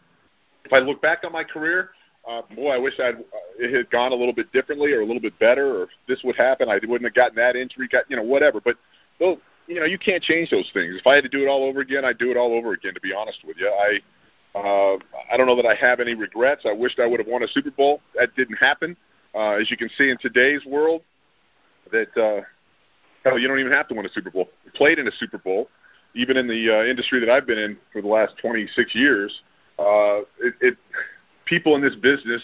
if 0.64 0.74
I 0.74 0.78
look 0.78 1.02
back 1.02 1.24
on 1.26 1.32
my 1.32 1.44
career, 1.44 1.90
uh, 2.30 2.42
boy, 2.56 2.70
I 2.70 2.78
wish 2.78 2.94
I'd 3.00 3.16
uh, 3.16 3.20
it 3.58 3.74
had 3.74 3.90
gone 3.90 4.12
a 4.12 4.16
little 4.16 4.34
bit 4.34 4.52
differently 4.54 4.94
or 4.94 5.02
a 5.02 5.06
little 5.06 5.22
bit 5.22 5.38
better, 5.40 5.80
or 5.80 5.84
if 5.84 5.90
this 6.08 6.22
would 6.24 6.36
happen, 6.36 6.70
I 6.70 6.76
wouldn't 6.76 7.04
have 7.04 7.14
gotten 7.14 7.36
that 7.36 7.56
injury, 7.56 7.88
got 7.88 8.10
you 8.10 8.16
know 8.16 8.24
whatever. 8.24 8.62
But 8.62 8.78
those, 9.20 9.38
you 9.68 9.80
know, 9.80 9.86
you 9.86 9.98
can't 9.98 10.22
change 10.22 10.52
those 10.52 10.70
things. 10.74 10.96
If 10.96 11.08
I 11.08 11.16
had 11.16 11.24
to 11.24 11.30
do 11.30 11.42
it 11.42 11.48
all 11.48 11.64
over 11.64 11.82
again, 11.82 12.06
I'd 12.06 12.18
do 12.18 12.30
it 12.30 12.38
all 12.38 12.54
over 12.54 12.74
again. 12.74 12.94
To 12.94 13.02
be 13.02 13.14
honest 13.14 13.40
with 13.46 13.58
you, 13.60 13.68
I 13.68 14.00
uh, 14.58 14.98
I 15.32 15.38
don't 15.38 15.48
know 15.48 15.56
that 15.56 15.66
I 15.66 15.76
have 15.76 16.00
any 16.00 16.14
regrets. 16.14 16.66
I 16.68 16.74
wished 16.74 17.00
I 17.00 17.08
would 17.08 17.20
have 17.20 17.28
won 17.28 17.44
a 17.44 17.48
Super 17.48 17.72
Bowl. 17.72 18.02
That 18.16 18.36
didn't 18.36 18.58
happen. 18.58 18.96
Uh, 19.34 19.54
as 19.54 19.70
you 19.72 19.78
can 19.78 19.90
see 19.90 20.10
in 20.10 20.18
today's 20.20 20.66
world, 20.66 21.02
that 21.92 22.16
uh, 22.18 22.42
hell, 23.24 23.40
you 23.40 23.48
don't 23.48 23.60
even 23.60 23.72
have 23.72 23.88
to 23.88 23.96
win 23.96 24.06
a 24.06 24.10
Super 24.10 24.30
Bowl. 24.30 24.50
You 24.66 24.72
played 24.72 25.00
in 25.00 25.08
a 25.08 25.12
Super 25.12 25.40
Bowl, 25.40 25.68
even 26.16 26.38
in 26.38 26.48
the 26.48 26.80
uh, 26.80 26.86
industry 26.86 27.20
that 27.20 27.30
I've 27.30 27.48
been 27.48 27.60
in 27.60 27.78
for 27.92 28.02
the 28.02 28.08
last 28.08 28.36
26 28.42 28.94
years. 28.96 29.42
Uh, 29.78 30.22
it, 30.42 30.54
it 30.62 30.78
people 31.50 31.76
in 31.76 31.82
this 31.82 31.96
business 31.96 32.42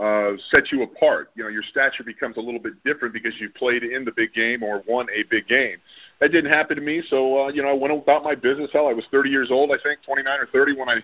uh, 0.00 0.32
set 0.50 0.70
you 0.72 0.82
apart. 0.82 1.30
You 1.34 1.42
know, 1.42 1.50
your 1.50 1.64
stature 1.64 2.04
becomes 2.04 2.36
a 2.36 2.40
little 2.40 2.60
bit 2.60 2.82
different 2.84 3.12
because 3.12 3.34
you 3.38 3.50
played 3.50 3.82
in 3.82 4.04
the 4.04 4.12
big 4.12 4.32
game 4.32 4.62
or 4.62 4.82
won 4.86 5.08
a 5.14 5.24
big 5.24 5.48
game. 5.48 5.78
That 6.20 6.30
didn't 6.32 6.50
happen 6.50 6.76
to 6.76 6.82
me, 6.82 7.02
so 7.08 7.46
uh, 7.46 7.48
you 7.48 7.62
know, 7.62 7.68
I 7.68 7.74
went 7.74 7.92
about 7.92 8.22
my 8.22 8.34
business. 8.34 8.70
Hell, 8.72 8.86
I 8.86 8.92
was 8.92 9.04
30 9.10 9.28
years 9.28 9.50
old, 9.50 9.70
I 9.72 9.82
think, 9.82 10.00
29 10.06 10.40
or 10.40 10.46
30 10.46 10.76
when 10.76 10.88
I 10.88 11.00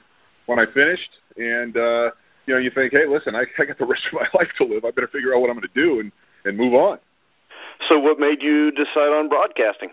when 0.47 0.59
I 0.61 0.67
finished, 0.73 1.11
and 1.37 1.77
uh, 1.77 2.11
you 2.47 2.55
know, 2.55 2.61
you 2.61 2.71
think, 2.71 2.93
hey, 2.93 3.07
listen, 3.09 3.35
I, 3.35 3.45
I 3.59 3.65
got 3.65 3.79
the 3.79 3.85
rest 3.87 4.03
of 4.07 4.15
my 4.15 4.29
life 4.39 4.49
to 4.59 4.65
live. 4.65 4.85
I 4.85 4.93
better 4.93 5.09
figure 5.09 5.35
out 5.35 5.41
what 5.41 5.51
I'm 5.51 5.57
going 5.57 5.69
to 5.69 5.75
do 5.75 6.01
and 6.01 6.13
and 6.45 6.57
move 6.57 6.75
on. 6.75 6.99
So, 7.89 7.99
what 7.99 8.19
made 8.19 8.43
you 8.43 8.71
decide 8.71 9.13
on 9.13 9.29
broadcasting? 9.29 9.91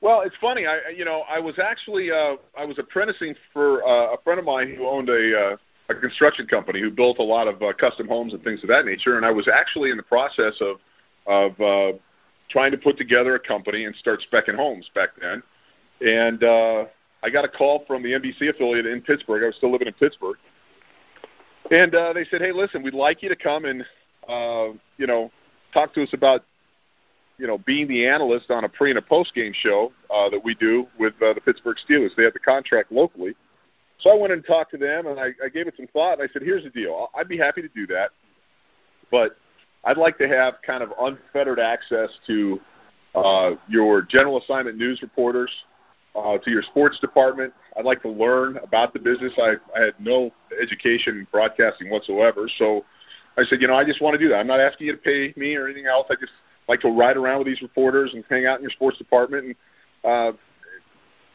Well, 0.00 0.22
it's 0.22 0.34
funny. 0.40 0.66
I 0.66 0.88
you 0.94 1.04
know 1.04 1.22
I 1.30 1.38
was 1.38 1.58
actually 1.58 2.10
uh, 2.10 2.34
I 2.58 2.66
was 2.66 2.78
apprenticing 2.78 3.34
for 3.52 3.86
uh, 3.86 4.14
a 4.14 4.16
friend 4.22 4.40
of 4.40 4.44
mine 4.44 4.74
who 4.76 4.86
owned 4.86 5.08
a 5.08 5.40
uh, 5.40 5.56
a 5.96 6.00
construction 6.00 6.46
company 6.46 6.80
who 6.80 6.90
built 6.90 7.18
a 7.18 7.22
lot 7.22 7.48
of 7.48 7.62
uh, 7.62 7.72
custom 7.72 8.08
homes 8.08 8.32
and 8.32 8.42
things 8.42 8.62
of 8.62 8.68
that 8.68 8.84
nature, 8.84 9.16
and 9.16 9.26
I 9.26 9.30
was 9.30 9.48
actually 9.48 9.90
in 9.90 9.96
the 9.96 10.02
process 10.02 10.60
of 10.60 10.76
of 11.26 11.60
uh, 11.60 11.96
trying 12.50 12.72
to 12.72 12.78
put 12.78 12.98
together 12.98 13.34
a 13.34 13.38
company 13.38 13.84
and 13.84 13.94
start 13.96 14.24
specking 14.32 14.56
homes 14.56 14.90
back 14.94 15.10
then. 15.20 15.42
And 16.00 16.42
uh, 16.42 16.84
I 17.22 17.30
got 17.30 17.44
a 17.44 17.48
call 17.48 17.84
from 17.86 18.02
the 18.02 18.10
NBC 18.10 18.50
affiliate 18.50 18.86
in 18.86 19.00
Pittsburgh. 19.02 19.44
I 19.44 19.46
was 19.46 19.56
still 19.56 19.70
living 19.70 19.86
in 19.88 19.94
Pittsburgh, 19.94 20.36
and 21.70 21.94
uh, 21.94 22.12
they 22.12 22.24
said, 22.24 22.40
"Hey, 22.40 22.52
listen, 22.52 22.82
we'd 22.82 22.94
like 22.94 23.22
you 23.22 23.28
to 23.28 23.36
come 23.36 23.64
and 23.64 23.84
uh, 24.28 24.76
you 24.98 25.06
know 25.06 25.30
talk 25.72 25.94
to 25.94 26.02
us 26.02 26.12
about 26.12 26.44
you 27.42 27.48
know, 27.48 27.58
being 27.58 27.88
the 27.88 28.06
analyst 28.06 28.52
on 28.52 28.62
a 28.62 28.68
pre 28.68 28.90
and 28.90 28.98
a 28.98 29.02
post 29.02 29.34
game 29.34 29.52
show 29.52 29.92
uh, 30.14 30.30
that 30.30 30.42
we 30.44 30.54
do 30.54 30.86
with 30.96 31.14
uh, 31.22 31.32
the 31.32 31.40
Pittsburgh 31.40 31.76
Steelers. 31.76 32.10
They 32.16 32.22
have 32.22 32.34
the 32.34 32.38
contract 32.38 32.92
locally. 32.92 33.34
So 34.02 34.10
I 34.10 34.14
went 34.14 34.32
and 34.32 34.44
talked 34.44 34.72
to 34.72 34.78
them, 34.78 35.06
and 35.06 35.18
I, 35.18 35.28
I 35.44 35.48
gave 35.48 35.68
it 35.68 35.74
some 35.76 35.86
thought. 35.88 36.18
And 36.18 36.28
I 36.28 36.32
said, 36.32 36.42
"Here's 36.42 36.64
the 36.64 36.70
deal. 36.70 37.08
I'd 37.14 37.28
be 37.28 37.38
happy 37.38 37.62
to 37.62 37.68
do 37.68 37.86
that, 37.88 38.10
but 39.10 39.36
I'd 39.84 39.96
like 39.96 40.18
to 40.18 40.28
have 40.28 40.54
kind 40.66 40.82
of 40.82 40.92
unfettered 41.00 41.60
access 41.60 42.10
to 42.26 42.60
uh, 43.14 43.52
your 43.68 44.02
general 44.02 44.38
assignment 44.38 44.76
news 44.76 45.02
reporters, 45.02 45.50
uh, 46.16 46.38
to 46.38 46.50
your 46.50 46.62
sports 46.62 46.98
department. 47.00 47.52
I'd 47.76 47.84
like 47.84 48.02
to 48.02 48.10
learn 48.10 48.58
about 48.58 48.92
the 48.92 48.98
business. 48.98 49.32
I, 49.38 49.54
I 49.76 49.84
had 49.84 49.94
no 49.98 50.30
education 50.60 51.18
in 51.18 51.26
broadcasting 51.30 51.90
whatsoever, 51.90 52.48
so 52.58 52.84
I 53.36 53.44
said, 53.44 53.62
you 53.62 53.68
know, 53.68 53.74
I 53.74 53.84
just 53.84 54.02
want 54.02 54.14
to 54.14 54.18
do 54.18 54.28
that. 54.28 54.36
I'm 54.36 54.46
not 54.46 54.60
asking 54.60 54.88
you 54.88 54.92
to 54.92 54.98
pay 54.98 55.32
me 55.36 55.56
or 55.56 55.66
anything 55.66 55.86
else. 55.86 56.06
I 56.10 56.14
just 56.20 56.32
like 56.68 56.80
to 56.80 56.88
ride 56.88 57.16
around 57.16 57.38
with 57.38 57.46
these 57.46 57.62
reporters 57.62 58.12
and 58.14 58.24
hang 58.28 58.46
out 58.46 58.58
in 58.58 58.62
your 58.62 58.70
sports 58.70 58.98
department. 58.98 59.56
And 60.04 60.34
uh, 60.34 60.36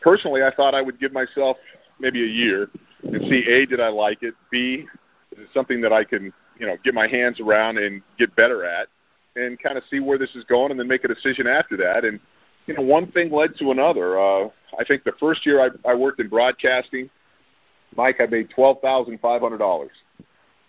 personally, 0.01 0.43
I 0.43 0.53
thought 0.53 0.75
I 0.75 0.82
would 0.82 0.99
give 0.99 1.12
myself 1.12 1.58
maybe 1.99 2.23
a 2.23 2.27
year 2.27 2.69
and 3.03 3.21
see 3.29 3.45
a 3.49 3.65
did 3.65 3.79
I 3.79 3.89
like 3.89 4.23
it, 4.23 4.33
b 4.51 4.86
is 5.31 5.39
it 5.39 5.47
something 5.53 5.81
that 5.81 5.93
I 5.93 6.03
can 6.03 6.33
you 6.60 6.67
know 6.67 6.77
get 6.83 6.93
my 6.93 7.07
hands 7.07 7.39
around 7.39 7.77
and 7.77 8.01
get 8.17 8.36
better 8.36 8.65
at, 8.65 8.88
and 9.36 9.60
kind 9.60 9.77
of 9.77 9.83
see 9.89 9.99
where 9.99 10.17
this 10.17 10.36
is 10.36 10.43
going, 10.45 10.71
and 10.71 10.79
then 10.79 10.88
make 10.88 11.03
a 11.03 11.07
decision 11.07 11.47
after 11.47 11.77
that. 11.77 12.05
And 12.05 12.19
you 12.65 12.73
know, 12.73 12.81
one 12.81 13.12
thing 13.12 13.31
led 13.31 13.55
to 13.57 13.71
another. 13.71 14.19
Uh, 14.19 14.49
I 14.77 14.83
think 14.86 15.03
the 15.03 15.13
first 15.19 15.45
year 15.45 15.62
I, 15.62 15.69
I 15.89 15.95
worked 15.95 16.19
in 16.19 16.27
broadcasting, 16.27 17.10
Mike, 17.95 18.17
I 18.19 18.25
made 18.25 18.49
twelve 18.49 18.81
thousand 18.81 19.19
five 19.19 19.41
hundred 19.41 19.60
dollars. 19.60 19.91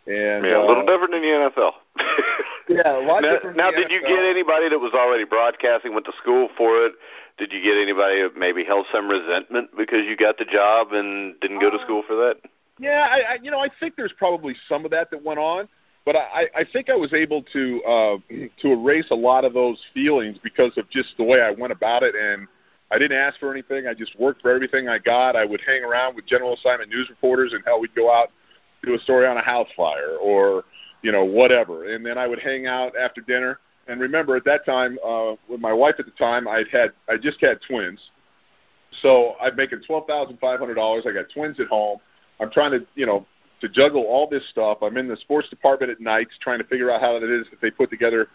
And 0.09 0.43
yeah, 0.43 0.57
a 0.57 0.65
little 0.65 0.85
uh, 0.85 0.87
different 0.87 1.15
in 1.15 1.21
the 1.21 1.51
NFL. 1.53 1.73
yeah, 2.71 2.97
a 2.97 3.05
lot 3.05 3.21
now, 3.21 3.33
different. 3.35 3.57
Now, 3.59 3.71
did 3.71 3.89
NFL. 3.89 3.93
you 3.93 4.01
get 4.01 4.19
anybody 4.25 4.71
that 4.71 4.79
was 4.79 4.93
already 4.95 5.25
broadcasting, 5.25 5.93
went 5.93 6.07
to 6.07 6.13
school 6.23 6.49
for 6.57 6.87
it? 6.87 6.95
Did 7.37 7.53
you 7.53 7.63
get 7.63 7.77
anybody 7.77 8.23
that 8.23 8.35
maybe 8.35 8.65
held 8.65 8.87
some 8.91 9.07
resentment 9.07 9.69
because 9.77 10.07
you 10.07 10.17
got 10.17 10.39
the 10.39 10.47
job 10.47 10.93
and 10.93 11.39
didn't 11.41 11.61
go 11.61 11.71
to 11.71 11.79
school 11.85 12.03
for 12.07 12.17
that? 12.17 12.37
Yeah, 12.81 13.07
I, 13.11 13.35
I 13.35 13.39
you 13.43 13.51
know 13.51 13.59
I 13.59 13.69
think 13.81 13.97
there's 13.97 14.15
probably 14.17 14.57
some 14.67 14.87
of 14.87 14.91
that 14.93 15.11
that 15.11 15.23
went 15.23 15.39
on, 15.39 15.69
but 16.07 16.17
I, 16.17 16.47
I 16.57 16.65
think 16.73 16.89
I 16.89 16.97
was 16.97 17.13
able 17.13 17.43
to 17.53 17.83
uh, 17.85 18.17
to 18.63 18.73
erase 18.73 19.11
a 19.11 19.17
lot 19.17 19.45
of 19.45 19.53
those 19.53 19.79
feelings 19.93 20.39
because 20.43 20.73
of 20.79 20.89
just 20.89 21.11
the 21.19 21.25
way 21.25 21.43
I 21.43 21.51
went 21.51 21.73
about 21.73 22.03
it 22.03 22.15
and. 22.15 22.49
I 22.91 22.97
didn't 22.97 23.19
ask 23.19 23.39
for 23.39 23.53
anything. 23.53 23.87
I 23.87 23.93
just 23.93 24.19
worked 24.19 24.41
for 24.41 24.51
everything 24.51 24.89
I 24.89 24.99
got. 24.99 25.37
I 25.37 25.45
would 25.45 25.61
hang 25.61 25.85
around 25.85 26.17
with 26.17 26.25
general 26.25 26.55
assignment 26.55 26.89
news 26.89 27.11
reporters, 27.11 27.53
and 27.53 27.63
hell, 27.67 27.81
we'd 27.81 27.95
go 27.95 28.11
out 28.11 28.31
do 28.89 28.95
a 28.95 28.99
story 29.01 29.27
on 29.27 29.37
a 29.37 29.43
house 29.43 29.69
fire 29.77 30.17
or 30.21 30.65
you 31.03 31.13
know 31.13 31.25
whatever. 31.25 31.93
And 31.93 32.05
then 32.05 32.19
i 32.19 32.27
would 32.27 32.41
hang 32.41 32.67
out 32.67 32.93
after 32.97 33.21
dinner. 33.21 33.61
And 33.87 34.01
remember 34.01 34.37
at 34.37 34.45
that 34.45 34.65
time 34.65 34.99
uh 35.05 35.35
with 35.49 35.61
my 35.61 35.73
wife 35.73 35.97
at 35.99 36.07
the 36.07 36.13
time 36.13 36.49
i'd 36.49 36.69
had 36.69 36.93
i 37.09 37.17
just 37.17 37.41
had 37.41 37.61
twins. 37.67 38.01
So 39.03 39.35
i'm 39.41 39.55
making 39.57 39.83
twelve 39.87 40.07
thousand 40.07 40.39
five 40.41 40.59
hundred 40.59 40.75
dollars. 40.75 41.05
I 41.07 41.13
got 41.13 41.27
twins 41.33 41.61
at 41.61 41.67
home. 41.67 41.99
I'm 42.41 42.51
trying 42.51 42.73
to 42.73 42.87
you 42.95 43.07
know 43.07 43.27
to 43.61 43.69
juggle 43.69 44.05
all 44.05 44.29
this 44.29 44.49
stuff. 44.51 44.79
I'm 44.83 44.97
in 44.97 45.09
the 45.09 45.17
sports 45.17 45.49
department 45.49 45.91
at 45.91 46.01
nights 46.01 46.33
trying 46.41 46.59
to 46.59 46.65
figure 46.65 46.91
out 46.91 47.01
how 47.01 47.17
it 47.17 47.25
is 47.25 47.47
that 47.51 47.61
they 47.61 47.71
put 47.71 47.91
together 47.91 48.29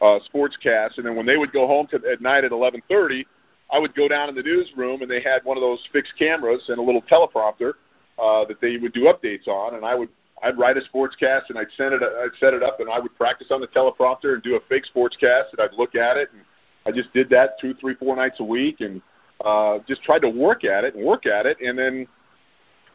uh 0.00 0.18
sports 0.24 0.56
casts. 0.56 0.98
And 0.98 1.06
then 1.06 1.16
when 1.16 1.26
they 1.26 1.36
would 1.36 1.52
go 1.52 1.66
home 1.66 1.86
to, 1.88 1.96
at 2.10 2.20
night 2.20 2.44
at 2.44 2.52
eleven 2.52 2.80
thirty 2.88 3.26
i 3.72 3.78
would 3.78 3.94
go 3.94 4.08
down 4.08 4.28
in 4.28 4.34
the 4.34 4.42
newsroom 4.42 5.02
and 5.02 5.10
they 5.10 5.20
had 5.20 5.44
one 5.44 5.56
of 5.56 5.60
those 5.60 5.80
fixed 5.92 6.12
cameras 6.18 6.64
and 6.68 6.78
a 6.78 6.82
little 6.82 7.02
teleprompter 7.02 7.74
uh, 8.20 8.44
that 8.46 8.60
they 8.60 8.76
would 8.76 8.92
do 8.92 9.12
updates 9.12 9.48
on, 9.48 9.74
and 9.74 9.84
I 9.84 9.94
would 9.94 10.08
I'd 10.42 10.58
write 10.58 10.76
a 10.76 10.80
sportscast 10.80 11.50
and 11.50 11.58
I'd 11.58 11.70
send 11.76 11.94
it. 11.94 12.02
I'd 12.02 12.36
set 12.38 12.54
it 12.54 12.62
up 12.62 12.80
and 12.80 12.88
I 12.88 12.98
would 12.98 13.14
practice 13.16 13.48
on 13.50 13.60
the 13.60 13.68
teleprompter 13.68 14.34
and 14.34 14.42
do 14.42 14.56
a 14.56 14.60
fake 14.68 14.84
sportscast 14.94 15.52
and 15.52 15.60
I'd 15.60 15.74
look 15.76 15.94
at 15.94 16.16
it 16.16 16.30
and 16.32 16.42
I 16.86 16.92
just 16.92 17.12
did 17.12 17.28
that 17.30 17.58
two, 17.60 17.74
three, 17.74 17.94
four 17.94 18.16
nights 18.16 18.40
a 18.40 18.44
week 18.44 18.80
and 18.80 19.02
uh, 19.44 19.78
just 19.86 20.02
tried 20.02 20.20
to 20.20 20.30
work 20.30 20.64
at 20.64 20.84
it 20.84 20.94
and 20.94 21.04
work 21.04 21.26
at 21.26 21.46
it 21.46 21.58
and 21.60 21.78
then 21.78 22.06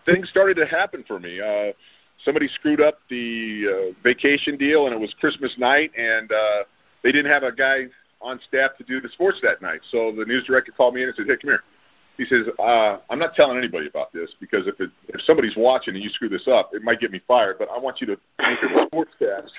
things 0.05 0.29
started 0.29 0.55
to 0.57 0.65
happen 0.65 1.03
for 1.07 1.19
me. 1.19 1.39
Uh, 1.39 1.71
somebody 2.23 2.47
screwed 2.47 2.81
up 2.81 2.99
the 3.09 3.65
uh, 3.93 4.01
vacation 4.03 4.57
deal 4.57 4.88
and 4.88 4.95
it 4.95 4.99
was 4.99 5.13
Christmas 5.19 5.53
night 5.59 5.91
and 5.97 6.31
uh, 6.31 6.63
they 7.03 7.11
didn't 7.11 7.31
have 7.31 7.43
a 7.43 7.51
guy 7.51 7.85
on 8.21 8.39
staff 8.47 8.71
to 8.77 8.83
do 8.83 8.99
the 8.99 9.09
sports 9.09 9.38
that 9.43 9.61
night. 9.61 9.81
So 9.91 10.11
the 10.17 10.25
news 10.25 10.45
director 10.45 10.71
called 10.71 10.95
me 10.95 11.03
in 11.03 11.09
and 11.09 11.15
said, 11.15 11.27
"Hey, 11.27 11.38
come 11.38 11.51
here." 11.51 11.63
He 12.17 12.25
says, 12.25 12.47
uh, 12.60 12.97
"I'm 13.10 13.19
not 13.19 13.36
telling 13.36 13.58
anybody 13.58 13.88
about 13.88 14.13
this 14.13 14.32
because 14.39 14.67
if 14.67 14.80
it, 14.80 14.89
if 15.10 15.21
somebody's 15.21 15.56
watching 15.56 15.95
and 15.95 16.04
you 16.04 16.10
screw 16.10 16.30
this 16.30 16.47
up, 16.47 16.71
it 16.73 16.82
might 16.84 16.99
get 16.99 17.12
me 17.12 17.21
fired. 17.28 17.58
But 17.60 17.69
I 17.69 17.78
want 17.78 18.01
you 18.01 18.08
to 18.08 18.17
anchor 18.39 18.67
the 18.67 18.88
sportscast 18.91 19.51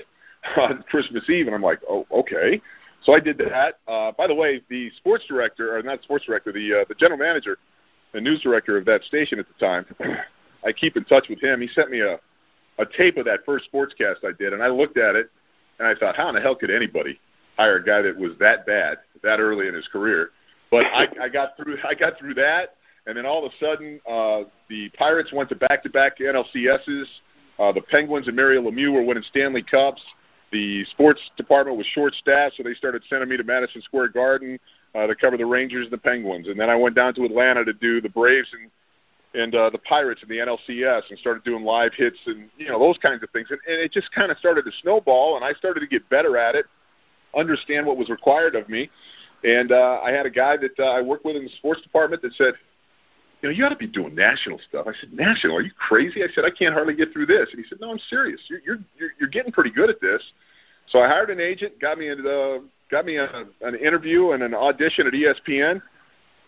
on 0.56 0.84
Christmas 0.88 1.28
Eve." 1.28 1.46
And 1.46 1.54
I'm 1.54 1.62
like, 1.62 1.80
"Oh, 1.88 2.06
okay." 2.10 2.60
So 3.02 3.12
I 3.12 3.20
did 3.20 3.38
that. 3.38 3.78
Uh, 3.86 4.12
by 4.12 4.26
the 4.26 4.34
way, 4.34 4.62
the 4.68 4.90
sports 4.96 5.24
director, 5.28 5.76
or 5.76 5.82
not 5.82 6.02
sports 6.02 6.24
director, 6.24 6.52
the 6.52 6.80
uh, 6.80 6.84
the 6.88 6.94
general 6.94 7.18
manager, 7.18 7.58
the 8.12 8.20
news 8.20 8.40
director 8.42 8.76
of 8.76 8.84
that 8.86 9.04
station 9.04 9.38
at 9.38 9.46
the 9.46 9.64
time, 9.64 9.86
I 10.64 10.72
keep 10.72 10.96
in 10.96 11.04
touch 11.04 11.28
with 11.28 11.40
him. 11.40 11.60
He 11.60 11.68
sent 11.68 11.90
me 11.90 12.00
a 12.00 12.18
a 12.78 12.86
tape 12.96 13.16
of 13.16 13.24
that 13.24 13.44
first 13.44 13.68
sportscast 13.72 14.24
I 14.24 14.32
did, 14.38 14.52
and 14.52 14.62
I 14.62 14.68
looked 14.68 14.98
at 14.98 15.16
it, 15.16 15.30
and 15.78 15.88
I 15.88 15.94
thought, 15.94 16.16
how 16.16 16.28
in 16.28 16.34
the 16.34 16.40
hell 16.40 16.54
could 16.54 16.70
anybody 16.70 17.18
hire 17.56 17.76
a 17.76 17.84
guy 17.84 18.02
that 18.02 18.16
was 18.16 18.32
that 18.38 18.66
bad 18.66 18.98
that 19.22 19.40
early 19.40 19.68
in 19.68 19.74
his 19.74 19.88
career? 19.88 20.30
But 20.70 20.86
I, 20.86 21.06
I 21.22 21.28
got 21.28 21.56
through. 21.56 21.78
I 21.88 21.94
got 21.94 22.18
through 22.18 22.34
that, 22.34 22.76
and 23.06 23.16
then 23.16 23.24
all 23.26 23.44
of 23.44 23.52
a 23.52 23.64
sudden, 23.64 24.00
uh, 24.08 24.42
the 24.68 24.88
Pirates 24.98 25.32
went 25.32 25.48
to 25.50 25.56
back-to-back 25.56 26.18
NLCSs. 26.18 27.06
Uh, 27.58 27.72
the 27.72 27.82
Penguins 27.82 28.26
and 28.26 28.36
Mario 28.36 28.62
Lemieux 28.62 28.92
were 28.92 29.02
winning 29.02 29.22
Stanley 29.22 29.62
Cups. 29.62 30.02
The 30.52 30.84
sports 30.86 31.20
department 31.36 31.76
was 31.76 31.86
short-staffed, 31.86 32.56
so 32.56 32.62
they 32.62 32.74
started 32.74 33.02
sending 33.08 33.28
me 33.28 33.36
to 33.36 33.44
Madison 33.44 33.80
Square 33.82 34.08
Garden 34.08 34.58
uh, 34.94 35.06
to 35.06 35.14
cover 35.14 35.36
the 35.36 35.46
Rangers 35.46 35.84
and 35.84 35.92
the 35.92 35.98
Penguins. 35.98 36.48
And 36.48 36.58
then 36.58 36.70
I 36.70 36.76
went 36.76 36.94
down 36.94 37.14
to 37.14 37.24
Atlanta 37.24 37.64
to 37.64 37.72
do 37.72 38.00
the 38.00 38.08
Braves 38.08 38.48
and 38.52 38.70
and 39.34 39.54
uh, 39.54 39.68
the 39.68 39.78
Pirates 39.78 40.22
in 40.22 40.30
the 40.30 40.36
NLCS 40.36 41.10
and 41.10 41.18
started 41.18 41.44
doing 41.44 41.62
live 41.62 41.92
hits 41.94 42.16
and 42.26 42.48
you 42.56 42.68
know 42.68 42.78
those 42.78 42.96
kinds 42.98 43.22
of 43.22 43.30
things. 43.30 43.48
And, 43.50 43.60
and 43.66 43.80
it 43.80 43.92
just 43.92 44.10
kind 44.12 44.32
of 44.32 44.38
started 44.38 44.64
to 44.64 44.70
snowball, 44.82 45.36
and 45.36 45.44
I 45.44 45.52
started 45.52 45.80
to 45.80 45.86
get 45.86 46.08
better 46.08 46.38
at 46.38 46.54
it, 46.54 46.66
understand 47.36 47.86
what 47.86 47.98
was 47.98 48.08
required 48.08 48.54
of 48.54 48.68
me. 48.68 48.90
And 49.44 49.72
uh, 49.72 50.00
I 50.02 50.10
had 50.10 50.26
a 50.26 50.30
guy 50.30 50.56
that 50.56 50.78
uh, 50.78 50.84
I 50.84 51.02
worked 51.02 51.24
with 51.24 51.36
in 51.36 51.44
the 51.44 51.50
sports 51.50 51.82
department 51.82 52.22
that 52.22 52.32
said, 52.34 52.54
you 53.42 53.48
know, 53.48 53.54
you 53.54 53.64
ought 53.64 53.70
to 53.70 53.76
be 53.76 53.86
doing 53.86 54.14
national 54.14 54.58
stuff. 54.68 54.86
I 54.88 54.92
said, 54.98 55.12
national? 55.12 55.56
Are 55.56 55.60
you 55.60 55.70
crazy? 55.76 56.22
I 56.22 56.28
said, 56.34 56.44
I 56.44 56.50
can't 56.50 56.72
hardly 56.72 56.94
get 56.94 57.12
through 57.12 57.26
this. 57.26 57.48
And 57.52 57.62
he 57.62 57.68
said, 57.68 57.78
No, 57.80 57.90
I'm 57.90 58.00
serious. 58.08 58.40
You're 58.48 58.60
you're 58.60 59.10
you're, 59.20 59.28
getting 59.28 59.52
pretty 59.52 59.70
good 59.70 59.90
at 59.90 60.00
this. 60.00 60.22
So 60.88 61.00
I 61.00 61.08
hired 61.08 61.30
an 61.30 61.40
agent, 61.40 61.78
got 61.80 61.98
me 61.98 62.08
into 62.08 62.28
uh, 62.28 62.58
got 62.90 63.04
me 63.04 63.16
a, 63.16 63.44
an 63.60 63.74
interview 63.74 64.30
and 64.30 64.42
an 64.42 64.54
audition 64.54 65.06
at 65.06 65.12
ESPN 65.12 65.82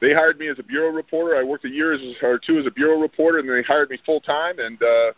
they 0.01 0.15
hired 0.15 0.39
me 0.39 0.49
as 0.49 0.59
a 0.59 0.63
bureau 0.63 0.91
reporter. 0.91 1.37
I 1.37 1.43
worked 1.43 1.65
a 1.65 1.69
year 1.69 1.93
as, 1.93 2.01
or 2.23 2.39
two 2.39 2.59
as 2.59 2.67
a 2.67 2.71
bureau 2.71 3.01
reporter, 3.01 3.39
and 3.39 3.49
then 3.49 3.57
they 3.57 3.63
hired 3.63 3.91
me 3.91 3.99
full 4.07 4.21
time 4.21 4.59
and 4.59 4.81
uh, 4.83 5.13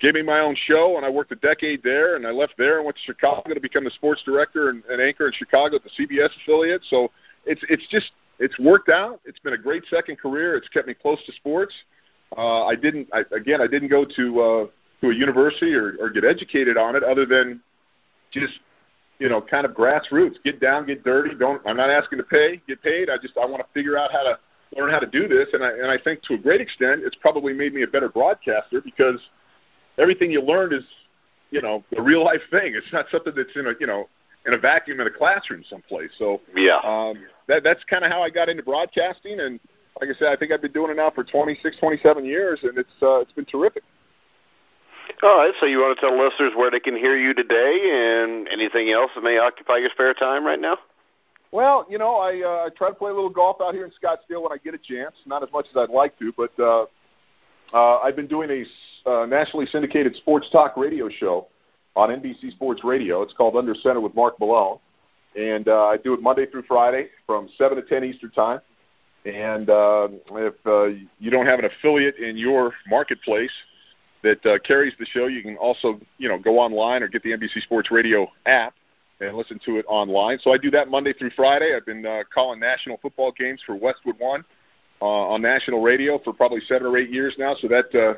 gave 0.00 0.14
me 0.14 0.22
my 0.22 0.40
own 0.40 0.56
show. 0.66 0.96
And 0.96 1.04
I 1.04 1.10
worked 1.10 1.32
a 1.32 1.36
decade 1.36 1.82
there, 1.82 2.16
and 2.16 2.26
I 2.26 2.30
left 2.30 2.54
there 2.58 2.78
and 2.78 2.84
went 2.84 2.96
to 2.96 3.02
Chicago 3.02 3.54
to 3.54 3.60
become 3.60 3.84
the 3.84 3.90
sports 3.90 4.22
director 4.24 4.70
and, 4.70 4.82
and 4.90 5.00
anchor 5.00 5.26
in 5.26 5.32
Chicago 5.32 5.76
at 5.76 5.82
the 5.82 5.90
CBS 5.90 6.30
affiliate. 6.42 6.82
So 6.88 7.10
it's 7.44 7.62
it's 7.68 7.86
just 7.88 8.12
it's 8.38 8.58
worked 8.58 8.88
out. 8.88 9.20
It's 9.24 9.38
been 9.38 9.54
a 9.54 9.58
great 9.58 9.84
second 9.88 10.18
career. 10.18 10.56
It's 10.56 10.68
kept 10.68 10.86
me 10.86 10.94
close 10.94 11.24
to 11.26 11.32
sports. 11.32 11.74
Uh, 12.36 12.64
I 12.64 12.74
didn't 12.74 13.08
I, 13.12 13.22
again. 13.34 13.60
I 13.60 13.66
didn't 13.66 13.88
go 13.88 14.04
to 14.04 14.40
uh, 14.40 14.66
to 15.00 15.10
a 15.10 15.14
university 15.14 15.74
or, 15.74 15.96
or 16.00 16.10
get 16.10 16.24
educated 16.24 16.76
on 16.76 16.96
it, 16.96 17.02
other 17.02 17.26
than 17.26 17.60
just 18.32 18.60
you 19.18 19.28
know, 19.28 19.40
kind 19.40 19.64
of 19.64 19.72
grassroots. 19.72 20.36
Get 20.44 20.60
down, 20.60 20.86
get 20.86 21.04
dirty. 21.04 21.34
Don't. 21.34 21.62
I'm 21.66 21.76
not 21.76 21.90
asking 21.90 22.18
to 22.18 22.24
pay, 22.24 22.60
get 22.68 22.82
paid. 22.82 23.08
I 23.08 23.16
just 23.16 23.36
I 23.36 23.46
want 23.46 23.62
to 23.66 23.72
figure 23.72 23.96
out 23.96 24.12
how 24.12 24.22
to 24.22 24.38
learn 24.76 24.90
how 24.90 24.98
to 24.98 25.06
do 25.06 25.28
this. 25.28 25.48
And 25.52 25.64
I 25.64 25.70
and 25.70 25.90
I 25.90 25.98
think 26.02 26.22
to 26.22 26.34
a 26.34 26.38
great 26.38 26.60
extent, 26.60 27.02
it's 27.04 27.16
probably 27.16 27.52
made 27.52 27.72
me 27.72 27.82
a 27.82 27.86
better 27.86 28.08
broadcaster 28.08 28.80
because 28.80 29.20
everything 29.98 30.30
you 30.30 30.42
learned 30.42 30.72
is, 30.72 30.84
you 31.50 31.62
know, 31.62 31.84
a 31.96 32.02
real 32.02 32.24
life 32.24 32.42
thing. 32.50 32.74
It's 32.74 32.92
not 32.92 33.06
something 33.10 33.32
that's 33.36 33.54
in 33.56 33.66
a 33.66 33.72
you 33.80 33.86
know 33.86 34.08
in 34.46 34.54
a 34.54 34.58
vacuum 34.58 35.00
in 35.00 35.06
a 35.06 35.10
classroom 35.10 35.64
someplace. 35.68 36.10
So 36.18 36.40
yeah, 36.54 36.78
um, 36.84 37.24
that 37.48 37.62
that's 37.64 37.82
kind 37.84 38.04
of 38.04 38.10
how 38.10 38.22
I 38.22 38.30
got 38.30 38.48
into 38.48 38.62
broadcasting. 38.62 39.40
And 39.40 39.60
like 40.00 40.10
I 40.10 40.18
said, 40.18 40.28
I 40.28 40.36
think 40.36 40.52
I've 40.52 40.62
been 40.62 40.72
doing 40.72 40.90
it 40.90 40.96
now 40.96 41.10
for 41.10 41.24
26, 41.24 41.76
27 41.78 42.24
years, 42.24 42.60
and 42.62 42.78
it's 42.78 42.90
uh, 43.02 43.20
it's 43.20 43.32
been 43.32 43.46
terrific. 43.46 43.82
All 45.22 45.38
right, 45.38 45.54
so 45.60 45.66
you 45.66 45.78
want 45.78 45.96
to 45.98 46.00
tell 46.00 46.18
listeners 46.18 46.52
where 46.56 46.70
they 46.70 46.80
can 46.80 46.96
hear 46.96 47.16
you 47.16 47.32
today 47.32 47.90
and 47.92 48.48
anything 48.48 48.90
else 48.90 49.12
that 49.14 49.22
may 49.22 49.38
occupy 49.38 49.78
your 49.78 49.90
spare 49.90 50.12
time 50.14 50.44
right 50.44 50.60
now? 50.60 50.78
Well, 51.52 51.86
you 51.88 51.96
know, 51.96 52.16
I 52.16 52.42
uh, 52.42 52.66
I 52.66 52.68
try 52.76 52.88
to 52.88 52.94
play 52.94 53.10
a 53.10 53.14
little 53.14 53.30
golf 53.30 53.58
out 53.62 53.72
here 53.72 53.84
in 53.84 53.92
Scottsdale 53.92 54.42
when 54.42 54.52
I 54.52 54.58
get 54.62 54.74
a 54.74 54.78
chance. 54.78 55.14
Not 55.24 55.42
as 55.42 55.48
much 55.52 55.66
as 55.70 55.76
I'd 55.76 55.90
like 55.90 56.18
to, 56.18 56.32
but 56.36 56.58
uh, 56.60 56.86
uh, 57.72 57.98
I've 57.98 58.16
been 58.16 58.26
doing 58.26 58.50
a 58.50 59.10
uh, 59.10 59.26
nationally 59.26 59.66
syndicated 59.66 60.16
sports 60.16 60.48
talk 60.50 60.76
radio 60.76 61.08
show 61.08 61.48
on 61.94 62.10
NBC 62.10 62.50
Sports 62.52 62.84
Radio. 62.84 63.22
It's 63.22 63.32
called 63.32 63.56
Under 63.56 63.74
Center 63.74 64.00
with 64.00 64.14
Mark 64.14 64.38
Malone, 64.40 64.78
and 65.36 65.68
uh, 65.68 65.86
I 65.86 65.96
do 65.96 66.14
it 66.14 66.22
Monday 66.22 66.46
through 66.46 66.64
Friday 66.68 67.08
from 67.26 67.48
seven 67.56 67.76
to 67.76 67.82
ten 67.82 68.04
Eastern 68.04 68.30
time. 68.30 68.60
And 69.24 69.68
uh, 69.70 70.08
if 70.32 70.54
uh, 70.66 70.84
you 71.18 71.30
don't 71.30 71.46
have 71.46 71.58
an 71.58 71.64
affiliate 71.64 72.16
in 72.16 72.36
your 72.36 72.72
marketplace, 72.88 73.50
that 74.22 74.44
uh, 74.46 74.58
carries 74.60 74.92
the 74.98 75.06
show. 75.06 75.26
You 75.26 75.42
can 75.42 75.56
also, 75.56 76.00
you 76.18 76.28
know, 76.28 76.38
go 76.38 76.58
online 76.58 77.02
or 77.02 77.08
get 77.08 77.22
the 77.22 77.30
NBC 77.30 77.62
Sports 77.62 77.90
Radio 77.90 78.28
app 78.44 78.74
and 79.20 79.36
listen 79.36 79.60
to 79.64 79.78
it 79.78 79.86
online. 79.88 80.38
So 80.42 80.52
I 80.52 80.58
do 80.58 80.70
that 80.72 80.88
Monday 80.88 81.12
through 81.12 81.30
Friday. 81.30 81.74
I've 81.74 81.86
been 81.86 82.04
uh, 82.04 82.22
calling 82.32 82.60
national 82.60 82.98
football 82.98 83.32
games 83.32 83.60
for 83.64 83.76
Westwood 83.76 84.16
One 84.18 84.44
uh, 85.00 85.04
on 85.04 85.42
national 85.42 85.82
radio 85.82 86.18
for 86.18 86.32
probably 86.32 86.60
seven 86.60 86.86
or 86.86 86.96
eight 86.96 87.10
years 87.10 87.34
now. 87.38 87.54
So 87.60 87.68
that 87.68 87.94
uh, 87.94 88.14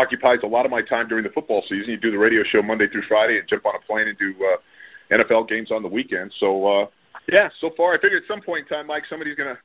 occupies 0.00 0.38
a 0.42 0.46
lot 0.46 0.64
of 0.64 0.70
my 0.70 0.82
time 0.82 1.08
during 1.08 1.24
the 1.24 1.30
football 1.30 1.62
season. 1.68 1.90
You 1.90 1.96
do 1.98 2.10
the 2.10 2.18
radio 2.18 2.42
show 2.44 2.62
Monday 2.62 2.88
through 2.88 3.02
Friday 3.02 3.38
and 3.38 3.48
jump 3.48 3.66
on 3.66 3.74
a 3.74 3.80
plane 3.80 4.08
and 4.08 4.18
do 4.18 4.34
uh, 4.44 5.16
NFL 5.16 5.48
games 5.48 5.70
on 5.70 5.82
the 5.82 5.88
weekend. 5.88 6.32
So 6.38 6.66
uh, 6.66 6.86
yeah, 7.30 7.50
so 7.60 7.70
far 7.76 7.94
I 7.94 8.00
figure 8.00 8.18
at 8.18 8.24
some 8.26 8.40
point 8.40 8.66
in 8.66 8.76
time, 8.76 8.86
Mike, 8.86 9.04
somebody's 9.08 9.36
going 9.36 9.54
to 9.54 9.60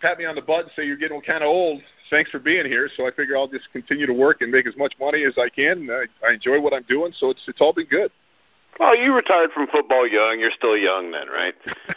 pat 0.00 0.18
me 0.18 0.24
on 0.24 0.34
the 0.34 0.42
butt 0.42 0.64
and 0.64 0.70
say 0.74 0.84
you're 0.84 0.96
getting 0.96 1.20
kind 1.20 1.42
of 1.42 1.48
old. 1.48 1.80
Thanks 2.10 2.30
for 2.30 2.38
being 2.38 2.66
here. 2.66 2.88
So 2.96 3.06
I 3.06 3.12
figure 3.12 3.36
I'll 3.36 3.48
just 3.48 3.70
continue 3.72 4.06
to 4.06 4.12
work 4.12 4.42
and 4.42 4.50
make 4.50 4.66
as 4.66 4.76
much 4.76 4.94
money 4.98 5.24
as 5.24 5.34
I 5.38 5.48
can. 5.48 5.88
I, 5.90 6.06
I 6.26 6.32
enjoy 6.32 6.60
what 6.60 6.74
I'm 6.74 6.84
doing, 6.88 7.12
so 7.16 7.30
it's 7.30 7.42
it's 7.46 7.60
all 7.60 7.72
been 7.72 7.86
good. 7.86 8.10
Well, 8.80 8.96
you 8.96 9.14
retired 9.14 9.52
from 9.52 9.66
football 9.68 10.06
young. 10.08 10.40
You're 10.40 10.50
still 10.50 10.76
young 10.76 11.10
then, 11.12 11.28
right? 11.28 11.54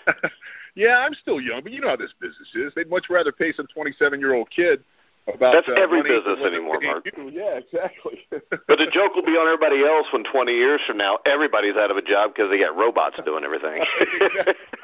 yeah, 0.75 0.99
I'm 0.99 1.13
still 1.13 1.39
young, 1.39 1.63
but 1.63 1.71
you 1.71 1.81
know 1.81 1.89
how 1.89 1.95
this 1.95 2.13
business 2.19 2.49
is. 2.53 2.73
They'd 2.75 2.89
much 2.89 3.05
rather 3.09 3.31
pay 3.31 3.53
some 3.53 3.67
27 3.73 4.19
year 4.19 4.33
old 4.33 4.49
kid 4.51 4.83
about 5.33 5.53
that's 5.53 5.69
uh, 5.69 5.81
every 5.81 6.03
business 6.03 6.37
anymore, 6.45 6.79
Mark. 6.81 7.09
You. 7.17 7.29
Yeah, 7.33 7.57
exactly. 7.57 8.19
but 8.29 8.77
the 8.77 8.87
joke 8.91 9.15
will 9.15 9.25
be 9.25 9.33
on 9.33 9.47
everybody 9.47 9.81
else 9.81 10.05
when 10.13 10.23
20 10.23 10.51
years 10.51 10.81
from 10.85 10.97
now 10.97 11.17
everybody's 11.25 11.75
out 11.75 11.89
of 11.89 11.97
a 11.97 12.01
job 12.01 12.33
because 12.35 12.51
they 12.51 12.59
got 12.59 12.77
robots 12.77 13.17
doing 13.25 13.43
everything. 13.43 13.81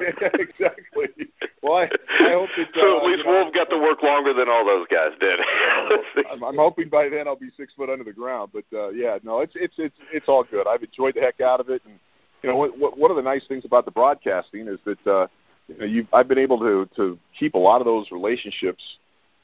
exactly. 0.00 1.30
Well, 1.62 1.86
I, 1.86 1.90
I 2.18 2.32
hope 2.34 2.50
that. 2.56 2.68
So 2.74 2.98
uh, 2.98 2.98
at 2.98 3.06
least 3.06 3.18
you 3.18 3.24
know, 3.24 3.44
Wolf 3.44 3.54
got 3.54 3.70
to 3.70 3.78
work 3.78 4.02
longer 4.02 4.34
than 4.34 4.48
all 4.48 4.66
those 4.66 4.86
guys 4.90 5.12
did. 5.20 5.38
I'm, 6.26 6.42
I'm 6.42 6.56
hoping 6.56 6.88
by 6.88 7.08
then 7.08 7.28
I'll 7.28 7.36
be 7.36 7.50
six 7.56 7.72
foot 7.74 7.88
under 7.88 8.04
the 8.04 8.12
ground. 8.12 8.50
But 8.52 8.64
uh, 8.74 8.90
yeah, 8.90 9.18
no, 9.22 9.40
it's 9.40 9.54
it's 9.54 9.74
it's 9.78 9.96
it's 10.12 10.28
all 10.28 10.42
good. 10.42 10.66
I've 10.66 10.82
enjoyed 10.82 11.14
the 11.14 11.20
heck 11.20 11.40
out 11.40 11.60
of 11.60 11.70
it, 11.70 11.82
and 11.86 12.00
you 12.42 12.50
know, 12.50 12.56
what, 12.56 12.76
what, 12.76 12.98
one 12.98 13.10
of 13.12 13.16
the 13.16 13.22
nice 13.22 13.46
things 13.46 13.64
about 13.64 13.84
the 13.84 13.92
broadcasting 13.92 14.66
is 14.66 14.80
that 14.84 15.06
uh, 15.06 15.28
you 15.68 15.78
know, 15.78 15.84
you 15.84 16.06
I've 16.12 16.28
been 16.28 16.38
able 16.38 16.58
to 16.58 16.88
to 16.96 17.18
keep 17.38 17.54
a 17.54 17.58
lot 17.58 17.80
of 17.80 17.86
those 17.86 18.10
relationships 18.10 18.82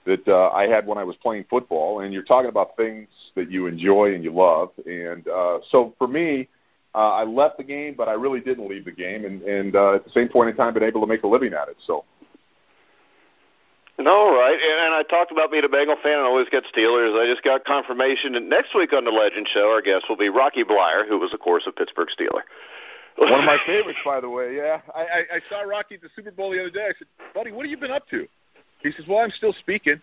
that 0.09 0.27
uh, 0.27 0.49
I 0.49 0.67
had 0.67 0.87
when 0.87 0.99
I 0.99 1.05
was 1.05 1.17
playing 1.17 1.45
football. 1.51 2.01
And 2.01 2.13
you're 2.13 2.23
talking 2.23 2.49
about 2.49 2.77
things 2.77 3.09
that 3.37 3.51
you 3.51 3.67
enjoy 3.67 4.15
and 4.15 4.25
you 4.25 4.33
love. 4.33 4.71
And 4.87 5.29
uh, 5.29 5.59
so 5.71 5.95
for 5.99 6.09
me, 6.09 6.49
uh, 6.95 7.13
I 7.13 7.25
left 7.25 7.59
the 7.59 7.65
game, 7.65 7.95
but 7.97 8.09
I 8.09 8.13
really 8.13 8.41
didn't 8.41 8.69
leave 8.69 8.87
the 8.87 8.93
game. 8.93 9.27
And, 9.27 9.43
and 9.43 9.77
uh, 9.77 9.95
at 9.95 10.05
the 10.05 10.11
same 10.11 10.29
point 10.29 10.49
in 10.49 10.57
time, 10.57 10.73
been 10.73 10.83
able 10.83 11.03
to 11.03 11.07
make 11.07 11.23
a 11.23 11.29
living 11.29 11.53
at 11.53 11.69
it. 11.69 11.77
So. 11.87 12.05
All 13.99 14.31
right, 14.33 14.55
and, 14.55 14.87
and 14.87 14.95
I 14.95 15.03
talked 15.03 15.33
about 15.33 15.51
being 15.51 15.65
a 15.65 15.69
Bengal 15.69 15.97
fan 16.03 16.19
and 16.19 16.27
always 16.27 16.49
get 16.51 16.63
Steelers. 16.73 17.21
I 17.21 17.29
just 17.31 17.43
got 17.43 17.65
confirmation 17.65 18.33
that 18.35 18.45
next 18.45 18.75
week 18.75 18.93
on 18.93 19.05
the 19.05 19.11
Legend 19.11 19.49
Show, 19.53 19.71
our 19.71 19.83
guest 19.83 20.07
will 20.09 20.17
be 20.17 20.29
Rocky 20.29 20.63
Bleier, 20.63 21.07
who 21.07 21.19
was, 21.19 21.35
of 21.35 21.41
course, 21.41 21.65
a 21.67 21.73
Pittsburgh 21.73 22.09
Steeler. 22.09 22.43
One 23.19 23.41
of 23.41 23.45
my 23.45 23.59
favorites, 23.67 23.99
by 24.05 24.21
the 24.21 24.29
way. 24.29 24.57
Yeah, 24.57 24.81
I, 24.95 25.01
I, 25.01 25.19
I 25.35 25.41
saw 25.49 25.63
Rocky 25.63 25.97
at 25.97 26.03
the 26.03 26.09
Super 26.15 26.31
Bowl 26.31 26.51
the 26.51 26.61
other 26.61 26.71
day. 26.71 26.87
I 26.87 26.93
said, 26.99 27.09
"Buddy, 27.35 27.53
what 27.53 27.67
have 27.67 27.71
you 27.71 27.77
been 27.77 27.91
up 27.91 28.09
to?" 28.11 28.27
He 28.83 28.93
says, 28.93 29.07
"Well, 29.09 29.19
I'm 29.19 29.31
still 29.31 29.53
speaking." 29.53 30.01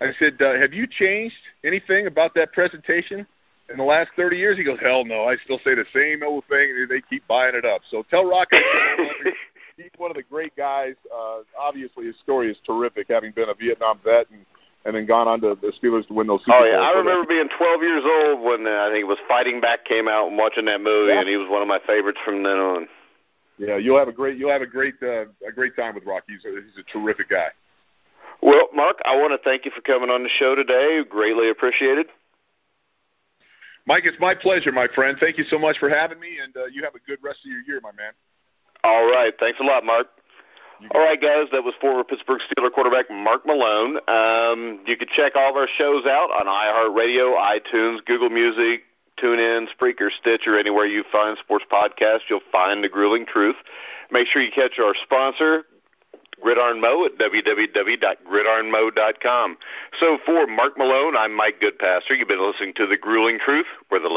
I 0.00 0.12
said, 0.18 0.40
uh, 0.40 0.54
"Have 0.60 0.72
you 0.72 0.86
changed 0.86 1.36
anything 1.64 2.06
about 2.06 2.34
that 2.34 2.52
presentation 2.52 3.26
in 3.70 3.76
the 3.76 3.84
last 3.84 4.10
30 4.16 4.36
years?" 4.36 4.56
He 4.56 4.64
goes, 4.64 4.78
"Hell 4.80 5.04
no. 5.04 5.24
I 5.24 5.36
still 5.44 5.58
say 5.64 5.74
the 5.74 5.86
same 5.94 6.22
old 6.22 6.44
thing, 6.48 6.74
and 6.76 6.88
they 6.88 7.02
keep 7.08 7.26
buying 7.26 7.54
it 7.54 7.64
up." 7.64 7.82
So 7.90 8.04
tell 8.10 8.28
Rocky 8.28 8.56
he's 9.76 9.90
one 9.96 10.10
of 10.10 10.16
the 10.16 10.22
great 10.22 10.54
guys. 10.56 10.94
Uh, 11.14 11.40
obviously, 11.58 12.06
his 12.06 12.16
story 12.22 12.50
is 12.50 12.56
terrific, 12.66 13.06
having 13.08 13.32
been 13.32 13.48
a 13.48 13.54
Vietnam 13.54 13.98
vet 14.04 14.30
and 14.30 14.44
and 14.84 14.94
then 14.94 15.06
gone 15.06 15.28
on 15.28 15.40
to 15.40 15.56
the 15.60 15.72
Steelers 15.80 16.06
to 16.08 16.14
win 16.14 16.26
those. 16.26 16.40
Super 16.40 16.58
oh 16.58 16.64
yeah, 16.64 16.76
Bowls. 16.76 16.90
I 16.94 16.98
remember 16.98 17.26
being 17.26 17.48
12 17.48 17.82
years 17.82 18.04
old 18.04 18.42
when 18.42 18.66
uh, 18.66 18.86
I 18.86 18.90
think 18.90 19.02
it 19.02 19.08
was 19.08 19.18
Fighting 19.28 19.60
Back 19.60 19.84
came 19.84 20.08
out 20.08 20.28
and 20.28 20.36
watching 20.36 20.64
that 20.66 20.80
movie, 20.80 21.12
yeah. 21.12 21.20
and 21.20 21.28
he 21.28 21.36
was 21.36 21.48
one 21.48 21.62
of 21.62 21.68
my 21.68 21.80
favorites 21.86 22.18
from 22.24 22.42
then 22.42 22.58
on. 22.58 22.88
Yeah, 23.58 23.76
you'll 23.76 23.98
have 23.98 24.08
a 24.08 24.12
great 24.12 24.38
you'll 24.38 24.50
have 24.50 24.62
a 24.62 24.66
great 24.66 24.94
uh, 25.02 25.26
a 25.46 25.52
great 25.54 25.76
time 25.76 25.94
with 25.94 26.04
Rocky. 26.04 26.32
He's 26.32 26.44
a, 26.44 26.60
he's 26.62 26.78
a 26.78 26.90
terrific 26.90 27.28
guy. 27.28 27.48
Well, 28.42 28.68
Mark, 28.74 28.98
I 29.04 29.16
want 29.16 29.30
to 29.32 29.38
thank 29.48 29.64
you 29.64 29.70
for 29.70 29.82
coming 29.82 30.10
on 30.10 30.24
the 30.24 30.28
show 30.28 30.56
today. 30.56 31.00
Greatly 31.08 31.50
appreciated. 31.50 32.06
Mike, 33.86 34.02
it's 34.04 34.18
my 34.18 34.34
pleasure, 34.34 34.72
my 34.72 34.88
friend. 34.94 35.16
Thank 35.18 35.38
you 35.38 35.44
so 35.44 35.58
much 35.58 35.78
for 35.78 35.88
having 35.88 36.18
me, 36.18 36.38
and 36.42 36.56
uh, 36.56 36.66
you 36.66 36.82
have 36.82 36.94
a 36.94 37.00
good 37.06 37.18
rest 37.22 37.40
of 37.44 37.50
your 37.50 37.62
year, 37.62 37.80
my 37.82 37.92
man. 37.92 38.12
All 38.84 39.10
right. 39.10 39.34
Thanks 39.38 39.60
a 39.60 39.64
lot, 39.64 39.84
Mark. 39.84 40.08
All 40.90 41.00
right, 41.00 41.20
guys, 41.20 41.46
that 41.52 41.62
was 41.62 41.74
former 41.80 42.04
Pittsburgh 42.04 42.40
Steeler 42.40 42.72
quarterback 42.72 43.10
Mark 43.10 43.46
Malone. 43.46 43.98
Um, 44.08 44.80
you 44.86 44.96
can 44.96 45.08
check 45.14 45.36
all 45.36 45.50
of 45.50 45.56
our 45.56 45.68
shows 45.78 46.06
out 46.06 46.30
on 46.30 46.46
iHeartRadio, 46.46 47.36
iTunes, 47.38 48.04
Google 48.04 48.30
Music, 48.30 48.82
TuneIn, 49.22 49.68
Spreaker, 49.68 50.10
Stitcher, 50.20 50.58
anywhere 50.58 50.86
you 50.86 51.04
find 51.12 51.38
sports 51.38 51.64
podcasts, 51.70 52.22
you'll 52.28 52.40
find 52.50 52.82
The 52.82 52.88
Grueling 52.88 53.26
Truth. 53.26 53.56
Make 54.10 54.26
sure 54.26 54.42
you 54.42 54.50
catch 54.50 54.78
our 54.78 54.94
sponsor, 55.02 55.64
Gridiron 56.42 56.80
Mo 56.80 57.04
at 57.04 57.16
www.gridironmo.com. 57.18 59.56
So 60.00 60.18
for 60.26 60.48
Mark 60.48 60.76
Malone, 60.76 61.16
I'm 61.16 61.32
Mike 61.34 61.62
Goodpaster. 61.62 62.18
You've 62.18 62.26
been 62.28 62.44
listening 62.44 62.74
to 62.74 62.86
The 62.86 62.96
Grueling 62.96 63.38
Truth, 63.38 63.66
where 63.88 64.00
the 64.00 64.08